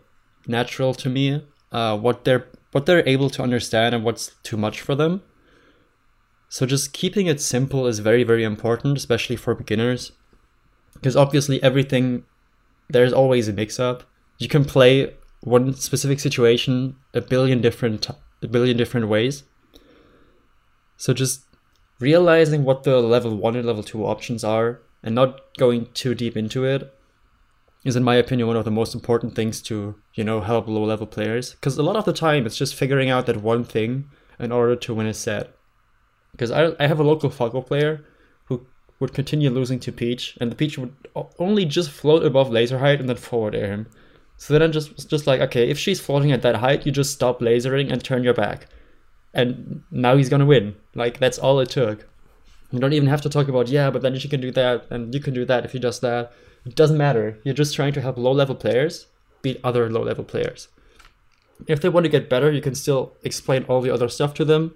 natural 0.46 0.94
to 0.94 1.08
me 1.08 1.44
uh, 1.72 1.96
what 1.98 2.24
they're 2.24 2.46
what 2.72 2.86
they're 2.86 3.06
able 3.08 3.30
to 3.30 3.42
understand 3.42 3.94
and 3.94 4.04
what's 4.04 4.32
too 4.42 4.56
much 4.56 4.80
for 4.80 4.94
them. 4.94 5.22
So 6.48 6.66
just 6.66 6.92
keeping 6.92 7.26
it 7.26 7.40
simple 7.40 7.86
is 7.86 7.98
very 7.98 8.24
very 8.24 8.44
important, 8.44 8.96
especially 8.96 9.36
for 9.36 9.54
beginners, 9.54 10.12
because 10.94 11.16
obviously 11.16 11.62
everything 11.62 12.24
there's 12.88 13.12
always 13.12 13.48
a 13.48 13.52
mix 13.52 13.78
up. 13.78 14.04
You 14.38 14.48
can 14.48 14.64
play 14.64 15.14
one 15.42 15.74
specific 15.74 16.20
situation 16.20 16.96
a 17.14 17.20
billion 17.20 17.60
different 17.60 18.08
a 18.42 18.48
billion 18.48 18.76
different 18.76 19.08
ways. 19.08 19.44
So 20.96 21.14
just 21.14 21.42
realizing 21.98 22.64
what 22.64 22.82
the 22.82 23.00
level 23.00 23.34
1 23.36 23.56
and 23.56 23.66
level 23.66 23.82
2 23.82 24.04
options 24.04 24.42
are 24.42 24.80
and 25.02 25.14
not 25.14 25.40
going 25.56 25.86
too 25.94 26.14
deep 26.14 26.36
into 26.36 26.64
it 26.64 26.92
is 27.84 27.96
in 27.96 28.04
my 28.04 28.16
opinion 28.16 28.46
one 28.46 28.56
of 28.56 28.64
the 28.64 28.70
most 28.70 28.94
important 28.94 29.34
things 29.34 29.62
to 29.62 29.94
you 30.14 30.24
know 30.24 30.40
help 30.40 30.68
low 30.68 30.84
level 30.84 31.06
players 31.06 31.54
because 31.54 31.78
a 31.78 31.82
lot 31.82 31.96
of 31.96 32.04
the 32.04 32.12
time 32.12 32.46
it's 32.46 32.56
just 32.56 32.74
figuring 32.74 33.08
out 33.08 33.26
that 33.26 33.42
one 33.42 33.64
thing 33.64 34.04
in 34.38 34.52
order 34.52 34.76
to 34.76 34.94
win 34.94 35.06
a 35.06 35.14
set 35.14 35.54
because 36.32 36.50
I, 36.50 36.72
I 36.78 36.86
have 36.86 37.00
a 37.00 37.04
local 37.04 37.30
Falco 37.30 37.62
player 37.62 38.04
who 38.46 38.66
would 38.98 39.14
continue 39.14 39.50
losing 39.50 39.80
to 39.80 39.92
Peach 39.92 40.36
and 40.40 40.50
the 40.50 40.56
Peach 40.56 40.78
would 40.78 40.94
only 41.38 41.64
just 41.64 41.90
float 41.90 42.24
above 42.24 42.50
laser 42.50 42.78
height 42.78 43.00
and 43.00 43.08
then 43.08 43.16
forward 43.16 43.54
air 43.54 43.70
him 43.70 43.86
so 44.36 44.52
then 44.52 44.62
I'm 44.62 44.72
just 44.72 45.08
just 45.08 45.26
like 45.26 45.40
okay 45.40 45.70
if 45.70 45.78
she's 45.78 46.00
floating 46.00 46.32
at 46.32 46.42
that 46.42 46.56
height 46.56 46.84
you 46.84 46.92
just 46.92 47.12
stop 47.12 47.40
lasering 47.40 47.90
and 47.90 48.04
turn 48.04 48.24
your 48.24 48.34
back 48.34 48.66
and 49.32 49.82
now 49.90 50.16
he's 50.16 50.28
gonna 50.28 50.46
win. 50.46 50.76
Like 50.94 51.18
that's 51.18 51.38
all 51.38 51.60
it 51.60 51.70
took. 51.70 52.08
You 52.70 52.78
don't 52.78 52.92
even 52.92 53.08
have 53.08 53.20
to 53.22 53.28
talk 53.28 53.48
about 53.48 53.68
yeah, 53.68 53.90
but 53.90 54.02
then 54.02 54.18
she 54.18 54.28
can 54.28 54.40
do 54.40 54.50
that, 54.52 54.86
and 54.90 55.12
you 55.12 55.20
can 55.20 55.34
do 55.34 55.44
that 55.44 55.64
if 55.64 55.74
you 55.74 55.80
does 55.80 56.00
that. 56.00 56.32
It 56.64 56.74
doesn't 56.74 56.98
matter. 56.98 57.38
You're 57.42 57.54
just 57.54 57.74
trying 57.74 57.92
to 57.94 58.00
help 58.00 58.16
low 58.16 58.32
level 58.32 58.54
players 58.54 59.06
beat 59.42 59.60
other 59.64 59.90
low 59.90 60.02
level 60.02 60.24
players. 60.24 60.68
If 61.66 61.80
they 61.80 61.88
want 61.88 62.04
to 62.04 62.10
get 62.10 62.28
better, 62.28 62.50
you 62.50 62.60
can 62.60 62.74
still 62.74 63.12
explain 63.22 63.64
all 63.64 63.80
the 63.80 63.90
other 63.90 64.08
stuff 64.08 64.34
to 64.34 64.44
them, 64.44 64.74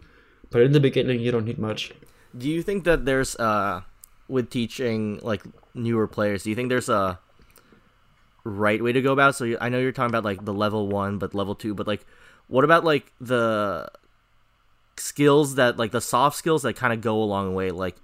but 0.50 0.62
in 0.62 0.72
the 0.72 0.80
beginning, 0.80 1.20
you 1.20 1.30
don't 1.30 1.44
need 1.44 1.58
much. 1.58 1.92
Do 2.36 2.48
you 2.48 2.62
think 2.62 2.84
that 2.84 3.04
there's 3.04 3.36
uh 3.36 3.82
with 4.28 4.50
teaching 4.50 5.20
like 5.22 5.42
newer 5.74 6.08
players? 6.08 6.42
Do 6.42 6.50
you 6.50 6.56
think 6.56 6.68
there's 6.68 6.88
a 6.88 7.20
right 8.42 8.82
way 8.82 8.92
to 8.92 9.02
go 9.02 9.12
about? 9.12 9.36
So 9.36 9.56
I 9.60 9.68
know 9.68 9.78
you're 9.78 9.92
talking 9.92 10.10
about 10.10 10.24
like 10.24 10.44
the 10.44 10.54
level 10.54 10.88
one, 10.88 11.18
but 11.18 11.34
level 11.34 11.54
two, 11.54 11.74
but 11.74 11.86
like 11.86 12.04
what 12.48 12.64
about 12.64 12.84
like 12.84 13.12
the 13.20 13.88
skills 14.96 15.56
that 15.56 15.76
like 15.76 15.92
the 15.92 16.00
soft 16.00 16.36
skills 16.36 16.62
that 16.62 16.76
kind 16.76 16.92
of 16.92 17.00
go 17.00 17.22
a 17.22 17.24
long 17.24 17.54
way, 17.54 17.70
like 17.70 17.96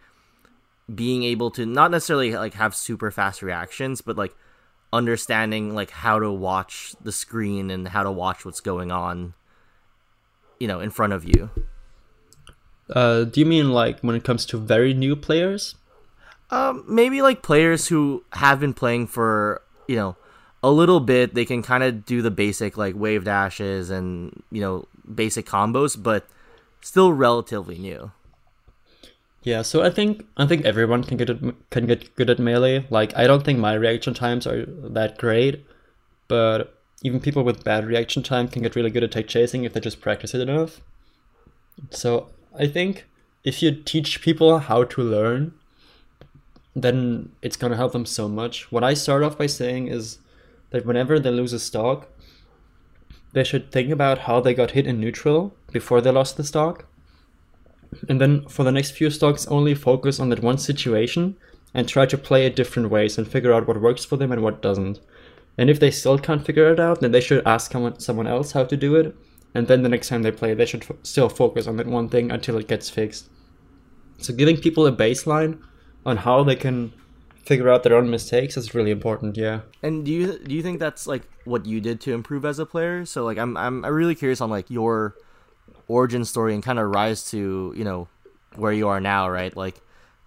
being 0.92 1.22
able 1.22 1.50
to 1.52 1.66
not 1.66 1.90
necessarily 1.90 2.32
like 2.32 2.54
have 2.54 2.74
super 2.74 3.10
fast 3.10 3.42
reactions, 3.42 4.00
but 4.00 4.16
like 4.16 4.34
understanding 4.92 5.74
like 5.74 5.90
how 5.90 6.18
to 6.18 6.30
watch 6.30 6.94
the 7.00 7.12
screen 7.12 7.70
and 7.70 7.88
how 7.88 8.02
to 8.02 8.10
watch 8.10 8.44
what's 8.44 8.60
going 8.60 8.90
on, 8.90 9.34
you 10.58 10.66
know, 10.66 10.80
in 10.80 10.90
front 10.90 11.12
of 11.12 11.24
you. 11.24 11.50
Uh, 12.90 13.24
do 13.24 13.40
you 13.40 13.46
mean 13.46 13.70
like 13.70 14.00
when 14.00 14.16
it 14.16 14.24
comes 14.24 14.44
to 14.46 14.58
very 14.58 14.92
new 14.92 15.14
players? 15.14 15.76
Um, 16.50 16.84
maybe 16.88 17.22
like 17.22 17.42
players 17.42 17.86
who 17.86 18.24
have 18.32 18.58
been 18.58 18.74
playing 18.74 19.06
for 19.06 19.62
you 19.86 19.96
know 19.96 20.16
a 20.62 20.70
little 20.70 21.00
bit, 21.00 21.34
they 21.34 21.44
can 21.44 21.62
kind 21.62 21.82
of 21.82 22.04
do 22.04 22.20
the 22.22 22.30
basic 22.30 22.76
like 22.76 22.94
wave 22.96 23.24
dashes 23.24 23.90
and 23.90 24.42
you 24.50 24.60
know 24.60 24.86
basic 25.14 25.46
combos, 25.46 26.00
but 26.00 26.26
still 26.80 27.12
relatively 27.12 27.78
new. 27.78 28.12
Yeah, 29.42 29.62
so 29.62 29.82
I 29.82 29.90
think 29.90 30.26
I 30.36 30.46
think 30.46 30.64
everyone 30.64 31.02
can 31.02 31.16
get 31.16 31.30
at, 31.30 31.38
can 31.70 31.86
get 31.86 32.14
good 32.14 32.28
at 32.28 32.38
melee. 32.38 32.86
Like 32.90 33.16
I 33.16 33.26
don't 33.26 33.44
think 33.44 33.58
my 33.58 33.74
reaction 33.74 34.12
times 34.12 34.46
are 34.46 34.66
that 34.66 35.16
great, 35.16 35.64
but 36.28 36.74
even 37.02 37.20
people 37.20 37.42
with 37.42 37.64
bad 37.64 37.86
reaction 37.86 38.22
time 38.22 38.48
can 38.48 38.62
get 38.62 38.76
really 38.76 38.90
good 38.90 39.02
at 39.02 39.12
tech 39.12 39.28
chasing 39.28 39.64
if 39.64 39.72
they 39.72 39.80
just 39.80 40.02
practice 40.02 40.34
it 40.34 40.42
enough. 40.42 40.82
So 41.90 42.28
I 42.58 42.66
think 42.66 43.06
if 43.42 43.62
you 43.62 43.72
teach 43.72 44.20
people 44.20 44.58
how 44.58 44.84
to 44.84 45.02
learn, 45.02 45.54
then 46.76 47.32
it's 47.40 47.56
gonna 47.56 47.76
help 47.76 47.92
them 47.92 48.04
so 48.04 48.28
much. 48.28 48.70
What 48.70 48.84
I 48.84 48.92
start 48.92 49.22
off 49.22 49.38
by 49.38 49.46
saying 49.46 49.88
is 49.88 50.18
that 50.70 50.84
whenever 50.84 51.18
they 51.18 51.30
lose 51.30 51.54
a 51.54 51.58
stock, 51.58 52.08
they 53.32 53.44
should 53.44 53.70
think 53.70 53.90
about 53.90 54.18
how 54.18 54.40
they 54.40 54.54
got 54.54 54.72
hit 54.72 54.86
in 54.86 55.00
neutral 55.00 55.54
before 55.72 56.00
they 56.00 56.10
lost 56.10 56.36
the 56.36 56.44
stock. 56.44 56.86
And 58.08 58.20
then 58.20 58.46
for 58.48 58.64
the 58.64 58.72
next 58.72 58.92
few 58.92 59.10
stocks, 59.10 59.46
only 59.46 59.74
focus 59.74 60.20
on 60.20 60.28
that 60.30 60.42
one 60.42 60.58
situation 60.58 61.36
and 61.74 61.88
try 61.88 62.06
to 62.06 62.18
play 62.18 62.46
it 62.46 62.56
different 62.56 62.90
ways 62.90 63.18
and 63.18 63.26
figure 63.26 63.52
out 63.52 63.66
what 63.66 63.80
works 63.80 64.04
for 64.04 64.16
them 64.16 64.32
and 64.32 64.42
what 64.42 64.62
doesn't. 64.62 65.00
And 65.58 65.68
if 65.68 65.78
they 65.78 65.90
still 65.90 66.18
can't 66.18 66.44
figure 66.44 66.72
it 66.72 66.80
out, 66.80 67.00
then 67.00 67.12
they 67.12 67.20
should 67.20 67.46
ask 67.46 67.72
someone 67.98 68.26
else 68.26 68.52
how 68.52 68.64
to 68.64 68.76
do 68.76 68.96
it. 68.96 69.14
And 69.54 69.66
then 69.66 69.82
the 69.82 69.88
next 69.88 70.08
time 70.08 70.22
they 70.22 70.30
play, 70.30 70.54
they 70.54 70.66
should 70.66 70.82
f- 70.82 70.96
still 71.02 71.28
focus 71.28 71.66
on 71.66 71.76
that 71.76 71.86
one 71.86 72.08
thing 72.08 72.30
until 72.30 72.56
it 72.56 72.68
gets 72.68 72.88
fixed. 72.88 73.28
So 74.18 74.32
giving 74.32 74.56
people 74.56 74.86
a 74.86 74.92
baseline 74.92 75.60
on 76.06 76.18
how 76.18 76.44
they 76.44 76.56
can 76.56 76.92
figure 77.50 77.68
out 77.68 77.82
their 77.82 77.96
own 77.96 78.08
mistakes 78.08 78.56
is 78.56 78.76
really 78.76 78.92
important. 78.92 79.36
Yeah. 79.36 79.62
And 79.82 80.04
do 80.04 80.12
you 80.12 80.38
do 80.38 80.54
you 80.54 80.62
think 80.62 80.78
that's 80.78 81.04
like 81.08 81.22
what 81.44 81.66
you 81.66 81.80
did 81.80 82.00
to 82.02 82.14
improve 82.14 82.44
as 82.44 82.60
a 82.60 82.64
player? 82.64 83.04
So 83.04 83.24
like 83.24 83.38
I'm 83.38 83.56
I'm 83.56 83.84
really 83.84 84.14
curious 84.14 84.40
on 84.40 84.50
like 84.50 84.70
your 84.70 85.16
origin 85.88 86.24
story 86.24 86.54
and 86.54 86.62
kind 86.62 86.78
of 86.78 86.94
rise 86.94 87.28
to 87.32 87.74
you 87.76 87.82
know 87.82 88.06
where 88.54 88.72
you 88.72 88.86
are 88.86 89.00
now, 89.00 89.28
right? 89.28 89.50
Like 89.56 89.82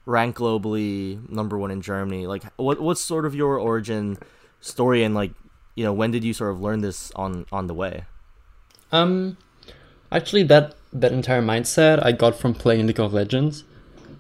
rank 0.06 0.36
globally, 0.36 1.18
number 1.30 1.58
one 1.58 1.72
in 1.72 1.82
Germany. 1.82 2.28
Like 2.28 2.44
what 2.58 2.82
what's 2.82 3.00
sort 3.00 3.26
of 3.26 3.34
your 3.34 3.58
origin 3.58 4.18
story 4.60 5.02
and 5.06 5.16
like 5.16 5.32
you 5.76 5.86
know 5.86 5.94
when 5.94 6.12
did 6.12 6.26
you 6.26 6.34
sort 6.34 6.52
of 6.52 6.60
learn 6.60 6.82
this 6.82 7.10
on 7.16 7.46
on 7.54 7.68
the 7.68 7.74
way? 7.74 8.04
Um, 8.92 9.38
actually, 10.12 10.44
that 10.52 10.76
that 10.92 11.14
entire 11.14 11.42
mindset 11.42 12.04
I 12.04 12.12
got 12.12 12.36
from 12.36 12.54
playing 12.54 12.86
League 12.86 13.00
of 13.00 13.14
Legends 13.14 13.64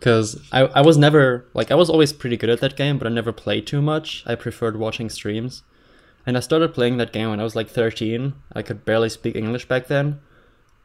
because 0.03 0.37
I, 0.51 0.63
I 0.65 0.81
was 0.81 0.97
never 0.97 1.45
like 1.53 1.71
I 1.71 1.75
was 1.75 1.89
always 1.89 2.11
pretty 2.11 2.35
good 2.35 2.49
at 2.49 2.59
that 2.59 2.75
game, 2.75 2.97
but 2.97 3.07
I 3.07 3.09
never 3.09 3.31
played 3.31 3.65
too 3.65 3.81
much. 3.81 4.21
I 4.25 4.35
preferred 4.35 4.75
watching 4.75 5.09
streams, 5.09 5.63
and 6.25 6.35
I 6.35 6.41
started 6.41 6.73
playing 6.73 6.97
that 6.97 7.13
game 7.13 7.29
when 7.29 7.39
I 7.39 7.43
was 7.43 7.55
like 7.55 7.69
13. 7.69 8.33
I 8.51 8.63
could 8.63 8.83
barely 8.83 9.07
speak 9.07 9.37
English 9.37 9.65
back 9.69 9.87
then, 9.87 10.19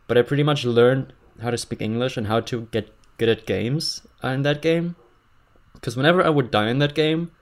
but 0.06 0.16
I 0.16 0.22
pretty 0.22 0.44
much 0.44 0.64
learned 0.64 1.14
how 1.42 1.50
to 1.50 1.58
speak 1.58 1.82
English 1.82 2.16
and 2.16 2.28
how 2.28 2.38
to 2.42 2.68
get 2.70 2.94
good 3.16 3.28
at 3.28 3.44
games 3.44 4.06
in 4.22 4.42
that 4.42 4.62
game. 4.62 4.94
Because 5.74 5.96
whenever 5.96 6.22
I 6.22 6.28
would 6.28 6.52
die 6.52 6.68
in 6.68 6.78
that 6.78 6.94
game, 6.94 7.32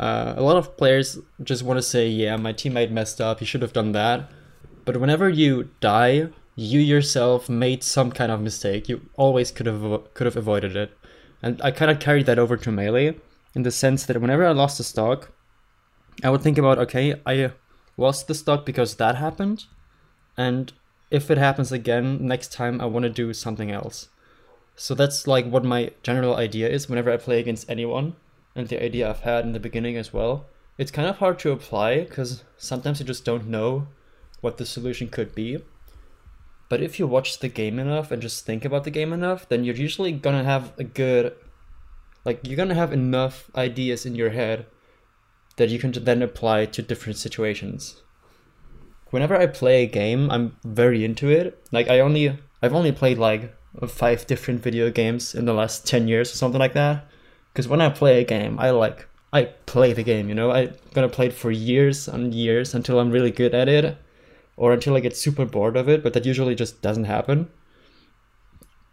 uh, 0.00 0.34
a 0.36 0.42
lot 0.42 0.56
of 0.56 0.76
players 0.76 1.20
just 1.44 1.62
want 1.62 1.78
to 1.78 1.82
say, 1.82 2.08
"Yeah, 2.08 2.36
my 2.38 2.52
teammate 2.52 2.90
messed 2.90 3.20
up. 3.20 3.38
He 3.38 3.46
should 3.46 3.62
have 3.62 3.72
done 3.72 3.92
that." 3.92 4.28
But 4.84 4.96
whenever 4.96 5.28
you 5.28 5.70
die, 5.78 6.30
you 6.56 6.80
yourself 6.80 7.48
made 7.48 7.84
some 7.84 8.10
kind 8.10 8.32
of 8.32 8.40
mistake. 8.40 8.88
You 8.88 9.02
always 9.14 9.52
could 9.52 9.66
have 9.66 10.12
could 10.14 10.26
have 10.26 10.36
avoided 10.36 10.74
it. 10.74 10.90
And 11.44 11.60
I 11.60 11.72
kind 11.72 11.90
of 11.90 12.00
carried 12.00 12.24
that 12.24 12.38
over 12.38 12.56
to 12.56 12.72
Melee 12.72 13.16
in 13.54 13.64
the 13.64 13.70
sense 13.70 14.06
that 14.06 14.18
whenever 14.18 14.46
I 14.46 14.52
lost 14.52 14.80
a 14.80 14.82
stock, 14.82 15.30
I 16.22 16.30
would 16.30 16.40
think 16.40 16.56
about, 16.56 16.78
okay, 16.78 17.20
I 17.26 17.52
lost 17.98 18.28
the 18.28 18.34
stock 18.34 18.64
because 18.64 18.94
that 18.94 19.16
happened. 19.16 19.66
And 20.38 20.72
if 21.10 21.30
it 21.30 21.36
happens 21.36 21.70
again 21.70 22.26
next 22.26 22.50
time, 22.50 22.80
I 22.80 22.86
want 22.86 23.02
to 23.02 23.10
do 23.10 23.34
something 23.34 23.70
else. 23.70 24.08
So 24.74 24.94
that's 24.94 25.26
like 25.26 25.44
what 25.44 25.66
my 25.66 25.90
general 26.02 26.34
idea 26.34 26.70
is 26.70 26.88
whenever 26.88 27.12
I 27.12 27.18
play 27.18 27.40
against 27.40 27.68
anyone, 27.68 28.16
and 28.54 28.66
the 28.68 28.82
idea 28.82 29.10
I've 29.10 29.20
had 29.20 29.44
in 29.44 29.52
the 29.52 29.60
beginning 29.60 29.98
as 29.98 30.14
well. 30.14 30.46
It's 30.78 30.90
kind 30.90 31.06
of 31.06 31.18
hard 31.18 31.38
to 31.40 31.52
apply 31.52 32.04
because 32.04 32.42
sometimes 32.56 33.00
you 33.00 33.06
just 33.06 33.26
don't 33.26 33.48
know 33.48 33.88
what 34.40 34.56
the 34.56 34.64
solution 34.64 35.08
could 35.08 35.34
be. 35.34 35.58
But 36.74 36.82
if 36.82 36.98
you 36.98 37.06
watch 37.06 37.38
the 37.38 37.48
game 37.48 37.78
enough 37.78 38.10
and 38.10 38.20
just 38.20 38.44
think 38.44 38.64
about 38.64 38.82
the 38.82 38.90
game 38.90 39.12
enough, 39.12 39.48
then 39.48 39.62
you're 39.62 39.76
usually 39.76 40.10
gonna 40.10 40.42
have 40.42 40.72
a 40.76 40.82
good, 40.82 41.32
like, 42.24 42.40
you're 42.42 42.56
gonna 42.56 42.74
have 42.74 42.92
enough 42.92 43.48
ideas 43.54 44.04
in 44.04 44.16
your 44.16 44.30
head 44.30 44.66
that 45.54 45.68
you 45.68 45.78
can 45.78 45.92
then 45.92 46.20
apply 46.20 46.66
to 46.66 46.82
different 46.82 47.16
situations. 47.16 48.02
Whenever 49.10 49.36
I 49.36 49.46
play 49.46 49.84
a 49.84 49.86
game, 49.86 50.28
I'm 50.32 50.56
very 50.64 51.04
into 51.04 51.28
it. 51.28 51.64
Like, 51.70 51.86
I 51.88 52.00
only, 52.00 52.36
I've 52.60 52.74
only 52.74 52.90
played 52.90 53.18
like 53.18 53.54
five 53.86 54.26
different 54.26 54.60
video 54.60 54.90
games 54.90 55.32
in 55.32 55.44
the 55.44 55.54
last 55.54 55.86
10 55.86 56.08
years 56.08 56.32
or 56.32 56.36
something 56.38 56.58
like 56.58 56.74
that. 56.74 57.06
Because 57.52 57.68
when 57.68 57.80
I 57.80 57.88
play 57.88 58.20
a 58.20 58.24
game, 58.24 58.58
I 58.58 58.70
like, 58.70 59.08
I 59.32 59.44
play 59.66 59.92
the 59.92 60.02
game, 60.02 60.28
you 60.28 60.34
know? 60.34 60.50
I'm 60.50 60.74
gonna 60.92 61.08
play 61.08 61.26
it 61.26 61.34
for 61.34 61.52
years 61.52 62.08
and 62.08 62.34
years 62.34 62.74
until 62.74 62.98
I'm 62.98 63.12
really 63.12 63.30
good 63.30 63.54
at 63.54 63.68
it 63.68 63.96
or 64.56 64.72
until 64.72 64.96
I 64.96 65.00
get 65.00 65.16
super 65.16 65.44
bored 65.44 65.76
of 65.76 65.88
it, 65.88 66.02
but 66.02 66.12
that 66.12 66.26
usually 66.26 66.54
just 66.54 66.82
doesn't 66.82 67.04
happen. 67.04 67.48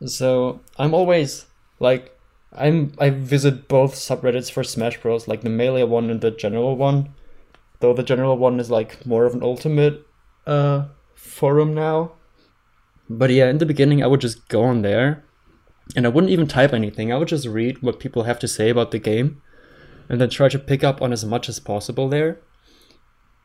So 0.05 0.61
I'm 0.77 0.93
always 0.93 1.45
like 1.79 2.17
I'm 2.53 2.93
I 2.99 3.09
visit 3.09 3.67
both 3.67 3.95
subreddits 3.95 4.51
for 4.51 4.63
Smash 4.63 5.01
Bros, 5.01 5.27
like 5.27 5.41
the 5.41 5.49
melee 5.49 5.83
one 5.83 6.09
and 6.09 6.21
the 6.21 6.31
general 6.31 6.75
one. 6.75 7.13
Though 7.79 7.93
the 7.93 8.03
general 8.03 8.37
one 8.37 8.59
is 8.59 8.69
like 8.69 9.05
more 9.05 9.25
of 9.25 9.33
an 9.33 9.43
ultimate 9.43 10.05
uh 10.47 10.85
forum 11.15 11.73
now. 11.73 12.13
But 13.09 13.29
yeah, 13.29 13.49
in 13.49 13.59
the 13.59 13.65
beginning 13.65 14.03
I 14.03 14.07
would 14.07 14.21
just 14.21 14.47
go 14.47 14.63
on 14.63 14.81
there 14.81 15.23
and 15.95 16.05
I 16.05 16.09
wouldn't 16.09 16.31
even 16.31 16.47
type 16.47 16.73
anything. 16.73 17.11
I 17.11 17.17
would 17.17 17.27
just 17.27 17.47
read 17.47 17.81
what 17.81 17.99
people 17.99 18.23
have 18.23 18.39
to 18.39 18.47
say 18.47 18.69
about 18.69 18.91
the 18.91 18.99
game 18.99 19.41
and 20.09 20.19
then 20.19 20.29
try 20.29 20.49
to 20.49 20.59
pick 20.59 20.83
up 20.83 21.01
on 21.01 21.13
as 21.13 21.23
much 21.23 21.47
as 21.47 21.59
possible 21.59 22.09
there. 22.09 22.39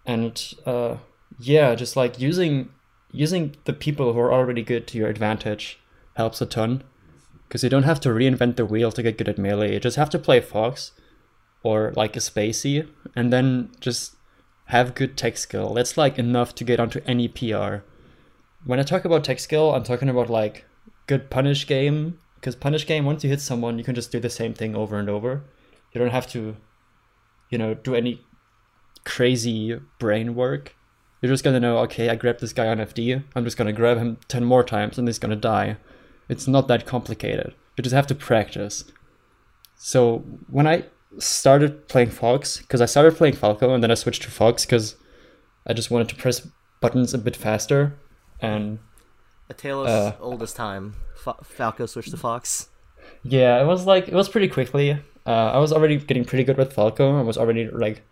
And 0.06 0.42
uh 0.64 0.96
yeah, 1.38 1.74
just 1.74 1.96
like 1.96 2.18
using 2.18 2.70
using 3.12 3.56
the 3.64 3.72
people 3.72 4.12
who 4.12 4.18
are 4.20 4.32
already 4.32 4.62
good 4.62 4.86
to 4.88 4.98
your 4.98 5.08
advantage 5.08 5.78
helps 6.14 6.40
a 6.40 6.46
ton. 6.46 6.82
Because 7.46 7.62
you 7.62 7.70
don't 7.70 7.84
have 7.84 8.00
to 8.00 8.08
reinvent 8.08 8.56
the 8.56 8.66
wheel 8.66 8.90
to 8.92 9.02
get 9.02 9.18
good 9.18 9.28
at 9.28 9.38
melee. 9.38 9.74
You 9.74 9.80
just 9.80 9.96
have 9.96 10.10
to 10.10 10.18
play 10.18 10.40
Fox 10.40 10.92
or 11.62 11.92
like 11.96 12.16
a 12.16 12.20
Spacey 12.20 12.88
and 13.14 13.32
then 13.32 13.70
just 13.80 14.16
have 14.66 14.94
good 14.94 15.16
tech 15.16 15.36
skill. 15.36 15.74
That's 15.74 15.96
like 15.96 16.18
enough 16.18 16.54
to 16.56 16.64
get 16.64 16.80
onto 16.80 17.00
any 17.06 17.28
PR. 17.28 17.84
When 18.64 18.80
I 18.80 18.82
talk 18.82 19.04
about 19.04 19.24
tech 19.24 19.38
skill, 19.38 19.74
I'm 19.74 19.84
talking 19.84 20.08
about 20.08 20.28
like 20.28 20.64
good 21.06 21.30
punish 21.30 21.66
game. 21.66 22.18
Because 22.34 22.56
punish 22.56 22.86
game, 22.86 23.04
once 23.04 23.24
you 23.24 23.30
hit 23.30 23.40
someone, 23.40 23.78
you 23.78 23.84
can 23.84 23.94
just 23.94 24.12
do 24.12 24.20
the 24.20 24.30
same 24.30 24.54
thing 24.54 24.76
over 24.76 24.98
and 24.98 25.08
over. 25.08 25.44
You 25.92 26.00
don't 26.00 26.10
have 26.10 26.28
to, 26.32 26.56
you 27.50 27.58
know, 27.58 27.74
do 27.74 27.94
any 27.94 28.20
crazy 29.04 29.80
brain 29.98 30.34
work. 30.34 30.75
You're 31.20 31.32
just 31.32 31.44
gonna 31.44 31.60
know, 31.60 31.78
okay, 31.78 32.08
I 32.08 32.16
grabbed 32.16 32.40
this 32.40 32.52
guy 32.52 32.68
on 32.68 32.78
FD, 32.78 33.22
I'm 33.34 33.44
just 33.44 33.56
gonna 33.56 33.72
grab 33.72 33.98
him 33.98 34.18
10 34.28 34.44
more 34.44 34.62
times 34.62 34.98
and 34.98 35.08
he's 35.08 35.18
gonna 35.18 35.36
die. 35.36 35.76
It's 36.28 36.46
not 36.46 36.68
that 36.68 36.86
complicated. 36.86 37.54
You 37.76 37.82
just 37.82 37.94
have 37.94 38.06
to 38.08 38.14
practice. 38.14 38.84
So 39.76 40.24
when 40.48 40.66
I 40.66 40.84
started 41.18 41.88
playing 41.88 42.10
Fox, 42.10 42.58
because 42.58 42.80
I 42.80 42.86
started 42.86 43.16
playing 43.16 43.34
Falco 43.34 43.72
and 43.72 43.82
then 43.82 43.90
I 43.90 43.94
switched 43.94 44.22
to 44.22 44.30
Fox 44.30 44.64
because 44.64 44.96
I 45.66 45.72
just 45.72 45.90
wanted 45.90 46.08
to 46.10 46.16
press 46.16 46.46
buttons 46.80 47.14
a 47.14 47.18
bit 47.18 47.36
faster. 47.36 47.98
And 48.40 48.78
a 49.48 49.54
tale 49.54 49.84
as 49.84 49.90
uh, 49.90 50.16
old 50.20 50.42
as 50.42 50.52
time. 50.52 50.94
Falco 51.42 51.86
switched 51.86 52.10
to 52.10 52.16
Fox. 52.16 52.68
Yeah, 53.22 53.60
it 53.60 53.66
was 53.66 53.86
like 53.86 54.08
it 54.08 54.14
was 54.14 54.28
pretty 54.28 54.48
quickly. 54.48 54.92
Uh, 55.26 55.50
I 55.52 55.58
was 55.58 55.72
already 55.72 55.96
getting 55.96 56.24
pretty 56.24 56.44
good 56.44 56.56
with 56.56 56.72
Falco. 56.72 57.18
I 57.18 57.22
was 57.22 57.36
already 57.36 57.68
like 57.68 58.02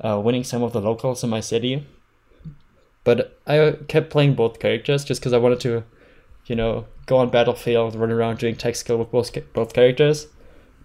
uh, 0.00 0.20
winning 0.22 0.44
some 0.44 0.62
of 0.62 0.72
the 0.72 0.80
locals 0.80 1.22
in 1.22 1.30
my 1.30 1.40
city, 1.40 1.86
but 3.04 3.38
I 3.46 3.76
kept 3.88 4.10
playing 4.10 4.34
both 4.34 4.60
characters 4.60 5.04
just 5.04 5.20
because 5.20 5.32
I 5.32 5.38
wanted 5.38 5.60
to, 5.60 5.84
you 6.46 6.56
know, 6.56 6.86
go 7.06 7.16
on 7.18 7.30
battlefield, 7.30 7.94
run 7.94 8.10
around 8.10 8.38
doing 8.38 8.56
tech 8.56 8.76
skill 8.76 8.98
with 8.98 9.10
both 9.10 9.32
both 9.52 9.72
characters. 9.72 10.28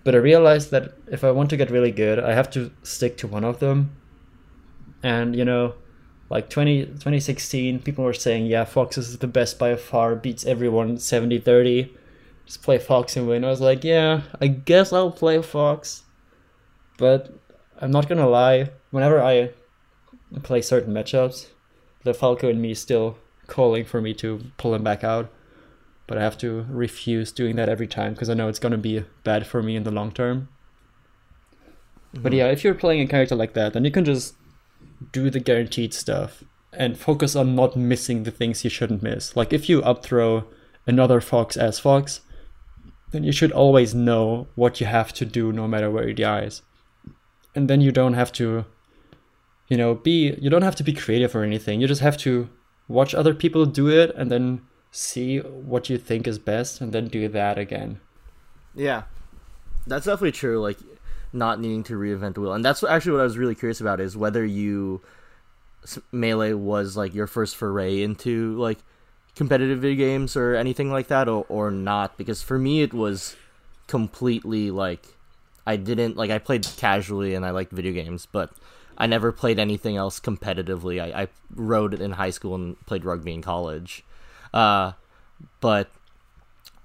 But 0.04 0.16
I 0.16 0.20
realized 0.20 0.72
that 0.72 0.94
if 1.08 1.24
I 1.24 1.32
want 1.32 1.50
to 1.50 1.58
get 1.58 1.72
really 1.72 1.92
good, 1.92 2.20
I 2.20 2.34
have 2.34 2.50
to 2.52 2.72
stick 2.84 3.18
to 3.18 3.28
one 3.28 3.44
of 3.44 3.60
them. 3.60 3.96
And 5.04 5.36
you 5.36 5.46
know, 5.46 5.76
like 6.30 6.50
20, 6.50 6.86
2016, 6.86 7.80
people 7.80 8.04
were 8.04 8.14
saying, 8.14 8.46
yeah, 8.46 8.66
Fox 8.66 8.98
is 8.98 9.18
the 9.18 9.28
best 9.28 9.60
by 9.60 9.76
far, 9.76 10.16
beats 10.16 10.46
everyone 10.46 10.98
70 10.98 11.40
30. 11.40 11.94
Just 12.46 12.62
play 12.62 12.78
Fox 12.78 13.18
and 13.18 13.28
win. 13.28 13.44
I 13.44 13.50
was 13.50 13.62
like, 13.62 13.84
yeah, 13.84 14.22
I 14.40 14.48
guess 14.48 14.94
I'll 14.94 15.12
play 15.12 15.42
Fox. 15.42 16.04
But 16.98 17.34
I'm 17.82 17.92
not 17.92 18.08
gonna 18.08 18.30
lie, 18.30 18.70
whenever 18.92 19.22
I 19.22 19.52
play 20.44 20.62
certain 20.62 20.94
matchups, 20.94 21.48
the 22.06 22.14
Falco 22.14 22.48
in 22.50 22.62
me 22.62 22.72
is 22.72 22.80
still 22.80 23.18
calling 23.48 23.84
for 23.84 24.00
me 24.00 24.14
to 24.14 24.40
pull 24.58 24.74
him 24.74 24.84
back 24.84 25.04
out. 25.04 25.30
But 26.08 26.18
I 26.18 26.22
have 26.22 26.38
to 26.38 26.66
refuse 26.70 27.32
doing 27.32 27.56
that 27.56 27.68
every 27.68 27.88
time 27.88 28.14
because 28.14 28.30
I 28.30 28.36
know 28.36 28.48
it's 28.48 28.60
going 28.60 28.72
to 28.72 28.78
be 28.78 29.04
bad 29.24 29.46
for 29.48 29.62
me 29.62 29.76
in 29.76 29.84
the 29.84 29.92
long 29.92 30.12
term. 30.12 30.48
Mm-hmm. 32.14 32.22
But 32.22 32.34
yeah, 32.34 32.48
if 32.48 32.64
you're 32.64 32.76
playing 32.76 33.02
a 33.02 33.08
character 33.08 33.36
like 33.36 33.54
that, 33.54 33.74
then 33.74 33.84
you 33.84 33.92
can 33.92 34.06
just 34.06 34.36
do 35.12 35.30
the 35.30 35.40
guaranteed 35.40 35.94
stuff 35.94 36.44
and 36.72 36.98
focus 36.98 37.36
on 37.36 37.56
not 37.56 37.76
missing 37.76 38.24
the 38.24 38.32
things 38.32 38.64
you 38.64 38.70
shouldn't 38.70 39.02
miss. 39.02 39.36
Like 39.36 39.52
if 39.52 39.68
you 39.68 39.82
up 39.82 40.04
throw 40.04 40.46
another 40.86 41.22
fox 41.22 41.58
as 41.58 41.80
fox, 41.80 42.22
then 43.12 43.24
you 43.24 43.32
should 43.32 43.52
always 43.52 43.96
know 43.96 44.48
what 44.54 44.80
you 44.80 44.86
have 44.86 45.12
to 45.14 45.26
do 45.26 45.52
no 45.52 45.68
matter 45.68 45.90
where 45.90 46.08
he 46.08 46.14
dies. 46.14 46.62
And 47.56 47.68
then 47.68 47.82
you 47.82 47.92
don't 47.92 48.14
have 48.14 48.32
to 48.34 48.66
you 49.68 49.78
know, 49.78 49.96
be 49.96 50.36
you 50.40 50.50
don't 50.50 50.62
have 50.62 50.76
to 50.76 50.84
be 50.84 50.94
creative 50.94 51.36
or 51.36 51.44
anything. 51.44 51.82
You 51.82 51.88
just 51.88 52.02
have 52.02 52.18
to 52.18 52.50
watch 52.88 53.16
other 53.16 53.34
people 53.34 53.66
do 53.66 53.90
it 53.90 54.14
and 54.16 54.32
then 54.32 54.62
see 54.92 55.40
what 55.40 55.90
you 55.90 55.98
think 55.98 56.28
is 56.28 56.40
best 56.40 56.82
and 56.82 56.94
then 56.94 57.08
do 57.08 57.28
that 57.28 57.58
again. 57.58 58.00
Yeah. 58.74 59.04
That's 59.88 60.06
definitely 60.06 60.32
true 60.32 60.62
like 60.62 60.78
not 61.34 61.60
needing 61.60 61.84
to 61.84 61.94
reinvent 61.94 62.36
the 62.36 62.42
wheel. 62.42 62.54
And 62.54 62.64
that's 62.64 62.84
actually 62.84 63.14
what 63.14 63.22
I 63.22 63.26
was 63.26 63.38
really 63.38 63.56
curious 63.56 63.82
about 63.82 64.00
is 64.00 64.16
whether 64.16 64.46
you 64.46 65.02
melee 66.12 66.54
was 66.54 66.98
like 66.98 67.14
your 67.14 67.28
first 67.28 67.56
foray 67.56 68.02
into 68.02 68.58
like 68.58 68.80
competitive 69.36 69.80
video 69.80 69.98
games 69.98 70.36
or 70.36 70.56
anything 70.56 70.92
like 70.92 71.08
that, 71.08 71.28
or 71.28 71.46
or 71.50 71.72
not? 71.72 72.18
Because 72.18 72.42
for 72.42 72.58
me, 72.58 72.82
it 72.82 72.94
was 72.94 73.36
completely 73.88 74.72
like 74.72 75.06
I 75.68 75.76
didn't 75.76 76.16
like 76.16 76.32
I 76.32 76.40
played 76.40 76.66
casually 76.78 77.36
and 77.36 77.46
I 77.46 77.52
liked 77.52 77.72
video 77.72 77.92
games, 77.92 78.28
but 78.32 78.52
I 78.98 79.08
never 79.08 79.32
played 79.32 79.60
anything 79.60 79.98
else 79.98 80.20
competitively. 80.20 81.02
I, 81.02 81.24
I 81.24 81.28
rode 81.54 81.94
in 81.94 82.12
high 82.12 82.30
school 82.30 82.56
and 82.56 82.84
played 82.86 83.06
rugby 83.06 83.34
in 83.34 83.42
college. 83.42 84.04
Uh, 84.54 84.94
but 85.60 85.90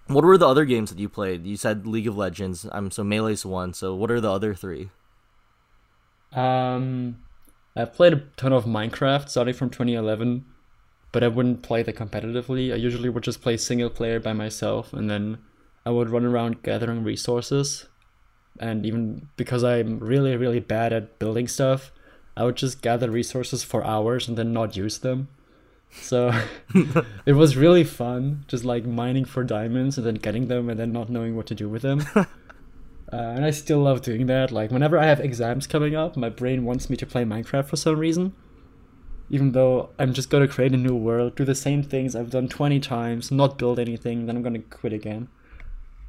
what 0.07 0.25
were 0.25 0.37
the 0.37 0.49
other 0.49 0.65
games 0.65 0.91
that 0.91 0.99
you 0.99 1.09
played? 1.09 1.47
You 1.47 1.57
said 1.57 1.87
League 1.87 2.09
of 2.09 2.17
Legends. 2.17 2.67
I'm 2.73 2.91
so 2.91 3.05
Melee's 3.05 3.47
one. 3.47 3.75
So 3.75 3.95
what 3.95 4.11
are 4.11 4.21
the 4.21 4.33
other 4.33 4.55
three? 4.55 4.91
Um, 6.33 7.19
I 7.77 7.85
played 7.85 8.13
a 8.13 8.23
ton 8.37 8.53
of 8.53 8.65
Minecraft 8.65 9.29
starting 9.29 9.55
from 9.55 9.71
2011, 9.71 10.45
but 11.13 11.23
I 11.23 11.29
wouldn't 11.29 11.63
play 11.63 11.83
that 11.83 11.97
competitively. 11.97 12.73
I 12.73 12.77
usually 12.77 13.09
would 13.09 13.23
just 13.23 13.43
play 13.43 13.57
single 13.57 13.91
player 13.91 14.21
by 14.21 14.33
myself, 14.33 14.93
and 14.93 15.09
then 15.09 15.39
I 15.87 15.91
would 15.91 16.11
run 16.11 16.25
around 16.25 16.63
gathering 16.63 17.05
resources. 17.05 17.87
And 18.59 18.85
even 18.85 19.29
because 19.37 19.63
I'm 19.65 19.99
really, 20.01 20.37
really 20.37 20.61
bad 20.61 20.93
at 20.93 21.19
building 21.19 21.49
stuff, 21.49 21.93
I 22.41 22.45
would 22.45 22.57
just 22.57 22.81
gather 22.81 23.11
resources 23.11 23.63
for 23.63 23.85
hours 23.85 24.27
and 24.27 24.39
then 24.39 24.55
not 24.55 24.75
use 24.75 25.01
them. 25.01 25.29
So 25.91 26.33
it 27.27 27.35
was 27.35 27.55
really 27.55 27.85
fun, 27.85 28.47
just 28.49 28.65
like 28.65 28.87
mining 28.87 29.27
for 29.27 29.45
diamonds 29.45 29.99
and 29.99 30.07
then 30.07 30.15
getting 30.15 30.49
them 30.49 30.71
and 30.71 30.81
then 30.81 30.91
not 30.91 31.11
knowing 31.11 31.37
what 31.37 31.47
to 31.49 31.55
do 31.55 31.69
with 31.69 31.83
them. 31.83 32.03
uh, 32.17 32.27
and 33.13 33.45
I 33.45 33.51
still 33.51 33.81
love 33.81 34.01
doing 34.01 34.25
that. 34.29 34.51
Like 34.53 34.71
whenever 34.71 34.99
I 34.99 35.05
have 35.05 35.21
exams 35.21 35.67
coming 35.67 35.95
up, 35.95 36.17
my 36.17 36.31
brain 36.31 36.65
wants 36.65 36.89
me 36.89 36.97
to 36.97 37.05
play 37.05 37.25
Minecraft 37.25 37.67
for 37.67 37.77
some 37.77 37.99
reason. 37.99 38.33
Even 39.29 39.53
though 39.53 39.91
I'm 39.99 40.15
just 40.15 40.31
gonna 40.31 40.49
create 40.49 40.73
a 40.73 40.79
new 40.79 40.97
world, 40.97 41.37
do 41.37 41.45
the 41.45 41.55
same 41.55 41.83
things 41.83 42.17
I've 42.17 42.31
done 42.31 42.49
20 42.49 42.81
times, 42.81 43.31
not 43.31 43.59
build 43.59 43.79
anything, 43.79 44.25
then 44.25 44.37
I'm 44.37 44.43
gonna 44.43 44.61
quit 44.61 44.95
again. 44.95 45.29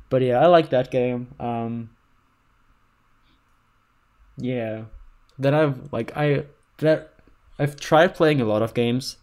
But 0.10 0.22
yeah, 0.22 0.40
I 0.40 0.46
like 0.46 0.70
that 0.70 0.92
game. 0.92 1.36
Um, 1.42 1.90
yeah. 4.38 4.84
Then 5.42 5.54
I've 5.54 5.92
like 5.92 6.16
I 6.16 6.46
that 6.78 7.14
I've 7.60 7.76
tried 7.80 8.16
playing 8.16 8.42
a 8.42 8.46
lot 8.46 8.62
of 8.62 8.74
games 8.74 9.18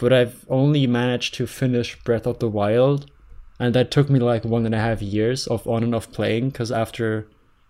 but 0.00 0.14
I've 0.14 0.46
only 0.48 0.86
managed 0.86 1.34
to 1.34 1.46
finish 1.46 2.02
Breath 2.02 2.26
of 2.26 2.38
the 2.38 2.48
Wild, 2.48 3.10
and 3.58 3.74
that 3.74 3.90
took 3.90 4.08
me 4.08 4.18
like 4.18 4.46
one 4.46 4.64
and 4.64 4.74
a 4.74 4.78
half 4.78 5.02
years 5.02 5.46
of 5.46 5.68
on 5.68 5.82
and 5.82 5.94
off 5.94 6.10
playing. 6.10 6.48
Because 6.48 6.72
after, 6.72 7.28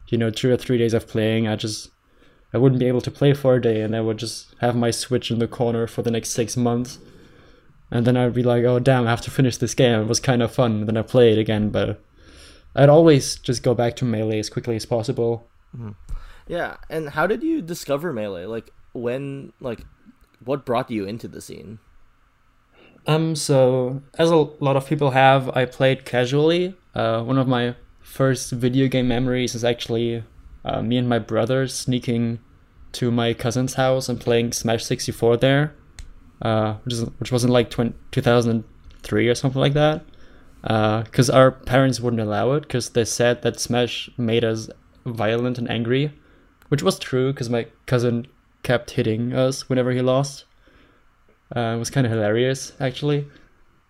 you 0.08 0.16
know, 0.16 0.30
two 0.30 0.50
or 0.52 0.56
three 0.56 0.78
days 0.78 0.94
of 0.94 1.08
playing, 1.08 1.48
I 1.48 1.56
just 1.56 1.90
I 2.54 2.58
wouldn't 2.58 2.78
be 2.78 2.86
able 2.86 3.00
to 3.00 3.10
play 3.10 3.34
for 3.34 3.56
a 3.56 3.60
day, 3.60 3.80
and 3.80 3.96
I 3.96 4.00
would 4.00 4.18
just 4.18 4.54
have 4.60 4.76
my 4.76 4.92
Switch 4.92 5.32
in 5.32 5.40
the 5.40 5.48
corner 5.48 5.88
for 5.88 6.02
the 6.02 6.10
next 6.12 6.30
six 6.30 6.56
months, 6.56 7.00
and 7.90 8.06
then 8.06 8.16
I'd 8.16 8.32
be 8.32 8.44
like, 8.44 8.62
oh 8.62 8.78
damn, 8.78 9.08
I 9.08 9.10
have 9.10 9.22
to 9.22 9.30
finish 9.32 9.56
this 9.56 9.74
game. 9.74 10.00
It 10.00 10.06
was 10.06 10.20
kind 10.20 10.40
of 10.40 10.54
fun. 10.54 10.80
And 10.80 10.86
then 10.86 10.96
I 10.96 11.02
play 11.02 11.32
it 11.32 11.38
again, 11.38 11.70
but 11.70 12.00
I'd 12.76 12.88
always 12.88 13.40
just 13.40 13.64
go 13.64 13.74
back 13.74 13.96
to 13.96 14.04
melee 14.04 14.38
as 14.38 14.48
quickly 14.48 14.76
as 14.76 14.86
possible. 14.86 15.48
Mm-hmm. 15.76 16.09
Yeah, 16.46 16.76
and 16.88 17.10
how 17.10 17.26
did 17.26 17.42
you 17.42 17.62
discover 17.62 18.12
melee? 18.12 18.46
Like 18.46 18.70
when, 18.92 19.52
like, 19.60 19.84
what 20.44 20.64
brought 20.64 20.90
you 20.90 21.04
into 21.04 21.28
the 21.28 21.40
scene? 21.40 21.78
Um, 23.06 23.34
so 23.34 24.02
as 24.18 24.30
a 24.30 24.36
lot 24.36 24.76
of 24.76 24.86
people 24.86 25.10
have, 25.10 25.48
I 25.56 25.64
played 25.64 26.04
casually. 26.04 26.74
Uh, 26.94 27.22
one 27.22 27.38
of 27.38 27.48
my 27.48 27.74
first 28.00 28.52
video 28.52 28.88
game 28.88 29.08
memories 29.08 29.54
is 29.54 29.64
actually 29.64 30.24
uh, 30.64 30.82
me 30.82 30.96
and 30.96 31.08
my 31.08 31.18
brother 31.18 31.66
sneaking 31.68 32.40
to 32.92 33.10
my 33.10 33.32
cousin's 33.32 33.74
house 33.74 34.08
and 34.08 34.20
playing 34.20 34.52
Smash 34.52 34.84
64 34.84 35.36
there, 35.38 35.74
uh, 36.42 36.74
which, 36.84 36.94
is, 36.94 37.04
which 37.18 37.32
was 37.32 37.44
in 37.44 37.50
like 37.50 37.70
20, 37.70 37.94
2003 38.10 39.28
or 39.28 39.34
something 39.34 39.60
like 39.60 39.74
that. 39.74 40.04
Because 40.62 41.30
uh, 41.30 41.34
our 41.34 41.50
parents 41.50 42.00
wouldn't 42.00 42.20
allow 42.20 42.52
it 42.52 42.62
because 42.62 42.90
they 42.90 43.04
said 43.04 43.42
that 43.42 43.58
Smash 43.58 44.10
made 44.18 44.44
us 44.44 44.68
violent 45.06 45.56
and 45.56 45.70
angry, 45.70 46.12
which 46.70 46.82
was 46.82 46.98
true 46.98 47.32
because 47.32 47.50
my 47.50 47.66
cousin 47.86 48.26
kept 48.62 48.92
hitting 48.92 49.32
us 49.32 49.68
whenever 49.68 49.90
he 49.90 50.00
lost. 50.00 50.44
Uh, 51.54 51.74
it 51.74 51.78
was 51.78 51.90
kind 51.90 52.06
of 52.06 52.12
hilarious, 52.12 52.72
actually. 52.80 53.26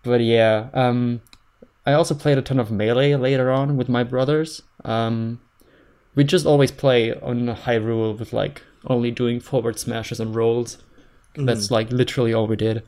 But 0.02 0.22
yeah, 0.22 0.70
um, 0.72 1.20
I 1.86 1.92
also 1.92 2.14
played 2.14 2.38
a 2.38 2.42
ton 2.42 2.58
of 2.58 2.70
Melee 2.70 3.14
later 3.16 3.50
on 3.50 3.76
with 3.76 3.88
my 3.88 4.02
brothers. 4.02 4.62
Um, 4.84 5.40
we 6.14 6.24
just 6.24 6.46
always 6.46 6.70
play 6.70 7.14
on 7.14 7.46
Hyrule 7.48 8.18
with 8.18 8.32
like 8.32 8.62
only 8.86 9.10
doing 9.10 9.40
forward 9.40 9.78
smashes 9.78 10.18
and 10.18 10.34
rolls. 10.34 10.78
Mm. 11.36 11.46
That's 11.46 11.70
like 11.70 11.92
literally 11.92 12.32
all 12.32 12.46
we 12.46 12.56
did. 12.56 12.82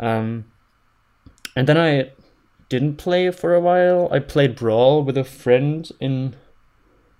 Um, 0.00 0.46
and 1.54 1.68
then 1.68 1.78
I 1.78 2.10
didn't 2.68 2.96
play 2.96 3.30
for 3.30 3.54
a 3.54 3.60
while. 3.60 4.08
I 4.12 4.18
played 4.18 4.56
Brawl 4.56 5.04
with 5.04 5.16
a 5.16 5.24
friend 5.24 5.90
in 6.00 6.34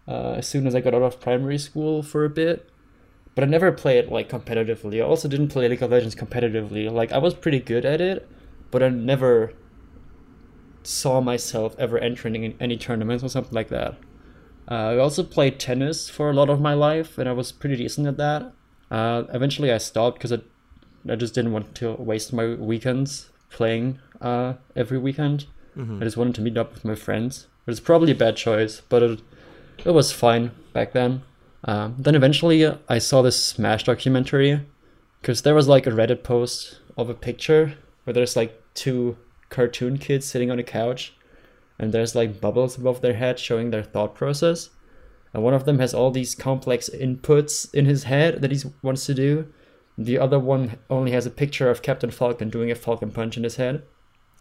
uh, 0.08 0.34
as 0.38 0.48
soon 0.48 0.66
as 0.66 0.74
I 0.74 0.80
got 0.80 0.94
out 0.94 1.02
of 1.02 1.20
primary 1.20 1.58
school 1.58 2.02
for 2.02 2.24
a 2.24 2.30
bit 2.30 2.70
but 3.38 3.44
I 3.44 3.46
never 3.46 3.70
played 3.70 4.08
like 4.08 4.28
competitively. 4.28 4.98
I 4.98 5.02
also 5.02 5.28
didn't 5.28 5.50
play 5.50 5.68
League 5.68 5.80
of 5.80 5.92
Legends 5.92 6.16
competitively. 6.16 6.90
Like 6.90 7.12
I 7.12 7.18
was 7.18 7.34
pretty 7.34 7.60
good 7.60 7.84
at 7.84 8.00
it, 8.00 8.28
but 8.72 8.82
I 8.82 8.88
never 8.88 9.52
saw 10.82 11.20
myself 11.20 11.76
ever 11.78 11.98
entering 11.98 12.42
in 12.42 12.56
any 12.58 12.76
tournaments 12.76 13.22
or 13.22 13.28
something 13.28 13.54
like 13.54 13.68
that. 13.68 13.94
Uh, 14.68 14.74
I 14.74 14.98
also 14.98 15.22
played 15.22 15.60
tennis 15.60 16.10
for 16.10 16.30
a 16.30 16.32
lot 16.32 16.50
of 16.50 16.60
my 16.60 16.74
life, 16.74 17.16
and 17.16 17.28
I 17.28 17.32
was 17.32 17.52
pretty 17.52 17.76
decent 17.76 18.08
at 18.08 18.16
that. 18.16 18.52
Uh, 18.90 19.22
eventually, 19.32 19.70
I 19.70 19.78
stopped 19.78 20.18
because 20.18 20.32
I, 20.32 20.40
I 21.08 21.14
just 21.14 21.32
didn't 21.32 21.52
want 21.52 21.76
to 21.76 21.92
waste 21.92 22.32
my 22.32 22.56
weekends 22.56 23.30
playing 23.50 24.00
uh, 24.20 24.54
every 24.74 24.98
weekend. 24.98 25.46
Mm-hmm. 25.76 26.02
I 26.02 26.04
just 26.04 26.16
wanted 26.16 26.34
to 26.34 26.40
meet 26.40 26.58
up 26.58 26.74
with 26.74 26.84
my 26.84 26.96
friends. 26.96 27.46
It 27.68 27.70
was 27.70 27.78
probably 27.78 28.10
a 28.10 28.16
bad 28.16 28.36
choice, 28.36 28.82
but 28.88 29.00
it, 29.04 29.20
it 29.84 29.92
was 29.92 30.12
fine 30.12 30.50
back 30.72 30.92
then. 30.92 31.22
Um, 31.64 31.96
then 31.98 32.14
eventually 32.14 32.66
I 32.88 32.98
saw 32.98 33.22
this 33.22 33.42
Smash 33.42 33.84
documentary 33.84 34.60
because 35.20 35.42
there 35.42 35.54
was 35.54 35.68
like 35.68 35.86
a 35.86 35.90
Reddit 35.90 36.22
post 36.22 36.80
of 36.96 37.10
a 37.10 37.14
picture 37.14 37.74
where 38.04 38.14
there's 38.14 38.36
like 38.36 38.62
two 38.74 39.16
cartoon 39.48 39.98
kids 39.98 40.26
sitting 40.26 40.50
on 40.50 40.58
a 40.58 40.62
couch 40.62 41.14
and 41.78 41.92
there's 41.92 42.14
like 42.14 42.40
bubbles 42.40 42.76
above 42.76 43.00
their 43.00 43.14
head 43.14 43.38
showing 43.38 43.70
their 43.70 43.82
thought 43.82 44.14
process. 44.14 44.70
And 45.32 45.42
one 45.42 45.54
of 45.54 45.64
them 45.64 45.78
has 45.78 45.94
all 45.94 46.10
these 46.10 46.34
complex 46.34 46.88
inputs 46.88 47.72
in 47.74 47.84
his 47.84 48.04
head 48.04 48.40
that 48.42 48.50
he 48.50 48.60
wants 48.82 49.06
to 49.06 49.14
do. 49.14 49.52
The 49.96 50.18
other 50.18 50.38
one 50.38 50.78
only 50.88 51.10
has 51.12 51.26
a 51.26 51.30
picture 51.30 51.70
of 51.70 51.82
Captain 51.82 52.10
Falcon 52.10 52.50
doing 52.50 52.70
a 52.70 52.74
Falcon 52.74 53.10
punch 53.10 53.36
in 53.36 53.44
his 53.44 53.56
head. 53.56 53.82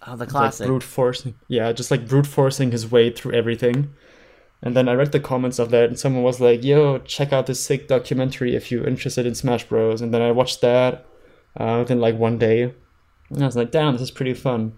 Oh, 0.06 0.16
the 0.16 0.28
classic. 0.28 0.62
Like 0.62 0.68
brute 0.68 0.84
forcing. 0.84 1.36
Yeah, 1.48 1.72
just 1.72 1.92
like 1.92 2.08
brute 2.08 2.28
forcing 2.28 2.72
his 2.72 2.90
way 2.90 3.10
through 3.10 3.34
everything. 3.34 3.94
And 4.62 4.76
then 4.76 4.90
I 4.90 4.94
read 4.94 5.12
the 5.12 5.20
comments 5.20 5.60
of 5.60 5.70
that, 5.72 5.90
and 5.90 6.00
someone 6.00 6.24
was 6.24 6.42
like, 6.42 6.64
"Yo, 6.64 6.98
check 7.00 7.32
out 7.32 7.46
this 7.46 7.64
sick 7.64 7.88
documentary 7.88 8.56
if 8.56 8.72
you're 8.72 8.88
interested 8.88 9.26
in 9.26 9.36
Smash 9.36 9.66
Bros." 9.66 10.02
And 10.02 10.14
then 10.14 10.22
I 10.22 10.32
watched 10.32 10.62
that 10.62 11.06
uh, 11.56 11.78
within 11.80 12.02
like 12.02 12.18
one 12.18 12.38
day, 12.38 12.74
and 13.30 13.44
I 13.44 13.46
was 13.46 13.56
like, 13.56 13.72
"Damn, 13.72 13.94
this 13.94 14.02
is 14.02 14.12
pretty 14.12 14.34
fun." 14.34 14.74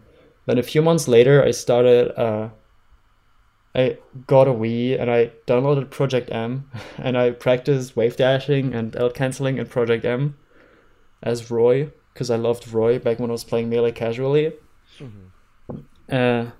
Then 0.45 0.57
a 0.57 0.63
few 0.63 0.81
months 0.81 1.07
later, 1.07 1.43
I 1.43 1.51
started. 1.51 2.19
Uh, 2.19 2.49
I 3.75 3.97
got 4.25 4.47
a 4.47 4.51
Wii 4.51 4.99
and 4.99 5.11
I 5.11 5.31
downloaded 5.45 5.91
Project 5.91 6.29
M, 6.31 6.69
and 6.97 7.17
I 7.17 7.31
practiced 7.31 7.95
wave 7.95 8.17
dashing 8.17 8.73
and 8.73 8.95
L 8.95 9.09
canceling 9.09 9.57
in 9.57 9.67
Project 9.67 10.03
M 10.05 10.37
as 11.21 11.51
Roy 11.51 11.91
because 12.13 12.29
I 12.29 12.35
loved 12.35 12.67
Roy 12.73 12.99
back 12.99 13.19
when 13.19 13.29
I 13.29 13.33
was 13.33 13.43
playing 13.43 13.69
Melee 13.69 13.91
casually. 13.91 14.53
Mm-hmm. 14.97 15.77
Uh, 16.11 16.51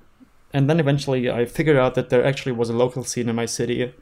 and 0.53 0.69
then 0.69 0.79
eventually 0.79 1.29
I 1.29 1.45
figured 1.45 1.77
out 1.77 1.95
that 1.95 2.09
there 2.09 2.25
actually 2.25 2.53
was 2.53 2.69
a 2.69 2.73
local 2.73 3.03
scene 3.03 3.29
in 3.29 3.35
my 3.35 3.45
city. 3.45 3.93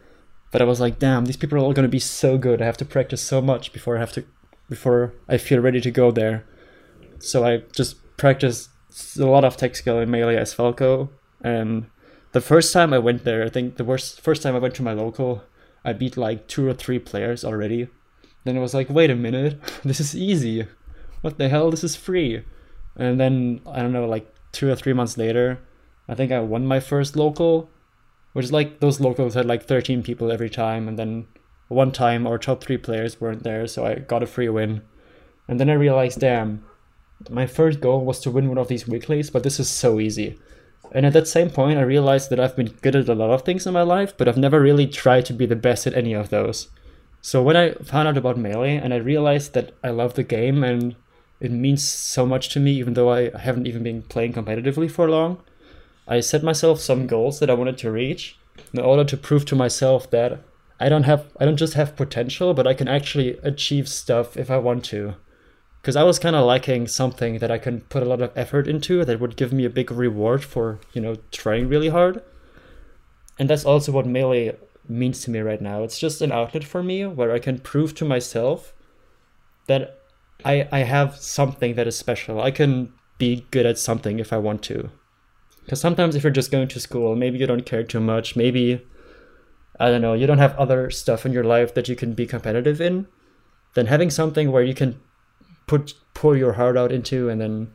But 0.51 0.61
I 0.61 0.65
was 0.65 0.79
like, 0.79 0.97
damn, 0.97 1.25
these 1.25 1.37
people 1.37 1.57
are 1.57 1.61
all 1.61 1.73
gonna 1.73 1.87
be 1.87 1.99
so 1.99 2.37
good. 2.37 2.61
I 2.61 2.65
have 2.65 2.77
to 2.77 2.85
practice 2.85 3.21
so 3.21 3.41
much 3.41 3.73
before 3.73 3.97
I 3.97 3.99
have 3.99 4.13
to, 4.13 4.23
before 4.69 5.13
I 5.27 5.37
feel 5.37 5.59
ready 5.59 5.81
to 5.81 5.91
go 5.91 6.11
there. 6.11 6.45
So 7.19 7.45
I 7.45 7.63
just 7.73 7.97
practiced 8.15 8.69
a 9.19 9.25
lot 9.25 9.43
of 9.43 9.57
tech 9.57 9.75
skill 9.75 9.99
in 9.99 10.09
melee 10.09 10.37
as 10.37 10.53
Falco. 10.53 11.09
And 11.41 11.87
the 12.31 12.41
first 12.41 12.71
time 12.71 12.93
I 12.93 12.99
went 12.99 13.23
there, 13.23 13.43
I 13.43 13.49
think 13.49 13.75
the 13.75 13.83
worst 13.83 14.21
first 14.21 14.41
time 14.41 14.55
I 14.55 14.59
went 14.59 14.75
to 14.75 14.83
my 14.83 14.93
local, 14.93 15.43
I 15.83 15.93
beat 15.93 16.17
like 16.17 16.47
two 16.47 16.67
or 16.67 16.73
three 16.73 16.99
players 16.99 17.43
already. 17.43 17.89
Then 18.43 18.57
I 18.57 18.61
was 18.61 18.73
like, 18.73 18.89
wait 18.89 19.09
a 19.09 19.15
minute, 19.15 19.59
this 19.83 19.99
is 19.99 20.15
easy. 20.15 20.65
What 21.21 21.37
the 21.37 21.49
hell? 21.49 21.71
This 21.71 21.83
is 21.83 21.95
free. 21.95 22.43
And 22.95 23.19
then 23.19 23.61
I 23.65 23.81
don't 23.81 23.93
know, 23.93 24.07
like 24.07 24.33
two 24.51 24.69
or 24.69 24.75
three 24.75 24.93
months 24.93 25.17
later, 25.17 25.59
I 26.07 26.15
think 26.15 26.31
I 26.31 26.39
won 26.39 26.65
my 26.65 26.79
first 26.79 27.15
local, 27.15 27.69
which 28.33 28.45
is 28.45 28.51
like 28.51 28.79
those 28.79 28.99
locals 28.99 29.33
had 29.33 29.45
like 29.45 29.63
13 29.63 30.03
people 30.03 30.31
every 30.31 30.49
time, 30.49 30.87
and 30.87 30.97
then 30.97 31.27
one 31.67 31.91
time 31.91 32.25
our 32.25 32.37
top 32.37 32.63
three 32.63 32.77
players 32.77 33.19
weren't 33.19 33.43
there, 33.43 33.67
so 33.67 33.85
I 33.85 33.95
got 33.95 34.23
a 34.23 34.27
free 34.27 34.49
win. 34.49 34.81
And 35.47 35.59
then 35.59 35.69
I 35.69 35.73
realized, 35.73 36.19
damn, 36.19 36.63
my 37.29 37.45
first 37.45 37.81
goal 37.81 38.05
was 38.05 38.19
to 38.21 38.31
win 38.31 38.47
one 38.47 38.57
of 38.57 38.67
these 38.67 38.87
weeklies, 38.87 39.29
but 39.29 39.43
this 39.43 39.59
is 39.59 39.69
so 39.69 39.99
easy. 39.99 40.39
And 40.91 41.05
at 41.05 41.13
that 41.13 41.27
same 41.27 41.49
point, 41.49 41.77
I 41.77 41.83
realized 41.83 42.29
that 42.29 42.39
I've 42.39 42.55
been 42.55 42.77
good 42.81 42.95
at 42.95 43.09
a 43.09 43.15
lot 43.15 43.31
of 43.31 43.41
things 43.41 43.65
in 43.65 43.73
my 43.73 43.81
life, 43.81 44.15
but 44.15 44.27
I've 44.27 44.37
never 44.37 44.61
really 44.61 44.87
tried 44.87 45.25
to 45.25 45.33
be 45.33 45.45
the 45.45 45.55
best 45.55 45.85
at 45.85 45.93
any 45.93 46.13
of 46.13 46.29
those. 46.29 46.69
So 47.21 47.43
when 47.43 47.57
I 47.57 47.73
found 47.73 48.07
out 48.07 48.17
about 48.17 48.37
Melee 48.37 48.77
and 48.77 48.93
I 48.93 48.97
realized 48.97 49.53
that 49.53 49.73
I 49.83 49.89
love 49.89 50.13
the 50.13 50.23
game 50.23 50.63
and 50.63 50.95
it 51.39 51.51
means 51.51 51.87
so 51.87 52.25
much 52.25 52.49
to 52.49 52.59
me, 52.59 52.71
even 52.73 52.93
though 52.93 53.11
I 53.11 53.37
haven't 53.37 53.67
even 53.67 53.83
been 53.83 54.03
playing 54.03 54.33
competitively 54.33 54.89
for 54.89 55.09
long, 55.09 55.41
I 56.07 56.21
set 56.21 56.43
myself 56.43 56.79
some 56.79 57.01
hmm. 57.01 57.07
goals 57.07 57.39
that 57.39 57.49
I 57.49 57.53
wanted 57.53 57.77
to 57.79 57.91
reach 57.91 58.37
in 58.73 58.79
order 58.79 59.03
to 59.03 59.17
prove 59.17 59.45
to 59.45 59.55
myself 59.55 60.09
that 60.11 60.41
I 60.79 60.89
don't 60.89 61.03
have 61.03 61.31
I 61.39 61.45
don't 61.45 61.57
just 61.57 61.73
have 61.73 61.95
potential, 61.95 62.53
but 62.53 62.67
I 62.67 62.73
can 62.73 62.87
actually 62.87 63.37
achieve 63.43 63.89
stuff 63.89 64.37
if 64.37 64.49
I 64.49 64.57
want 64.57 64.85
to. 64.85 65.15
Because 65.81 65.95
I 65.95 66.03
was 66.03 66.19
kind 66.19 66.35
of 66.35 66.45
lacking 66.45 66.87
something 66.87 67.39
that 67.39 67.51
I 67.51 67.57
can 67.57 67.81
put 67.81 68.03
a 68.03 68.05
lot 68.05 68.21
of 68.21 68.31
effort 68.35 68.67
into 68.67 69.05
that 69.05 69.19
would 69.19 69.37
give 69.37 69.53
me 69.53 69.63
a 69.65 69.69
big 69.69 69.91
reward 69.91 70.43
for 70.43 70.79
you 70.93 71.01
know 71.01 71.15
trying 71.31 71.67
really 71.67 71.89
hard. 71.89 72.23
And 73.39 73.49
that's 73.49 73.65
also 73.65 73.91
what 73.91 74.07
melee 74.07 74.55
means 74.87 75.21
to 75.23 75.31
me 75.31 75.39
right 75.39 75.61
now. 75.61 75.83
It's 75.83 75.99
just 75.99 76.21
an 76.21 76.31
outlet 76.31 76.63
for 76.63 76.81
me 76.81 77.05
where 77.05 77.31
I 77.31 77.39
can 77.39 77.59
prove 77.59 77.93
to 77.95 78.05
myself 78.05 78.73
that 79.67 79.99
I 80.45 80.67
I 80.71 80.79
have 80.79 81.15
something 81.17 81.75
that 81.75 81.87
is 81.87 81.97
special. 81.97 82.41
I 82.41 82.51
can 82.51 82.93
be 83.17 83.47
good 83.51 83.65
at 83.65 83.79
something 83.79 84.19
if 84.19 84.31
I 84.31 84.37
want 84.37 84.61
to. 84.63 84.91
Because 85.67 85.81
sometimes 85.81 86.15
if 86.15 86.23
you're 86.23 86.31
just 86.31 86.49
going 86.49 86.69
to 86.69 86.79
school, 86.79 87.13
maybe 87.13 87.37
you 87.37 87.45
don't 87.45 87.65
care 87.65 87.83
too 87.83 87.99
much. 87.99 88.37
Maybe 88.37 88.87
I 89.77 89.89
don't 89.89 90.01
know, 90.01 90.13
you 90.13 90.25
don't 90.25 90.37
have 90.37 90.55
other 90.55 90.89
stuff 90.89 91.25
in 91.25 91.33
your 91.33 91.43
life 91.43 91.73
that 91.73 91.89
you 91.89 91.95
can 91.97 92.13
be 92.13 92.25
competitive 92.25 92.79
in. 92.79 93.05
Then 93.73 93.87
having 93.87 94.09
something 94.09 94.49
where 94.49 94.63
you 94.63 94.73
can 94.73 94.97
put 95.67 95.93
pour 96.13 96.37
your 96.37 96.53
heart 96.53 96.77
out 96.77 96.93
into 96.93 97.27
and 97.27 97.41
then 97.41 97.73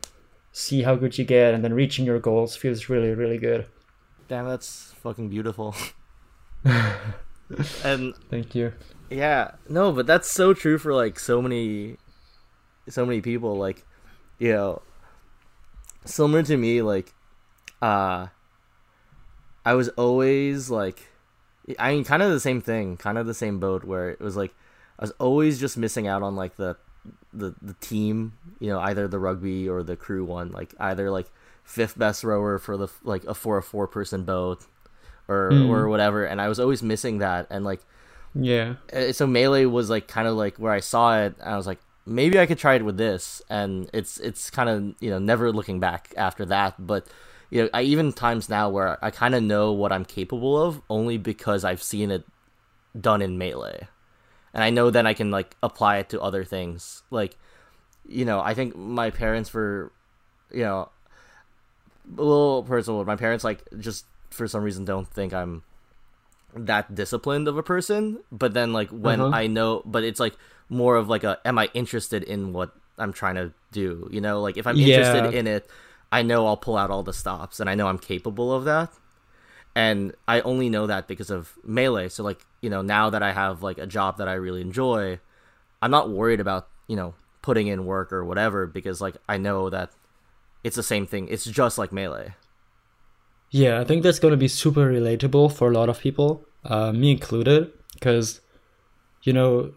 see 0.52 0.84
how 0.84 0.94
good 0.94 1.18
you 1.18 1.26
get 1.26 1.52
and 1.52 1.62
then 1.62 1.74
reaching 1.74 2.06
your 2.06 2.18
goals 2.18 2.56
feels 2.56 2.88
really 2.88 3.10
really 3.10 3.36
good. 3.36 3.66
Damn, 4.26 4.46
that's 4.46 4.94
fucking 5.02 5.28
beautiful. 5.28 5.76
and 7.84 8.14
thank 8.30 8.54
you. 8.54 8.72
Yeah, 9.10 9.50
no, 9.68 9.92
but 9.92 10.06
that's 10.06 10.30
so 10.30 10.54
true 10.54 10.78
for 10.78 10.94
like 10.94 11.18
so 11.18 11.42
many, 11.42 11.98
so 12.88 13.04
many 13.04 13.20
people. 13.20 13.58
Like, 13.58 13.84
you 14.38 14.52
know, 14.52 14.80
similar 16.06 16.42
to 16.44 16.56
me, 16.56 16.80
like, 16.80 17.12
uh, 17.82 18.28
I 19.64 19.74
was 19.74 19.88
always 19.90 20.70
like, 20.70 21.08
I 21.78 21.92
mean, 21.92 22.04
kind 22.04 22.22
of 22.22 22.30
the 22.30 22.40
same 22.40 22.60
thing, 22.60 22.96
kind 22.96 23.18
of 23.18 23.26
the 23.26 23.34
same 23.34 23.60
boat 23.60 23.84
where 23.84 24.10
it 24.10 24.20
was 24.20 24.36
like, 24.36 24.54
I 24.98 25.02
was 25.02 25.12
always 25.12 25.60
just 25.60 25.76
missing 25.76 26.06
out 26.06 26.22
on 26.22 26.36
like 26.36 26.56
the, 26.56 26.76
the 27.32 27.54
the 27.60 27.74
team, 27.80 28.34
you 28.60 28.68
know, 28.68 28.78
either 28.78 29.08
the 29.08 29.18
rugby 29.18 29.68
or 29.68 29.82
the 29.82 29.96
crew 29.96 30.24
one, 30.24 30.52
like 30.52 30.74
either 30.78 31.10
like 31.10 31.30
fifth 31.64 31.98
best 31.98 32.24
rower 32.24 32.58
for 32.58 32.76
the 32.76 32.88
like 33.02 33.24
a 33.24 33.34
four 33.34 33.60
four 33.62 33.86
person 33.86 34.24
boat 34.24 34.66
or 35.28 35.50
mm. 35.52 35.68
or 35.68 35.88
whatever 35.88 36.24
and 36.24 36.40
i 36.40 36.48
was 36.48 36.58
always 36.58 36.82
missing 36.82 37.18
that 37.18 37.46
and 37.50 37.64
like 37.64 37.80
yeah 38.34 38.74
eh, 38.90 39.12
so 39.12 39.26
melee 39.26 39.64
was 39.64 39.88
like 39.88 40.08
kind 40.08 40.26
of 40.26 40.34
like 40.34 40.56
where 40.56 40.72
i 40.72 40.80
saw 40.80 41.18
it 41.20 41.34
i 41.42 41.56
was 41.56 41.66
like 41.66 41.78
maybe 42.04 42.38
i 42.38 42.46
could 42.46 42.58
try 42.58 42.74
it 42.74 42.84
with 42.84 42.96
this 42.96 43.40
and 43.48 43.88
it's 43.92 44.18
it's 44.18 44.50
kind 44.50 44.68
of 44.68 44.94
you 45.00 45.08
know 45.08 45.18
never 45.18 45.52
looking 45.52 45.78
back 45.78 46.12
after 46.16 46.44
that 46.44 46.74
but 46.84 47.06
you 47.52 47.62
know 47.62 47.68
i 47.72 47.82
even 47.82 48.12
times 48.12 48.48
now 48.48 48.68
where 48.68 48.98
i 49.04 49.10
kind 49.10 49.34
of 49.34 49.42
know 49.42 49.72
what 49.72 49.92
i'm 49.92 50.04
capable 50.04 50.60
of 50.60 50.80
only 50.88 51.16
because 51.16 51.64
i've 51.64 51.82
seen 51.82 52.10
it 52.10 52.24
done 52.98 53.22
in 53.22 53.38
melee 53.38 53.86
and 54.52 54.64
i 54.64 54.70
know 54.70 54.90
then 54.90 55.06
i 55.06 55.14
can 55.14 55.30
like 55.30 55.54
apply 55.62 55.98
it 55.98 56.08
to 56.08 56.20
other 56.20 56.44
things 56.44 57.02
like 57.10 57.36
you 58.08 58.24
know 58.24 58.40
i 58.40 58.54
think 58.54 58.74
my 58.74 59.10
parents 59.10 59.52
were 59.54 59.92
you 60.50 60.62
know 60.62 60.88
a 62.06 62.22
little 62.22 62.62
personal. 62.62 63.04
My 63.04 63.16
parents 63.16 63.44
like 63.44 63.62
just 63.78 64.06
for 64.30 64.48
some 64.48 64.62
reason 64.62 64.84
don't 64.84 65.08
think 65.08 65.32
I'm 65.32 65.62
that 66.54 66.94
disciplined 66.94 67.48
of 67.48 67.56
a 67.56 67.62
person. 67.62 68.18
But 68.30 68.54
then 68.54 68.72
like 68.72 68.90
when 68.90 69.20
uh-huh. 69.20 69.36
I 69.36 69.46
know, 69.46 69.82
but 69.84 70.04
it's 70.04 70.20
like 70.20 70.34
more 70.68 70.96
of 70.96 71.08
like 71.08 71.24
a 71.24 71.38
am 71.44 71.58
I 71.58 71.70
interested 71.74 72.22
in 72.22 72.52
what 72.52 72.74
I'm 72.98 73.12
trying 73.12 73.36
to 73.36 73.52
do? 73.70 74.08
You 74.10 74.20
know, 74.20 74.40
like 74.40 74.56
if 74.56 74.66
I'm 74.66 74.76
yeah. 74.76 74.96
interested 74.96 75.34
in 75.34 75.46
it, 75.46 75.68
I 76.12 76.22
know 76.22 76.46
I'll 76.46 76.56
pull 76.56 76.76
out 76.76 76.90
all 76.90 77.02
the 77.02 77.12
stops, 77.12 77.58
and 77.58 77.68
I 77.68 77.74
know 77.74 77.88
I'm 77.88 77.98
capable 77.98 78.52
of 78.52 78.64
that. 78.64 78.92
And 79.74 80.14
I 80.28 80.42
only 80.42 80.68
know 80.68 80.86
that 80.86 81.08
because 81.08 81.30
of 81.30 81.54
melee. 81.64 82.08
So 82.08 82.22
like 82.22 82.44
you 82.60 82.70
know 82.70 82.82
now 82.82 83.10
that 83.10 83.22
I 83.22 83.32
have 83.32 83.62
like 83.62 83.78
a 83.78 83.86
job 83.86 84.18
that 84.18 84.28
I 84.28 84.34
really 84.34 84.60
enjoy, 84.60 85.18
I'm 85.80 85.90
not 85.90 86.10
worried 86.10 86.40
about 86.40 86.68
you 86.86 86.96
know 86.96 87.14
putting 87.40 87.66
in 87.66 87.86
work 87.86 88.12
or 88.12 88.24
whatever 88.24 88.66
because 88.66 89.00
like 89.00 89.16
I 89.28 89.38
know 89.38 89.70
that 89.70 89.90
it's 90.62 90.76
the 90.76 90.82
same 90.82 91.06
thing. 91.06 91.28
It's 91.28 91.44
just 91.44 91.78
like 91.78 91.92
melee. 91.92 92.34
Yeah, 93.50 93.80
I 93.80 93.84
think 93.84 94.02
that's 94.02 94.18
going 94.18 94.32
to 94.32 94.38
be 94.38 94.48
super 94.48 94.90
relatable 94.90 95.52
for 95.52 95.70
a 95.70 95.74
lot 95.74 95.90
of 95.90 96.00
people, 96.00 96.46
uh, 96.64 96.90
me 96.90 97.10
included, 97.10 97.70
because, 97.92 98.40
you 99.24 99.34
know, 99.34 99.74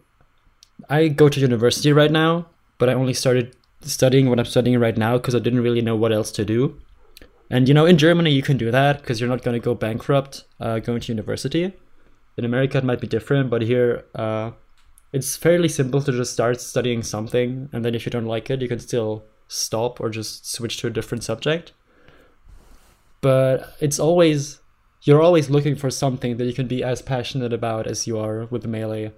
I 0.88 1.08
go 1.08 1.28
to 1.28 1.38
university 1.38 1.92
right 1.92 2.10
now, 2.10 2.46
but 2.78 2.88
I 2.88 2.94
only 2.94 3.12
started 3.12 3.54
studying 3.86 4.28
what 4.28 4.38
I'm 4.38 4.44
studying 4.46 4.78
right 4.78 4.96
now 4.96 5.16
because 5.18 5.34
I 5.34 5.38
didn't 5.38 5.62
really 5.62 5.82
know 5.82 5.96
what 5.96 6.12
else 6.12 6.30
to 6.32 6.44
do. 6.44 6.80
And, 7.50 7.68
you 7.68 7.74
know, 7.74 7.86
in 7.86 7.96
Germany, 7.96 8.30
you 8.30 8.42
can 8.42 8.56
do 8.56 8.70
that 8.70 9.00
because 9.00 9.20
you're 9.20 9.28
not 9.28 9.42
going 9.42 9.54
to 9.54 9.64
go 9.64 9.74
bankrupt 9.74 10.44
uh, 10.60 10.80
going 10.80 11.00
to 11.00 11.12
university. 11.12 11.72
In 12.36 12.44
America, 12.44 12.78
it 12.78 12.84
might 12.84 13.00
be 13.00 13.06
different, 13.06 13.50
but 13.50 13.62
here, 13.62 14.04
uh, 14.14 14.50
it's 15.12 15.36
fairly 15.36 15.68
simple 15.68 16.02
to 16.02 16.12
just 16.12 16.32
start 16.32 16.60
studying 16.60 17.02
something, 17.02 17.70
and 17.72 17.84
then 17.84 17.94
if 17.94 18.04
you 18.04 18.10
don't 18.10 18.26
like 18.26 18.50
it, 18.50 18.60
you 18.60 18.68
can 18.68 18.80
still 18.80 19.24
stop 19.48 20.00
or 20.00 20.10
just 20.10 20.50
switch 20.50 20.76
to 20.78 20.88
a 20.88 20.90
different 20.90 21.24
subject. 21.24 21.72
But 23.22 23.74
it's 23.80 23.98
always 23.98 24.60
you're 25.02 25.22
always 25.22 25.48
looking 25.48 25.76
for 25.76 25.88
something 25.88 26.36
that 26.36 26.44
you 26.46 26.52
can 26.52 26.66
be 26.66 26.82
as 26.82 27.00
passionate 27.00 27.52
about 27.52 27.86
as 27.86 28.06
you 28.06 28.18
are 28.18 28.46
with 28.46 28.66
melee. 28.66 29.12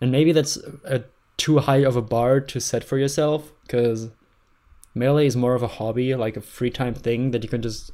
And 0.00 0.10
maybe 0.10 0.32
that's 0.32 0.58
a 0.84 1.04
too 1.36 1.58
high 1.58 1.82
of 1.84 1.96
a 1.96 2.02
bar 2.02 2.40
to 2.40 2.60
set 2.60 2.84
for 2.84 2.98
yourself 2.98 3.52
because 3.62 4.10
melee 4.94 5.26
is 5.26 5.36
more 5.36 5.54
of 5.54 5.62
a 5.62 5.68
hobby, 5.68 6.14
like 6.14 6.36
a 6.36 6.40
free 6.40 6.70
time 6.70 6.94
thing 6.94 7.30
that 7.32 7.42
you 7.42 7.48
can 7.48 7.62
just 7.62 7.90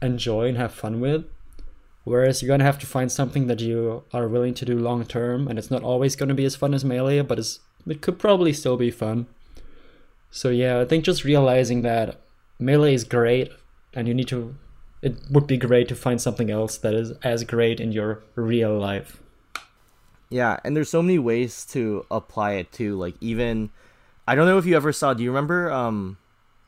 enjoy 0.00 0.48
and 0.48 0.56
have 0.56 0.72
fun 0.72 1.00
with. 1.00 1.24
Whereas 2.04 2.42
you're 2.42 2.48
gonna 2.48 2.64
have 2.64 2.78
to 2.78 2.86
find 2.86 3.12
something 3.12 3.48
that 3.48 3.60
you 3.60 4.04
are 4.14 4.28
willing 4.28 4.54
to 4.54 4.64
do 4.64 4.78
long 4.78 5.04
term, 5.04 5.46
and 5.46 5.58
it's 5.58 5.70
not 5.70 5.82
always 5.82 6.16
gonna 6.16 6.34
be 6.34 6.46
as 6.46 6.56
fun 6.56 6.72
as 6.72 6.84
melee, 6.84 7.20
but 7.20 7.38
it 7.38 8.00
could 8.00 8.18
probably 8.18 8.52
still 8.52 8.76
be 8.76 8.90
fun. 8.90 9.26
So 10.30 10.48
yeah, 10.48 10.80
I 10.80 10.84
think 10.84 11.04
just 11.04 11.24
realizing 11.24 11.82
that 11.82 12.20
melee 12.58 12.94
is 12.94 13.04
great 13.04 13.52
and 13.94 14.08
you 14.08 14.14
need 14.14 14.28
to 14.28 14.56
it 15.00 15.16
would 15.30 15.46
be 15.46 15.56
great 15.56 15.88
to 15.88 15.94
find 15.94 16.20
something 16.20 16.50
else 16.50 16.76
that 16.78 16.92
is 16.92 17.12
as 17.22 17.44
great 17.44 17.78
in 17.78 17.92
your 17.92 18.22
real 18.34 18.76
life. 18.76 19.22
Yeah, 20.30 20.58
and 20.64 20.76
there's 20.76 20.90
so 20.90 21.02
many 21.02 21.18
ways 21.18 21.64
to 21.66 22.04
apply 22.10 22.52
it 22.52 22.72
too. 22.72 22.96
Like 22.96 23.14
even 23.20 23.70
I 24.26 24.34
don't 24.34 24.46
know 24.46 24.58
if 24.58 24.66
you 24.66 24.76
ever 24.76 24.92
saw, 24.92 25.14
do 25.14 25.22
you 25.22 25.30
remember 25.30 25.70
um 25.70 26.18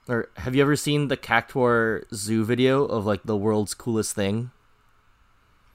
or 0.08 0.28
have 0.36 0.54
you 0.54 0.62
ever 0.62 0.76
seen 0.76 1.08
the 1.08 1.16
Cactuar 1.16 2.04
zoo 2.14 2.44
video 2.44 2.84
of 2.84 3.06
like 3.06 3.22
the 3.24 3.36
world's 3.36 3.74
coolest 3.74 4.14
thing? 4.14 4.50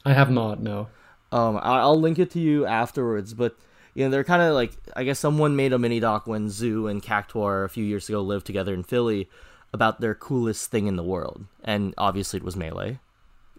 I 0.03 0.13
have 0.13 0.31
not, 0.31 0.61
no. 0.61 0.87
Um 1.31 1.59
I'll 1.61 1.99
link 1.99 2.19
it 2.19 2.31
to 2.31 2.39
you 2.39 2.65
afterwards, 2.65 3.33
but 3.33 3.55
you 3.93 4.03
know, 4.03 4.09
they're 4.09 4.23
kind 4.23 4.41
of 4.41 4.53
like 4.53 4.71
I 4.95 5.03
guess 5.03 5.19
someone 5.19 5.55
made 5.55 5.73
a 5.73 5.79
mini 5.79 5.99
doc 5.99 6.27
when 6.27 6.49
Zoo 6.49 6.87
and 6.87 7.03
Cactuar 7.03 7.63
a 7.63 7.69
few 7.69 7.83
years 7.83 8.09
ago 8.09 8.21
lived 8.21 8.45
together 8.45 8.73
in 8.73 8.83
Philly 8.83 9.29
about 9.73 10.01
their 10.01 10.15
coolest 10.15 10.71
thing 10.71 10.87
in 10.87 10.95
the 10.95 11.03
world, 11.03 11.45
and 11.63 11.93
obviously 11.97 12.37
it 12.37 12.43
was 12.43 12.55
melee. 12.55 12.99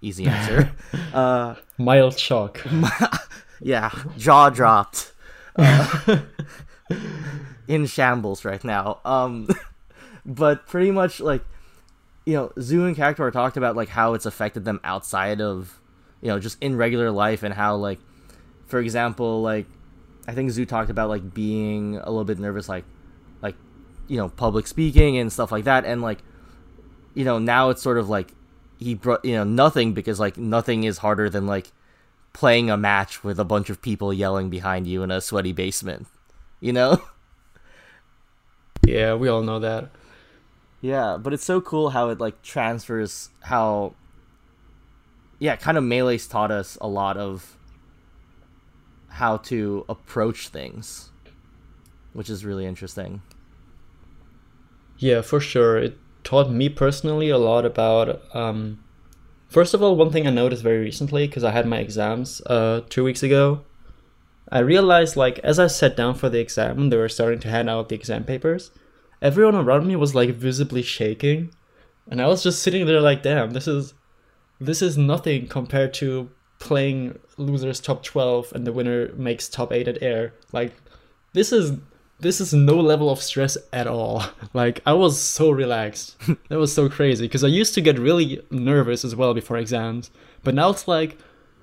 Easy 0.01 0.27
answer. 0.27 0.73
uh, 1.15 1.55
Mild 1.79 2.19
shock. 2.19 2.65
yeah, 3.61 3.91
jaw 4.17 4.51
dropped. 4.51 5.13
Uh, 5.57 6.19
in 7.69 7.87
shambles 7.87 8.45
right 8.45 8.63
now. 8.63 9.01
Um, 9.05 9.49
but 10.27 10.67
pretty 10.67 10.91
much 10.91 11.21
like, 11.21 11.43
you 12.25 12.35
know, 12.35 12.53
Zoo 12.61 12.85
and 12.85 12.97
Cactuar 12.97 13.33
talked 13.33 13.57
about 13.57 13.77
like 13.77 13.89
how 13.89 14.15
it's 14.15 14.27
affected 14.27 14.65
them 14.65 14.81
outside 14.85 15.41
of, 15.41 15.81
you 16.21 16.29
know, 16.29 16.39
just 16.39 16.63
in 16.63 16.77
regular 16.77 17.11
life 17.11 17.43
and 17.43 17.55
how 17.55 17.77
like, 17.77 17.99
for 18.67 18.81
example, 18.81 19.43
like 19.43 19.67
I 20.27 20.33
think 20.33 20.51
Zoo 20.51 20.67
talked 20.67 20.91
about 20.91 21.09
like 21.09 21.35
being 21.35 21.97
a 21.97 22.07
little 22.07 22.25
bit 22.25 22.39
nervous, 22.39 22.69
like 22.69 22.85
like 23.43 23.55
you 24.09 24.17
know 24.17 24.29
public 24.29 24.67
speaking 24.67 25.19
and 25.19 25.33
stuff 25.33 25.53
like 25.53 25.65
that, 25.65 25.85
and 25.85 26.03
like 26.03 26.19
you 27.15 27.25
know 27.25 27.39
now 27.39 27.71
it's 27.71 27.83
sort 27.83 27.99
of 27.99 28.09
like 28.09 28.33
he 28.79 28.95
brought 28.95 29.25
you 29.25 29.35
know 29.35 29.45
nothing 29.45 29.93
because 29.93 30.19
like 30.19 30.37
nothing 30.37 30.85
is 30.85 30.99
harder 30.99 31.31
than 31.31 31.47
like 31.47 31.71
playing 32.37 32.69
a 32.69 32.77
match 32.77 33.25
with 33.25 33.41
a 33.41 33.45
bunch 33.45 33.71
of 33.71 33.81
people 33.81 34.13
yelling 34.13 34.51
behind 34.51 34.87
you 34.87 35.03
in 35.03 35.11
a 35.11 35.23
sweaty 35.23 35.53
basement, 35.53 36.07
you 36.61 36.73
know. 36.73 37.03
Yeah, 38.85 39.15
we 39.15 39.27
all 39.27 39.43
know 39.43 39.59
that. 39.59 39.91
Yeah, 40.81 41.17
but 41.21 41.33
it's 41.33 41.45
so 41.45 41.61
cool 41.61 41.91
how 41.91 42.11
it 42.11 42.21
like 42.21 42.41
transfers 42.43 43.31
how 43.41 43.95
yeah, 45.41 45.57
kind 45.57 45.77
of 45.77 45.83
melee's 45.83 46.29
taught 46.29 46.53
us 46.53 46.79
a 46.81 46.87
lot 46.87 47.17
of 47.17 47.57
how 49.09 49.39
to 49.39 49.85
approach 49.89 50.49
things, 50.49 51.11
which 52.13 52.31
is 52.31 52.45
really 52.45 52.65
interesting. 52.65 53.23
Yeah, 54.99 55.23
for 55.23 55.41
sure. 55.41 55.79
It 55.79 55.99
taught 56.23 56.49
me 56.49 56.69
personally 56.69 57.29
a 57.29 57.39
lot 57.39 57.65
about. 57.65 58.23
Um, 58.37 58.85
first 59.49 59.75
of 59.75 59.83
all, 59.83 59.97
one 59.97 60.11
thing 60.11 60.27
I 60.27 60.31
noticed 60.31 60.63
very 60.63 60.79
recently 60.79 61.27
because 61.27 61.45
I 61.45 61.51
had 61.51 61.67
my 61.67 61.79
exams 61.79 62.41
uh, 62.47 62.83
two 62.89 63.05
weeks 63.05 63.23
ago, 63.23 63.65
I 64.51 64.61
realized 64.61 65.17
like 65.17 65.39
as 65.41 65.59
I 65.59 65.67
sat 65.67 65.97
down 65.97 66.15
for 66.15 66.29
the 66.29 66.39
exam 66.39 66.91
they 66.91 66.97
were 66.97 67.09
starting 67.09 67.41
to 67.41 67.49
hand 67.49 67.69
out 67.69 67.89
the 67.89 67.97
exam 67.97 68.25
papers, 68.25 68.71
everyone 69.21 69.57
around 69.57 69.87
me 69.87 69.97
was 69.97 70.15
like 70.15 70.31
visibly 70.31 70.83
shaking. 70.83 71.53
And 72.09 72.23
I 72.23 72.29
was 72.29 72.43
just 72.43 72.63
sitting 72.63 72.87
there 72.87 73.01
like, 73.01 73.23
damn, 73.23 73.51
this 73.51 73.67
is 73.67 73.95
this 74.61 74.81
is 74.81 74.97
nothing 74.97 75.49
compared 75.49 75.93
to 75.95 76.31
playing 76.59 77.19
losers 77.37 77.81
top 77.81 78.03
12 78.03 78.53
and 78.55 78.67
the 78.67 78.73
winner 78.73 79.13
makes 79.15 79.49
top 79.49 79.73
8 79.73 79.89
at 79.89 80.03
air. 80.03 80.33
Like 80.53 80.73
this 81.33 81.53
is 81.53 81.73
this 82.19 82.41
is 82.41 82.55
no 82.55 82.77
level 82.77 83.11
of 83.11 83.23
stress 83.23 83.57
at 83.73 83.87
all. 83.87 84.25
Like 84.55 84.81
I 84.87 84.95
was 84.95 85.21
so 85.21 85.51
relaxed. 85.51 86.17
that 86.49 86.59
was 86.59 86.73
so 86.73 86.89
crazy 86.89 87.27
because 87.27 87.45
I 87.45 87.49
used 87.49 87.75
to 87.75 87.83
get 87.83 87.99
really 87.99 88.41
nervous 88.51 89.05
as 89.05 89.15
well 89.15 89.35
before 89.35 89.59
exams. 89.59 90.11
But 90.43 90.55
now 90.55 90.71
it's 90.71 90.89
like 90.89 91.19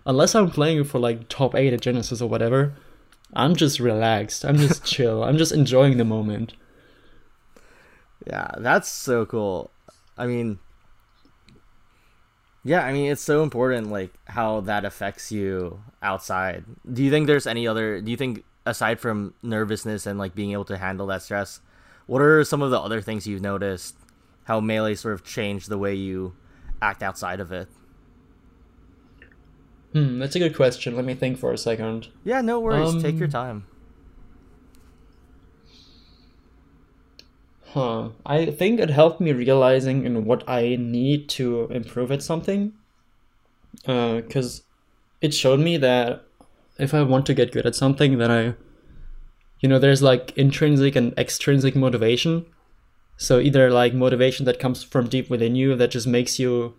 unless 0.06 0.36
I'm 0.36 0.52
playing 0.52 0.84
for 0.84 1.00
like 1.00 1.28
top 1.28 1.56
8 1.56 1.74
at 1.74 1.82
Genesis 1.82 2.22
or 2.22 2.30
whatever, 2.30 2.74
I'm 3.34 3.56
just 3.56 3.80
relaxed. 3.80 4.46
I'm 4.46 4.58
just 4.58 4.86
chill. 4.94 5.24
I'm 5.24 5.38
just 5.38 5.52
enjoying 5.52 5.98
the 5.98 6.06
moment. 6.06 6.54
Yeah, 8.28 8.52
that's 8.60 8.90
so 8.90 9.26
cool. 9.26 9.72
I 10.18 10.28
mean, 10.28 10.60
yeah, 12.64 12.84
I 12.84 12.94
mean 12.94 13.12
it's 13.12 13.22
so 13.22 13.42
important 13.44 13.92
like 13.92 14.14
how 14.26 14.62
that 14.62 14.86
affects 14.86 15.32
you 15.32 15.82
outside. 16.02 16.64
Do 16.92 17.04
you 17.04 17.10
think 17.10 17.28
there's 17.28 17.48
any 17.48 17.68
other 17.68 18.02
do 18.02 18.12
you 18.12 18.18
think 18.18 18.44
aside 18.66 19.00
from 19.00 19.34
nervousness 19.44 20.06
and 20.06 20.18
like 20.20 20.36
being 20.36 20.52
able 20.52 20.66
to 20.66 20.78
handle 20.78 21.08
that 21.08 21.22
stress, 21.22 21.60
what 22.06 22.22
are 22.22 22.44
some 22.44 22.62
of 22.62 22.72
the 22.72 22.80
other 22.80 23.02
things 23.02 23.26
you've 23.28 23.42
noticed 23.42 23.96
how 24.46 24.60
melee 24.60 24.96
sort 24.96 25.14
of 25.14 25.24
changed 25.24 25.70
the 25.70 25.78
way 25.78 25.94
you 25.96 26.36
act 26.82 27.02
outside 27.02 27.40
of 27.40 27.52
it? 27.52 27.68
Hmm, 29.94 30.18
that's 30.18 30.36
a 30.36 30.40
good 30.40 30.56
question. 30.56 30.96
Let 30.96 31.06
me 31.06 31.14
think 31.14 31.38
for 31.38 31.54
a 31.54 31.58
second. 31.58 32.08
Yeah, 32.24 32.42
no 32.42 32.60
worries. 32.60 33.02
Take 33.02 33.16
your 33.18 33.26
Um, 33.28 33.32
time. 33.32 33.66
Huh. 37.68 38.10
I 38.26 38.46
think 38.48 38.80
it 38.80 38.90
helped 38.90 39.20
me 39.20 39.34
realizing 39.34 40.06
in 40.06 40.26
what 40.26 40.44
I 40.48 40.76
need 40.80 41.28
to 41.30 41.68
improve 41.72 42.12
at 42.12 42.22
something. 42.22 42.74
Because 43.86 44.64
it 45.22 45.34
showed 45.34 45.60
me 45.60 45.78
that 45.78 46.24
if 46.78 46.94
I 46.94 47.04
want 47.04 47.26
to 47.28 47.34
get 47.34 47.52
good 47.52 47.66
at 47.66 47.76
something, 47.76 48.18
then 48.18 48.32
I, 48.32 48.56
you 49.60 49.70
know, 49.70 49.80
there's 49.80 50.02
like 50.02 50.36
intrinsic 50.38 50.96
and 50.96 51.18
extrinsic 51.18 51.76
motivation. 51.76 52.46
So 53.18 53.40
either 53.40 53.70
like 53.70 53.94
motivation 53.94 54.46
that 54.46 54.60
comes 54.60 54.84
from 54.84 55.08
deep 55.08 55.30
within 55.30 55.56
you 55.56 55.76
that 55.76 55.92
just 55.92 56.08
makes 56.08 56.40
you 56.40 56.76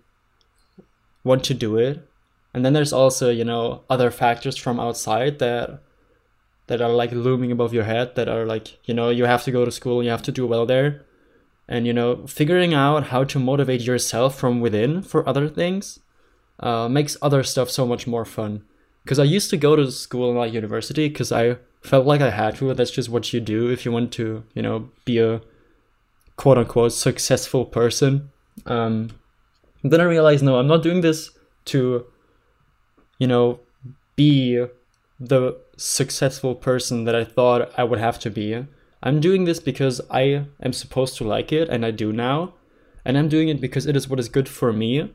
want 1.22 1.45
to 1.45 1.55
do 1.55 1.76
it. 1.76 2.07
And 2.53 2.64
then 2.64 2.72
there's 2.72 2.92
also, 2.92 3.30
you 3.30 3.45
know, 3.45 3.82
other 3.88 4.11
factors 4.11 4.57
from 4.57 4.78
outside 4.78 5.38
that 5.38 5.80
that 6.66 6.80
are 6.80 6.90
like 6.90 7.12
looming 7.12 7.53
above 7.53 7.74
your 7.74 7.84
head 7.84 8.14
that 8.14 8.28
are 8.28 8.47
like 8.47 8.78
you 8.84 8.95
know 8.95 9.11
you 9.11 9.24
have 9.24 9.45
to 9.45 9.51
go 9.51 9.64
to 9.64 9.70
school 9.70 10.03
you 10.03 10.11
have 10.11 10.22
to 10.22 10.32
do 10.32 10.47
well 10.47 10.66
there 10.66 11.05
and 11.68 11.86
you 11.86 11.92
know 11.92 12.26
figuring 12.26 12.74
out 12.74 13.09
how 13.09 13.24
to 13.24 13.38
motivate 13.38 13.82
yourself 13.82 14.38
from 14.38 14.61
within 14.61 15.03
for 15.03 15.28
other 15.28 15.49
things 15.49 15.99
uh, 16.61 16.88
makes 16.88 17.16
other 17.20 17.42
stuff 17.42 17.70
so 17.70 17.86
much 17.86 18.07
more 18.07 18.24
fun 18.24 18.62
because 19.05 19.18
i 19.18 19.24
used 19.24 19.50
to 19.50 19.57
go 19.57 19.76
to 19.76 19.90
school 19.90 20.30
and 20.30 20.38
like 20.38 20.52
university 20.52 21.09
because 21.09 21.30
i 21.30 21.57
felt 21.82 22.07
like 22.07 22.20
i 22.20 22.30
had 22.30 22.57
to 22.57 22.74
that's 22.74 22.90
just 22.90 23.09
what 23.09 23.32
you 23.32 23.40
do 23.40 23.70
if 23.70 23.84
you 23.84 23.92
want 23.92 24.12
to 24.12 24.42
you 24.55 24.62
know 24.62 24.90
be 25.05 25.18
a 25.18 25.40
quote 26.36 26.59
unquote 26.59 26.92
successful 26.92 27.64
person 27.64 28.30
um, 28.66 29.11
then 29.82 30.00
i 30.00 30.05
realized 30.05 30.42
no 30.42 30.59
i'm 30.59 30.66
not 30.66 30.82
doing 30.82 31.00
this 31.00 31.30
to 31.64 32.05
you 33.18 33.26
know 33.26 33.61
be 34.16 34.64
the 35.20 35.57
successful 35.76 36.55
person 36.55 37.05
that 37.05 37.14
I 37.14 37.24
thought 37.24 37.72
I 37.76 37.84
would 37.84 37.98
have 37.98 38.18
to 38.20 38.30
be. 38.30 38.66
I'm 39.02 39.20
doing 39.20 39.44
this 39.44 39.61
because 39.61 40.00
I 40.11 40.46
am 40.62 40.72
supposed 40.72 41.16
to 41.18 41.24
like 41.24 41.52
it, 41.52 41.68
and 41.68 41.84
I 41.84 41.90
do 41.90 42.12
now. 42.12 42.55
And 43.05 43.18
I'm 43.18 43.28
doing 43.28 43.48
it 43.48 43.61
because 43.61 43.86
it 43.86 43.96
is 43.96 44.09
what 44.09 44.18
is 44.18 44.28
good 44.28 44.48
for 44.48 44.72
me, 44.72 45.12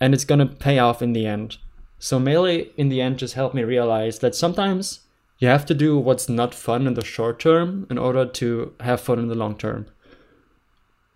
and 0.00 0.12
it's 0.12 0.24
gonna 0.24 0.46
pay 0.46 0.78
off 0.78 1.00
in 1.00 1.12
the 1.12 1.26
end. 1.26 1.56
So, 2.04 2.18
Melee 2.18 2.70
in 2.76 2.88
the 2.88 3.00
end 3.00 3.20
just 3.20 3.34
helped 3.34 3.54
me 3.54 3.62
realize 3.62 4.18
that 4.18 4.34
sometimes 4.34 5.02
you 5.38 5.46
have 5.46 5.64
to 5.66 5.72
do 5.72 5.96
what's 5.96 6.28
not 6.28 6.52
fun 6.52 6.88
in 6.88 6.94
the 6.94 7.04
short 7.04 7.38
term 7.38 7.86
in 7.88 7.96
order 7.96 8.26
to 8.26 8.74
have 8.80 9.00
fun 9.00 9.20
in 9.20 9.28
the 9.28 9.36
long 9.36 9.56
term. 9.56 9.86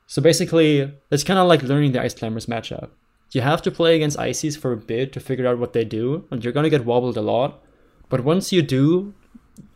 So, 0.06 0.22
basically, 0.22 0.94
it's 1.10 1.24
kind 1.24 1.40
of 1.40 1.48
like 1.48 1.64
learning 1.64 1.90
the 1.90 2.00
Ice 2.00 2.14
Climbers 2.14 2.46
matchup. 2.46 2.90
You 3.32 3.40
have 3.40 3.62
to 3.62 3.72
play 3.72 3.96
against 3.96 4.16
Ices 4.16 4.56
for 4.56 4.70
a 4.70 4.76
bit 4.76 5.12
to 5.14 5.18
figure 5.18 5.48
out 5.48 5.58
what 5.58 5.72
they 5.72 5.84
do, 5.84 6.24
and 6.30 6.44
you're 6.44 6.52
gonna 6.52 6.70
get 6.70 6.84
wobbled 6.84 7.16
a 7.16 7.20
lot. 7.20 7.60
But 8.08 8.22
once 8.22 8.52
you 8.52 8.62
do, 8.62 9.12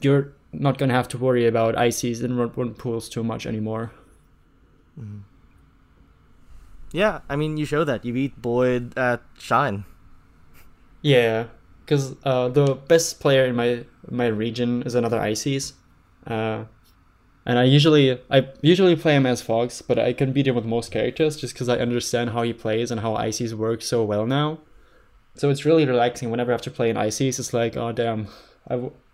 you're 0.00 0.32
not 0.52 0.78
gonna 0.78 0.94
have 0.94 1.08
to 1.08 1.18
worry 1.18 1.44
about 1.44 1.74
ICs 1.74 2.22
and 2.22 2.38
run, 2.38 2.52
run 2.54 2.74
pools 2.74 3.08
too 3.08 3.24
much 3.24 3.46
anymore. 3.46 3.90
Mm-hmm. 4.96 5.22
Yeah, 6.92 7.22
I 7.28 7.34
mean 7.34 7.56
you 7.56 7.64
show 7.64 7.82
that. 7.82 8.04
You 8.04 8.12
beat 8.12 8.40
Boyd 8.40 8.96
at 8.96 9.22
Shine. 9.36 9.86
Yeah, 11.02 11.46
because 11.84 12.14
uh, 12.24 12.48
the 12.48 12.74
best 12.74 13.20
player 13.20 13.46
in 13.46 13.56
my 13.56 13.84
my 14.10 14.26
region 14.26 14.82
is 14.82 14.94
another 14.94 15.18
ICs, 15.18 15.72
uh, 16.26 16.64
and 17.46 17.58
I 17.58 17.64
usually 17.64 18.20
I 18.30 18.48
usually 18.60 18.96
play 18.96 19.16
him 19.16 19.26
as 19.26 19.42
Fox, 19.42 19.82
but 19.82 19.98
I 19.98 20.12
can 20.12 20.32
beat 20.32 20.46
him 20.46 20.54
with 20.54 20.64
most 20.64 20.92
characters 20.92 21.36
just 21.36 21.54
because 21.54 21.68
I 21.68 21.78
understand 21.78 22.30
how 22.30 22.42
he 22.42 22.52
plays 22.52 22.90
and 22.90 23.00
how 23.00 23.14
ICs 23.14 23.54
work 23.54 23.82
so 23.82 24.04
well 24.04 24.26
now. 24.26 24.58
So 25.34 25.48
it's 25.48 25.64
really 25.64 25.86
relaxing 25.86 26.30
whenever 26.30 26.52
I 26.52 26.54
have 26.54 26.62
to 26.62 26.70
play 26.70 26.90
an 26.90 26.96
ICs. 26.96 27.38
It's 27.38 27.54
like, 27.54 27.76
oh 27.76 27.92
damn, 27.92 28.28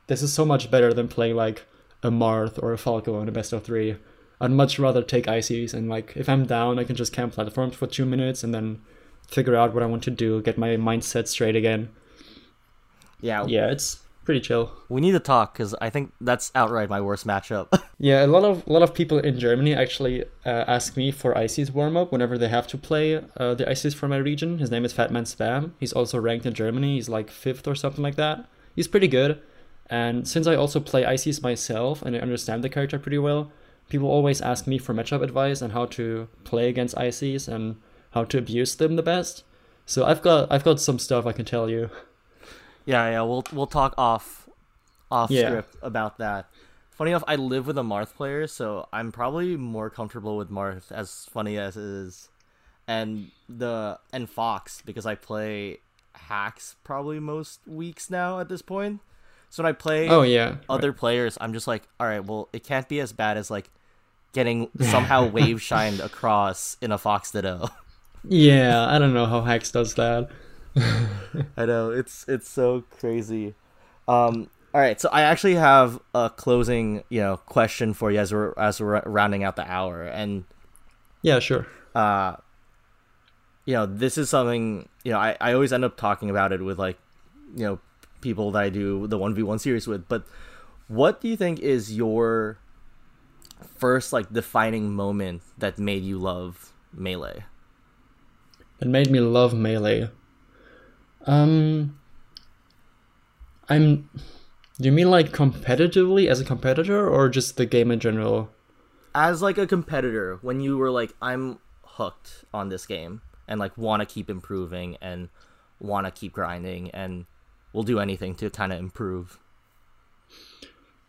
this 0.07 0.22
is 0.22 0.32
so 0.32 0.45
much 0.45 0.70
better 0.70 0.93
than 0.93 1.09
playing 1.09 1.37
like 1.37 1.64
a 2.03 2.11
Marth 2.11 2.62
or 2.62 2.72
a 2.72 2.78
Falco 2.78 3.20
in 3.20 3.28
a 3.28 3.32
best 3.32 3.53
of 3.53 3.64
three. 3.64 3.97
I'd 4.41 4.51
much 4.51 4.78
rather 4.78 5.03
take 5.03 5.26
ICs 5.26 5.72
and 5.72 5.89
like 5.89 6.14
if 6.16 6.28
I'm 6.28 6.47
down, 6.47 6.78
I 6.78 6.84
can 6.84 6.97
just 6.97 7.12
camp 7.12 7.34
platforms 7.34 7.76
for 7.76 7.87
two 7.87 8.05
minutes 8.05 8.43
and 8.45 8.53
then 8.53 8.82
figure 9.29 9.57
out 9.57 9.74
what 9.74 9.83
I 9.83 9.87
want 9.87 10.03
to 10.05 10.11
do, 10.11 10.41
get 10.43 10.57
my 10.59 10.77
mindset 10.77 11.29
straight 11.29 11.57
again. 11.57 11.89
Yeah, 13.20 13.47
Yeah, 13.47 13.70
it's 13.70 14.01
pretty 14.24 14.41
chill. 14.41 14.72
we 14.89 15.01
need 15.01 15.12
to 15.12 15.20
talk 15.20 15.55
because 15.55 15.74
I 15.81 15.89
think 15.89 16.12
that's 16.20 16.51
outright 16.55 16.89
my 16.91 17.01
worst 17.01 17.27
matchup. 17.27 17.68
Yeah, 17.99 18.27
a 18.27 18.29
lot 18.29 18.45
of 18.45 18.62
a 18.66 18.72
lot 18.72 18.83
of 18.83 18.93
people 18.93 19.18
in 19.18 19.39
Germany 19.39 19.72
actually 19.74 20.24
uh, 20.45 20.64
ask 20.68 20.99
me 20.99 21.11
for 21.11 21.33
ICs 21.33 21.70
warm 21.72 21.97
up 21.97 22.12
whenever 22.12 22.37
they 22.37 22.49
have 22.49 22.66
to 22.66 22.77
play 22.77 23.16
uh, 23.16 23.55
the 23.55 23.64
ICs 23.64 23.95
for 23.95 24.07
my 24.07 24.18
region. 24.18 24.59
His 24.59 24.70
name 24.70 24.85
is 24.85 24.93
Fatman 24.93 25.24
Spam. 25.24 25.70
He's 25.81 25.95
also 25.95 26.18
ranked 26.18 26.45
in 26.45 26.53
Germany. 26.53 26.97
He's 26.97 27.09
like 27.09 27.31
fifth 27.31 27.66
or 27.66 27.74
something 27.74 28.03
like 28.03 28.16
that. 28.16 28.45
He's 28.74 28.87
pretty 28.87 29.09
good. 29.09 29.41
And 29.89 30.29
since 30.29 30.47
I 30.47 30.57
also 30.57 30.79
play 30.79 31.05
ICs 31.05 31.43
myself 31.43 32.03
and 32.03 32.14
I 32.14 32.18
understand 32.18 32.62
the 32.62 32.68
character 32.68 32.99
pretty 32.99 33.16
well, 33.18 33.51
people 33.89 34.09
always 34.11 34.43
ask 34.43 34.66
me 34.66 34.77
for 34.77 34.93
matchup 34.93 35.22
advice 35.22 35.62
and 35.62 35.72
how 35.72 35.87
to 35.97 36.29
play 36.45 36.68
against 36.68 36.97
ICs 36.97 37.49
and 37.49 37.77
how 38.17 38.25
to 38.25 38.39
abuse 38.39 38.75
them 38.75 38.97
the 38.97 39.03
best. 39.03 39.45
So 39.85 40.05
I've 40.07 40.23
got 40.23 40.51
I've 40.51 40.64
got 40.64 40.81
some 40.81 40.99
stuff 40.99 41.27
I 41.27 41.33
can 41.33 41.45
tell 41.45 41.69
you. 41.71 41.91
yeah, 42.87 43.11
yeah, 43.11 43.23
we'll 43.23 43.45
we'll 43.53 43.67
talk 43.67 43.95
off 43.97 44.49
off 45.11 45.31
Yeah. 45.31 45.49
script 45.49 45.77
about 45.83 46.19
that. 46.19 46.49
Funny 46.91 47.11
enough, 47.11 47.25
I 47.29 47.37
live 47.37 47.67
with 47.67 47.77
a 47.77 47.83
Marth 47.83 48.14
player, 48.14 48.47
so 48.47 48.89
I'm 48.91 49.12
probably 49.12 49.55
more 49.57 49.91
comfortable 49.91 50.39
with 50.39 50.51
Marth, 50.51 50.91
as 50.91 51.27
funny 51.31 51.59
as 51.59 51.77
it 51.77 51.83
is, 51.83 52.31
and 52.89 53.31
the 53.49 53.99
and 54.14 54.29
Fox 54.31 54.83
because 54.85 55.05
I 55.05 55.14
play 55.14 55.81
Hax 56.14 56.77
probably 56.85 57.21
most 57.21 57.61
weeks 57.67 58.09
now 58.11 58.41
at 58.41 58.49
this 58.49 58.62
point. 58.62 59.01
So 59.51 59.62
when 59.62 59.69
I 59.71 59.75
play 59.75 60.09
Oh 60.09 60.23
yeah. 60.23 60.57
other 60.71 60.93
players, 60.95 61.37
I'm 61.41 61.53
just 61.53 61.67
like, 61.69 61.83
all 62.01 62.07
right, 62.07 62.25
well, 62.25 62.49
it 62.55 62.64
can't 62.64 62.89
be 62.89 62.99
as 62.99 63.12
bad 63.12 63.37
as 63.37 63.51
like 63.51 63.71
getting 64.33 64.71
somehow 64.81 65.29
wave 65.37 65.61
shined 65.62 66.01
across 66.01 66.77
in 66.81 66.91
a 66.93 66.99
Fox 66.99 67.31
Ditto. 67.31 67.69
Yeah, 68.29 68.87
I 68.89 68.99
don't 68.99 69.14
know 69.14 69.27
how 69.27 69.43
Hax 69.43 69.70
does 69.70 69.95
that. 69.95 70.31
I 71.57 71.64
know 71.66 71.91
it's 71.91 72.24
it's 72.29 72.49
so 72.49 72.83
crazy. 72.91 73.55
Um, 74.09 74.51
all 74.74 74.81
right, 74.81 75.01
so 75.01 75.09
I 75.11 75.22
actually 75.22 75.55
have 75.55 76.01
a 76.14 76.31
closing, 76.31 77.03
you 77.09 77.20
know, 77.20 77.39
question 77.39 77.95
for 77.95 78.11
you 78.11 78.18
as 78.18 78.33
we're 78.33 78.53
as 78.59 78.81
we're 78.81 79.01
rounding 79.07 79.43
out 79.45 79.57
the 79.57 79.70
hour, 79.70 80.03
and 80.03 80.45
Yeah, 81.22 81.39
sure. 81.41 81.66
uh, 81.95 82.37
you 83.64 83.74
know, 83.74 83.87
this 83.87 84.16
is 84.18 84.31
something 84.31 84.89
you 85.05 85.12
know 85.12 85.18
I 85.18 85.37
I 85.41 85.53
always 85.53 85.72
end 85.72 85.85
up 85.85 85.97
talking 85.97 86.31
about 86.31 86.53
it 86.53 86.62
with 86.62 86.79
like, 86.79 86.99
you 87.55 87.64
know, 87.64 87.79
people 88.20 88.51
that 88.53 88.62
I 88.62 88.68
do 88.68 89.07
the 89.07 89.18
one 89.18 89.35
v 89.35 89.43
one 89.43 89.59
series 89.59 89.87
with. 89.87 90.09
But 90.09 90.24
what 90.89 91.20
do 91.20 91.29
you 91.29 91.37
think 91.37 91.61
is 91.61 91.97
your 91.97 92.59
first 93.79 94.12
like 94.12 94.33
defining 94.33 94.93
moment 94.93 95.43
that 95.59 95.79
made 95.79 96.03
you 96.03 96.18
love 96.18 96.72
melee? 96.93 97.45
It 98.81 98.89
made 98.89 99.11
me 99.11 99.20
love 99.20 99.55
melee. 99.55 100.11
Um, 101.27 101.99
I'm. 103.68 104.09
Do 104.79 104.85
you 104.85 104.93
mean 104.93 105.11
like 105.11 105.31
competitively 105.33 106.27
as 106.29 106.41
a 106.41 106.45
competitor, 106.45 107.09
or 107.09 107.29
just 107.29 107.57
the 107.57 107.66
game 107.66 107.91
in 107.91 108.01
general? 108.01 108.51
as 109.18 109.41
like 109.41 109.57
a 109.57 109.66
competitor 109.66 110.39
when 110.43 110.61
you 110.61 110.77
were 110.77 110.91
like 110.91 111.14
i'm 111.22 111.59
hooked 111.97 112.45
on 112.53 112.68
this 112.68 112.85
game 112.85 113.22
and 113.49 113.59
like 113.59 113.74
want 113.79 114.01
to 114.01 114.05
keep 114.05 114.29
improving 114.29 114.95
and 115.01 115.31
want 115.81 116.05
to 116.07 116.11
keep 116.11 116.35
grinding 116.35 116.91
and 116.91 117.24
will 117.72 117.83
do 117.83 117.99
anything 117.99 118.35
to 118.35 118.51
kind 118.51 118.74
of 118.74 118.79
improve 118.79 119.39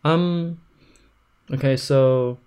Um, 0.04 0.58
okay, 1.52 1.76
so 1.76 2.38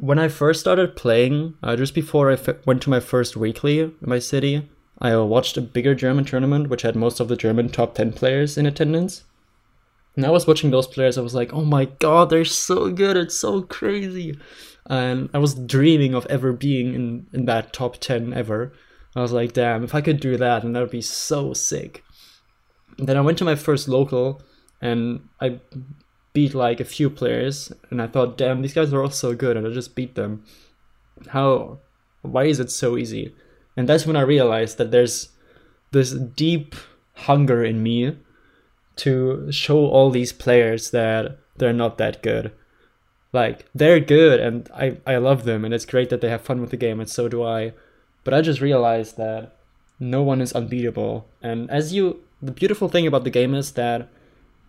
when 0.00 0.18
I 0.18 0.28
first 0.28 0.60
started 0.60 0.96
playing, 0.96 1.54
uh, 1.62 1.76
just 1.76 1.94
before 1.94 2.30
I 2.30 2.34
f- 2.34 2.66
went 2.66 2.82
to 2.82 2.90
my 2.90 3.00
first 3.00 3.36
weekly 3.36 3.80
in 3.80 3.94
my 4.00 4.18
city, 4.18 4.68
I 5.00 5.16
watched 5.16 5.56
a 5.56 5.60
bigger 5.62 5.94
German 5.94 6.24
tournament 6.24 6.68
which 6.68 6.82
had 6.82 6.96
most 6.96 7.20
of 7.20 7.28
the 7.28 7.36
German 7.36 7.68
top 7.68 7.94
10 7.94 8.12
players 8.12 8.58
in 8.58 8.66
attendance. 8.66 9.24
And 10.16 10.26
I 10.26 10.30
was 10.30 10.46
watching 10.46 10.70
those 10.70 10.88
players, 10.88 11.16
I 11.16 11.22
was 11.22 11.34
like, 11.34 11.52
oh 11.52 11.64
my 11.64 11.84
god, 11.84 12.30
they're 12.30 12.44
so 12.44 12.90
good, 12.90 13.16
it's 13.16 13.36
so 13.36 13.62
crazy. 13.62 14.36
And 14.86 15.30
I 15.32 15.38
was 15.38 15.54
dreaming 15.54 16.14
of 16.14 16.26
ever 16.26 16.52
being 16.52 16.94
in, 16.94 17.26
in 17.32 17.44
that 17.44 17.72
top 17.72 17.98
10 17.98 18.32
ever. 18.32 18.72
I 19.14 19.20
was 19.20 19.32
like, 19.32 19.52
damn, 19.52 19.84
if 19.84 19.94
I 19.94 20.00
could 20.00 20.20
do 20.20 20.36
that, 20.36 20.62
then 20.62 20.72
that 20.72 20.80
would 20.80 20.90
be 20.90 21.02
so 21.02 21.52
sick. 21.52 22.02
And 22.98 23.06
then 23.06 23.16
I 23.16 23.20
went 23.20 23.38
to 23.38 23.44
my 23.44 23.54
first 23.54 23.88
local 23.88 24.42
and 24.80 25.28
I 25.40 25.60
beat 26.32 26.54
like 26.54 26.80
a 26.80 26.84
few 26.84 27.10
players 27.10 27.72
and 27.90 28.00
I 28.00 28.06
thought, 28.06 28.38
damn, 28.38 28.62
these 28.62 28.74
guys 28.74 28.92
are 28.92 29.02
all 29.02 29.10
so 29.10 29.34
good 29.34 29.56
and 29.56 29.66
I 29.66 29.70
just 29.70 29.94
beat 29.94 30.14
them. 30.14 30.44
How 31.28 31.78
why 32.22 32.44
is 32.44 32.60
it 32.60 32.70
so 32.70 32.96
easy? 32.96 33.34
And 33.76 33.88
that's 33.88 34.06
when 34.06 34.16
I 34.16 34.22
realized 34.22 34.78
that 34.78 34.90
there's 34.90 35.30
this 35.92 36.12
deep 36.12 36.74
hunger 37.14 37.64
in 37.64 37.82
me 37.82 38.16
to 38.96 39.50
show 39.50 39.78
all 39.86 40.10
these 40.10 40.32
players 40.32 40.90
that 40.90 41.38
they're 41.56 41.72
not 41.72 41.98
that 41.98 42.22
good. 42.22 42.52
Like 43.32 43.66
they're 43.74 44.00
good 44.00 44.40
and 44.40 44.68
I, 44.74 44.98
I 45.06 45.16
love 45.16 45.44
them 45.44 45.64
and 45.64 45.72
it's 45.72 45.84
great 45.84 46.10
that 46.10 46.20
they 46.20 46.30
have 46.30 46.42
fun 46.42 46.60
with 46.60 46.70
the 46.70 46.76
game 46.76 47.00
and 47.00 47.08
so 47.08 47.28
do 47.28 47.42
I. 47.44 47.72
But 48.24 48.34
I 48.34 48.42
just 48.42 48.60
realized 48.60 49.16
that 49.16 49.56
no 50.00 50.22
one 50.22 50.40
is 50.40 50.52
unbeatable. 50.52 51.28
And 51.42 51.70
as 51.70 51.92
you 51.92 52.22
the 52.40 52.52
beautiful 52.52 52.88
thing 52.88 53.06
about 53.06 53.24
the 53.24 53.30
game 53.30 53.54
is 53.54 53.72
that 53.72 54.08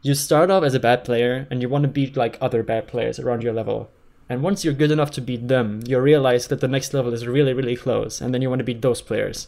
you 0.02 0.14
start 0.16 0.50
off 0.50 0.64
as 0.64 0.74
a 0.74 0.80
bad 0.80 1.04
player 1.04 1.48
and 1.52 1.62
you 1.62 1.70
want 1.70 1.84
to 1.84 1.90
beat 1.90 2.16
like 2.16 2.38
other 2.40 2.64
bad 2.64 2.88
players 2.88 3.20
around 3.20 3.44
your 3.44 3.54
level. 3.54 3.92
And 4.30 4.44
once 4.44 4.64
you're 4.64 4.74
good 4.74 4.92
enough 4.92 5.12
to 5.12 5.22
beat 5.22 5.48
them, 5.48 5.82
you 5.86 6.00
realize 6.00 6.48
that 6.48 6.62
the 6.62 6.68
next 6.68 6.94
level 6.94 7.14
is 7.14 7.26
really, 7.26 7.54
really 7.54 7.76
close, 7.76 8.22
and 8.22 8.34
then 8.34 8.44
you 8.44 8.50
want 8.50 8.60
to 8.60 8.66
beat 8.66 8.84
those 8.84 9.02
players. 9.02 9.48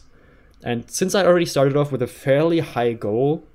And 0.64 0.90
since 0.90 1.14
I 1.14 1.24
already 1.24 1.46
started 1.46 1.76
off 1.76 1.92
with 1.92 2.02
a 2.02 2.08
fairly 2.08 2.58
high 2.58 2.92
goal, 2.92 3.46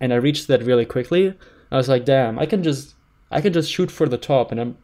and 0.00 0.12
I 0.12 0.16
reached 0.16 0.46
that 0.48 0.62
really 0.62 0.84
quickly, 0.84 1.34
I 1.70 1.76
was 1.76 1.88
like, 1.88 2.04
damn, 2.04 2.38
I 2.38 2.46
can 2.46 2.62
just 2.62 2.94
I 3.30 3.40
can 3.40 3.52
just 3.52 3.70
shoot 3.70 3.90
for 3.90 4.08
the 4.08 4.18
top 4.18 4.52
and 4.52 4.60
I'm 4.60 4.78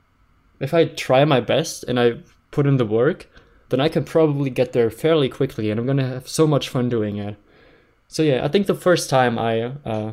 if 0.60 0.74
I 0.74 0.86
try 0.86 1.24
my 1.24 1.40
best 1.40 1.84
and 1.84 1.98
I 1.98 2.18
put 2.50 2.66
in 2.66 2.76
the 2.76 2.86
work, 2.86 3.28
then 3.70 3.80
I 3.80 3.88
can 3.88 4.04
probably 4.04 4.50
get 4.50 4.72
there 4.72 4.90
fairly 4.90 5.28
quickly 5.28 5.70
and 5.70 5.78
I'm 5.78 5.86
gonna 5.86 6.08
have 6.08 6.28
so 6.28 6.46
much 6.46 6.68
fun 6.68 6.88
doing 6.88 7.16
it. 7.16 7.36
So 8.08 8.22
yeah, 8.22 8.44
I 8.44 8.48
think 8.48 8.66
the 8.66 8.74
first 8.74 9.08
time 9.08 9.38
I 9.38 9.72
uh, 9.84 10.12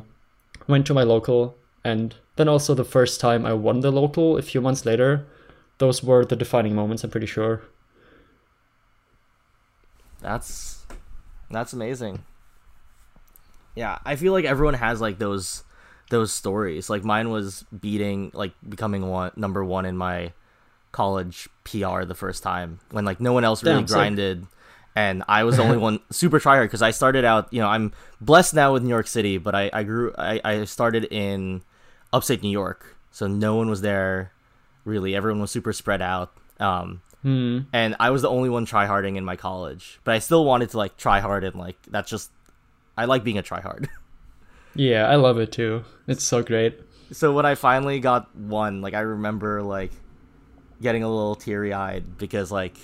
went 0.69 0.87
to 0.87 0.93
my 0.93 1.03
local, 1.03 1.57
and 1.83 2.15
then 2.37 2.47
also 2.47 2.73
the 2.73 2.85
first 2.85 3.19
time 3.19 3.45
I 3.45 3.53
won 3.53 3.81
the 3.81 3.91
local 3.91 4.37
a 4.37 4.41
few 4.41 4.61
months 4.61 4.85
later. 4.85 5.25
Those 5.79 6.03
were 6.03 6.23
the 6.23 6.35
defining 6.35 6.75
moments, 6.75 7.03
I'm 7.03 7.09
pretty 7.09 7.27
sure. 7.27 7.63
That's 10.21 10.85
that's 11.49 11.73
amazing. 11.73 12.23
Yeah, 13.75 13.97
I 14.05 14.15
feel 14.15 14.33
like 14.33 14.45
everyone 14.45 14.75
has 14.75 15.01
like 15.01 15.19
those 15.19 15.63
those 16.09 16.31
stories. 16.31 16.89
Like 16.89 17.03
mine 17.03 17.29
was 17.29 17.63
beating 17.77 18.31
like 18.33 18.53
becoming 18.67 19.07
one 19.07 19.31
number 19.35 19.63
1 19.63 19.85
in 19.85 19.97
my 19.97 20.33
college 20.91 21.47
PR 21.63 22.03
the 22.03 22.15
first 22.15 22.43
time 22.43 22.79
when 22.91 23.05
like 23.05 23.19
no 23.19 23.31
one 23.31 23.43
else 23.43 23.63
really 23.63 23.77
Damn, 23.77 23.85
grinded. 23.85 24.47
And 24.99 25.23
I 25.29 25.45
was 25.45 25.55
the 25.55 25.63
only 25.63 25.77
one 25.87 26.01
super 26.09 26.41
tryhard 26.41 26.65
because 26.65 26.81
I 26.81 26.91
started 26.91 27.23
out. 27.23 27.51
You 27.53 27.61
know, 27.61 27.69
I'm 27.69 27.93
blessed 28.19 28.53
now 28.53 28.73
with 28.73 28.83
New 28.83 28.89
York 28.89 29.07
City, 29.07 29.37
but 29.37 29.55
I 29.55 29.69
I 29.71 29.83
grew 29.83 30.13
I, 30.17 30.41
I 30.43 30.65
started 30.65 31.05
in 31.05 31.61
upstate 32.11 32.43
New 32.43 32.51
York, 32.51 32.97
so 33.11 33.25
no 33.25 33.55
one 33.55 33.69
was 33.69 33.81
there 33.81 34.33
really. 34.83 35.15
Everyone 35.15 35.39
was 35.39 35.51
super 35.51 35.71
spread 35.71 36.01
out. 36.01 36.33
Um, 36.59 37.01
hmm. 37.21 37.59
and 37.71 37.95
I 38.01 38.09
was 38.09 38.21
the 38.21 38.29
only 38.29 38.49
one 38.49 38.65
tryharding 38.65 39.15
in 39.15 39.23
my 39.23 39.37
college, 39.37 40.01
but 40.03 40.13
I 40.13 40.19
still 40.19 40.43
wanted 40.43 40.71
to 40.71 40.77
like 40.77 40.97
try 40.97 41.21
hard 41.21 41.45
and 41.45 41.55
like 41.55 41.77
that's 41.87 42.09
just 42.09 42.31
I 42.97 43.05
like 43.05 43.23
being 43.23 43.37
a 43.37 43.43
tryhard. 43.43 43.87
yeah, 44.75 45.07
I 45.07 45.15
love 45.15 45.39
it 45.39 45.53
too. 45.53 45.85
It's 46.07 46.25
so 46.25 46.43
great. 46.43 46.77
So 47.13 47.31
when 47.31 47.45
I 47.45 47.55
finally 47.55 48.01
got 48.01 48.35
one, 48.35 48.81
like 48.81 48.93
I 48.93 48.99
remember 48.99 49.61
like 49.63 49.91
getting 50.81 51.03
a 51.03 51.09
little 51.09 51.35
teary 51.35 51.71
eyed 51.73 52.17
because 52.17 52.51
like 52.51 52.75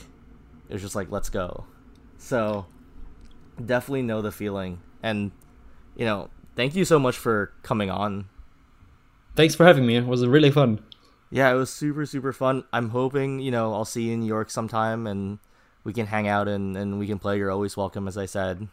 it 0.70 0.74
was 0.74 0.82
just 0.82 0.96
like 0.96 1.12
let's 1.12 1.30
go 1.30 1.66
so 2.26 2.66
definitely 3.64 4.02
know 4.02 4.22
the 4.22 4.32
feeling. 4.32 4.82
And, 5.04 5.32
you 5.96 6.06
know, 6.06 6.30
thank 6.56 6.76
you 6.76 6.84
so 6.84 6.98
much 6.98 7.16
for 7.16 7.54
coming 7.62 7.92
on. 7.92 8.28
Thanks 9.36 9.54
for 9.54 9.66
having 9.66 9.86
me. 9.86 9.96
It 9.96 10.08
was 10.08 10.26
really 10.26 10.50
fun. 10.50 10.80
Yeah, 11.30 11.52
it 11.52 11.56
was 11.56 11.70
super, 11.70 12.06
super 12.06 12.34
fun. 12.34 12.64
I'm 12.74 12.90
hoping, 12.90 13.40
you 13.40 13.52
know, 13.52 13.74
I'll 13.74 13.86
see 13.86 14.04
you 14.04 14.14
in 14.14 14.22
New 14.22 14.28
York 14.28 14.50
sometime 14.50 15.06
and 15.06 15.40
we 15.84 15.94
can 15.94 16.08
hang 16.08 16.28
out 16.28 16.48
and, 16.48 16.76
and 16.76 16.98
we 16.98 17.06
can 17.06 17.20
play. 17.20 17.38
You're 17.38 17.52
always 17.52 17.78
welcome, 17.78 18.08
as 18.08 18.18
I 18.18 18.26
said. 18.26 18.68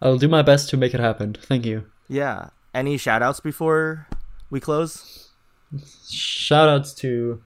I'll 0.00 0.18
do 0.18 0.28
my 0.28 0.42
best 0.42 0.70
to 0.70 0.76
make 0.76 0.94
it 0.94 1.00
happen. 1.00 1.34
Thank 1.34 1.66
you. 1.66 1.86
Yeah. 2.08 2.50
Any 2.74 2.96
shout 2.96 3.22
outs 3.22 3.40
before 3.40 4.06
we 4.50 4.60
close? 4.60 5.30
Shout 6.08 6.68
outs 6.68 6.94
to, 6.94 7.42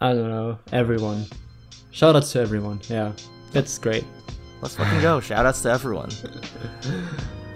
I 0.00 0.12
don't 0.12 0.28
know, 0.28 0.58
everyone. 0.72 1.26
Shout 1.96 2.14
outs 2.14 2.30
to 2.32 2.40
everyone. 2.40 2.78
Yeah, 2.90 3.12
it's 3.54 3.78
great. 3.78 4.04
Let's 4.60 4.76
fucking 4.76 5.00
go. 5.00 5.18
Shout 5.18 5.46
outs 5.46 5.62
to 5.62 5.70
everyone. 5.70 6.10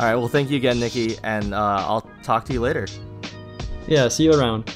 All 0.01 0.07
right. 0.07 0.15
Well, 0.15 0.29
thank 0.29 0.49
you 0.49 0.57
again, 0.57 0.81
Nicki, 0.81 1.19
and 1.23 1.53
uh, 1.53 1.85
I'll 1.87 2.09
talk 2.23 2.47
to 2.47 2.55
you 2.55 2.63
later. 2.63 2.87
Yeah. 3.87 4.09
See 4.09 4.25
you 4.25 4.33
around. 4.33 4.73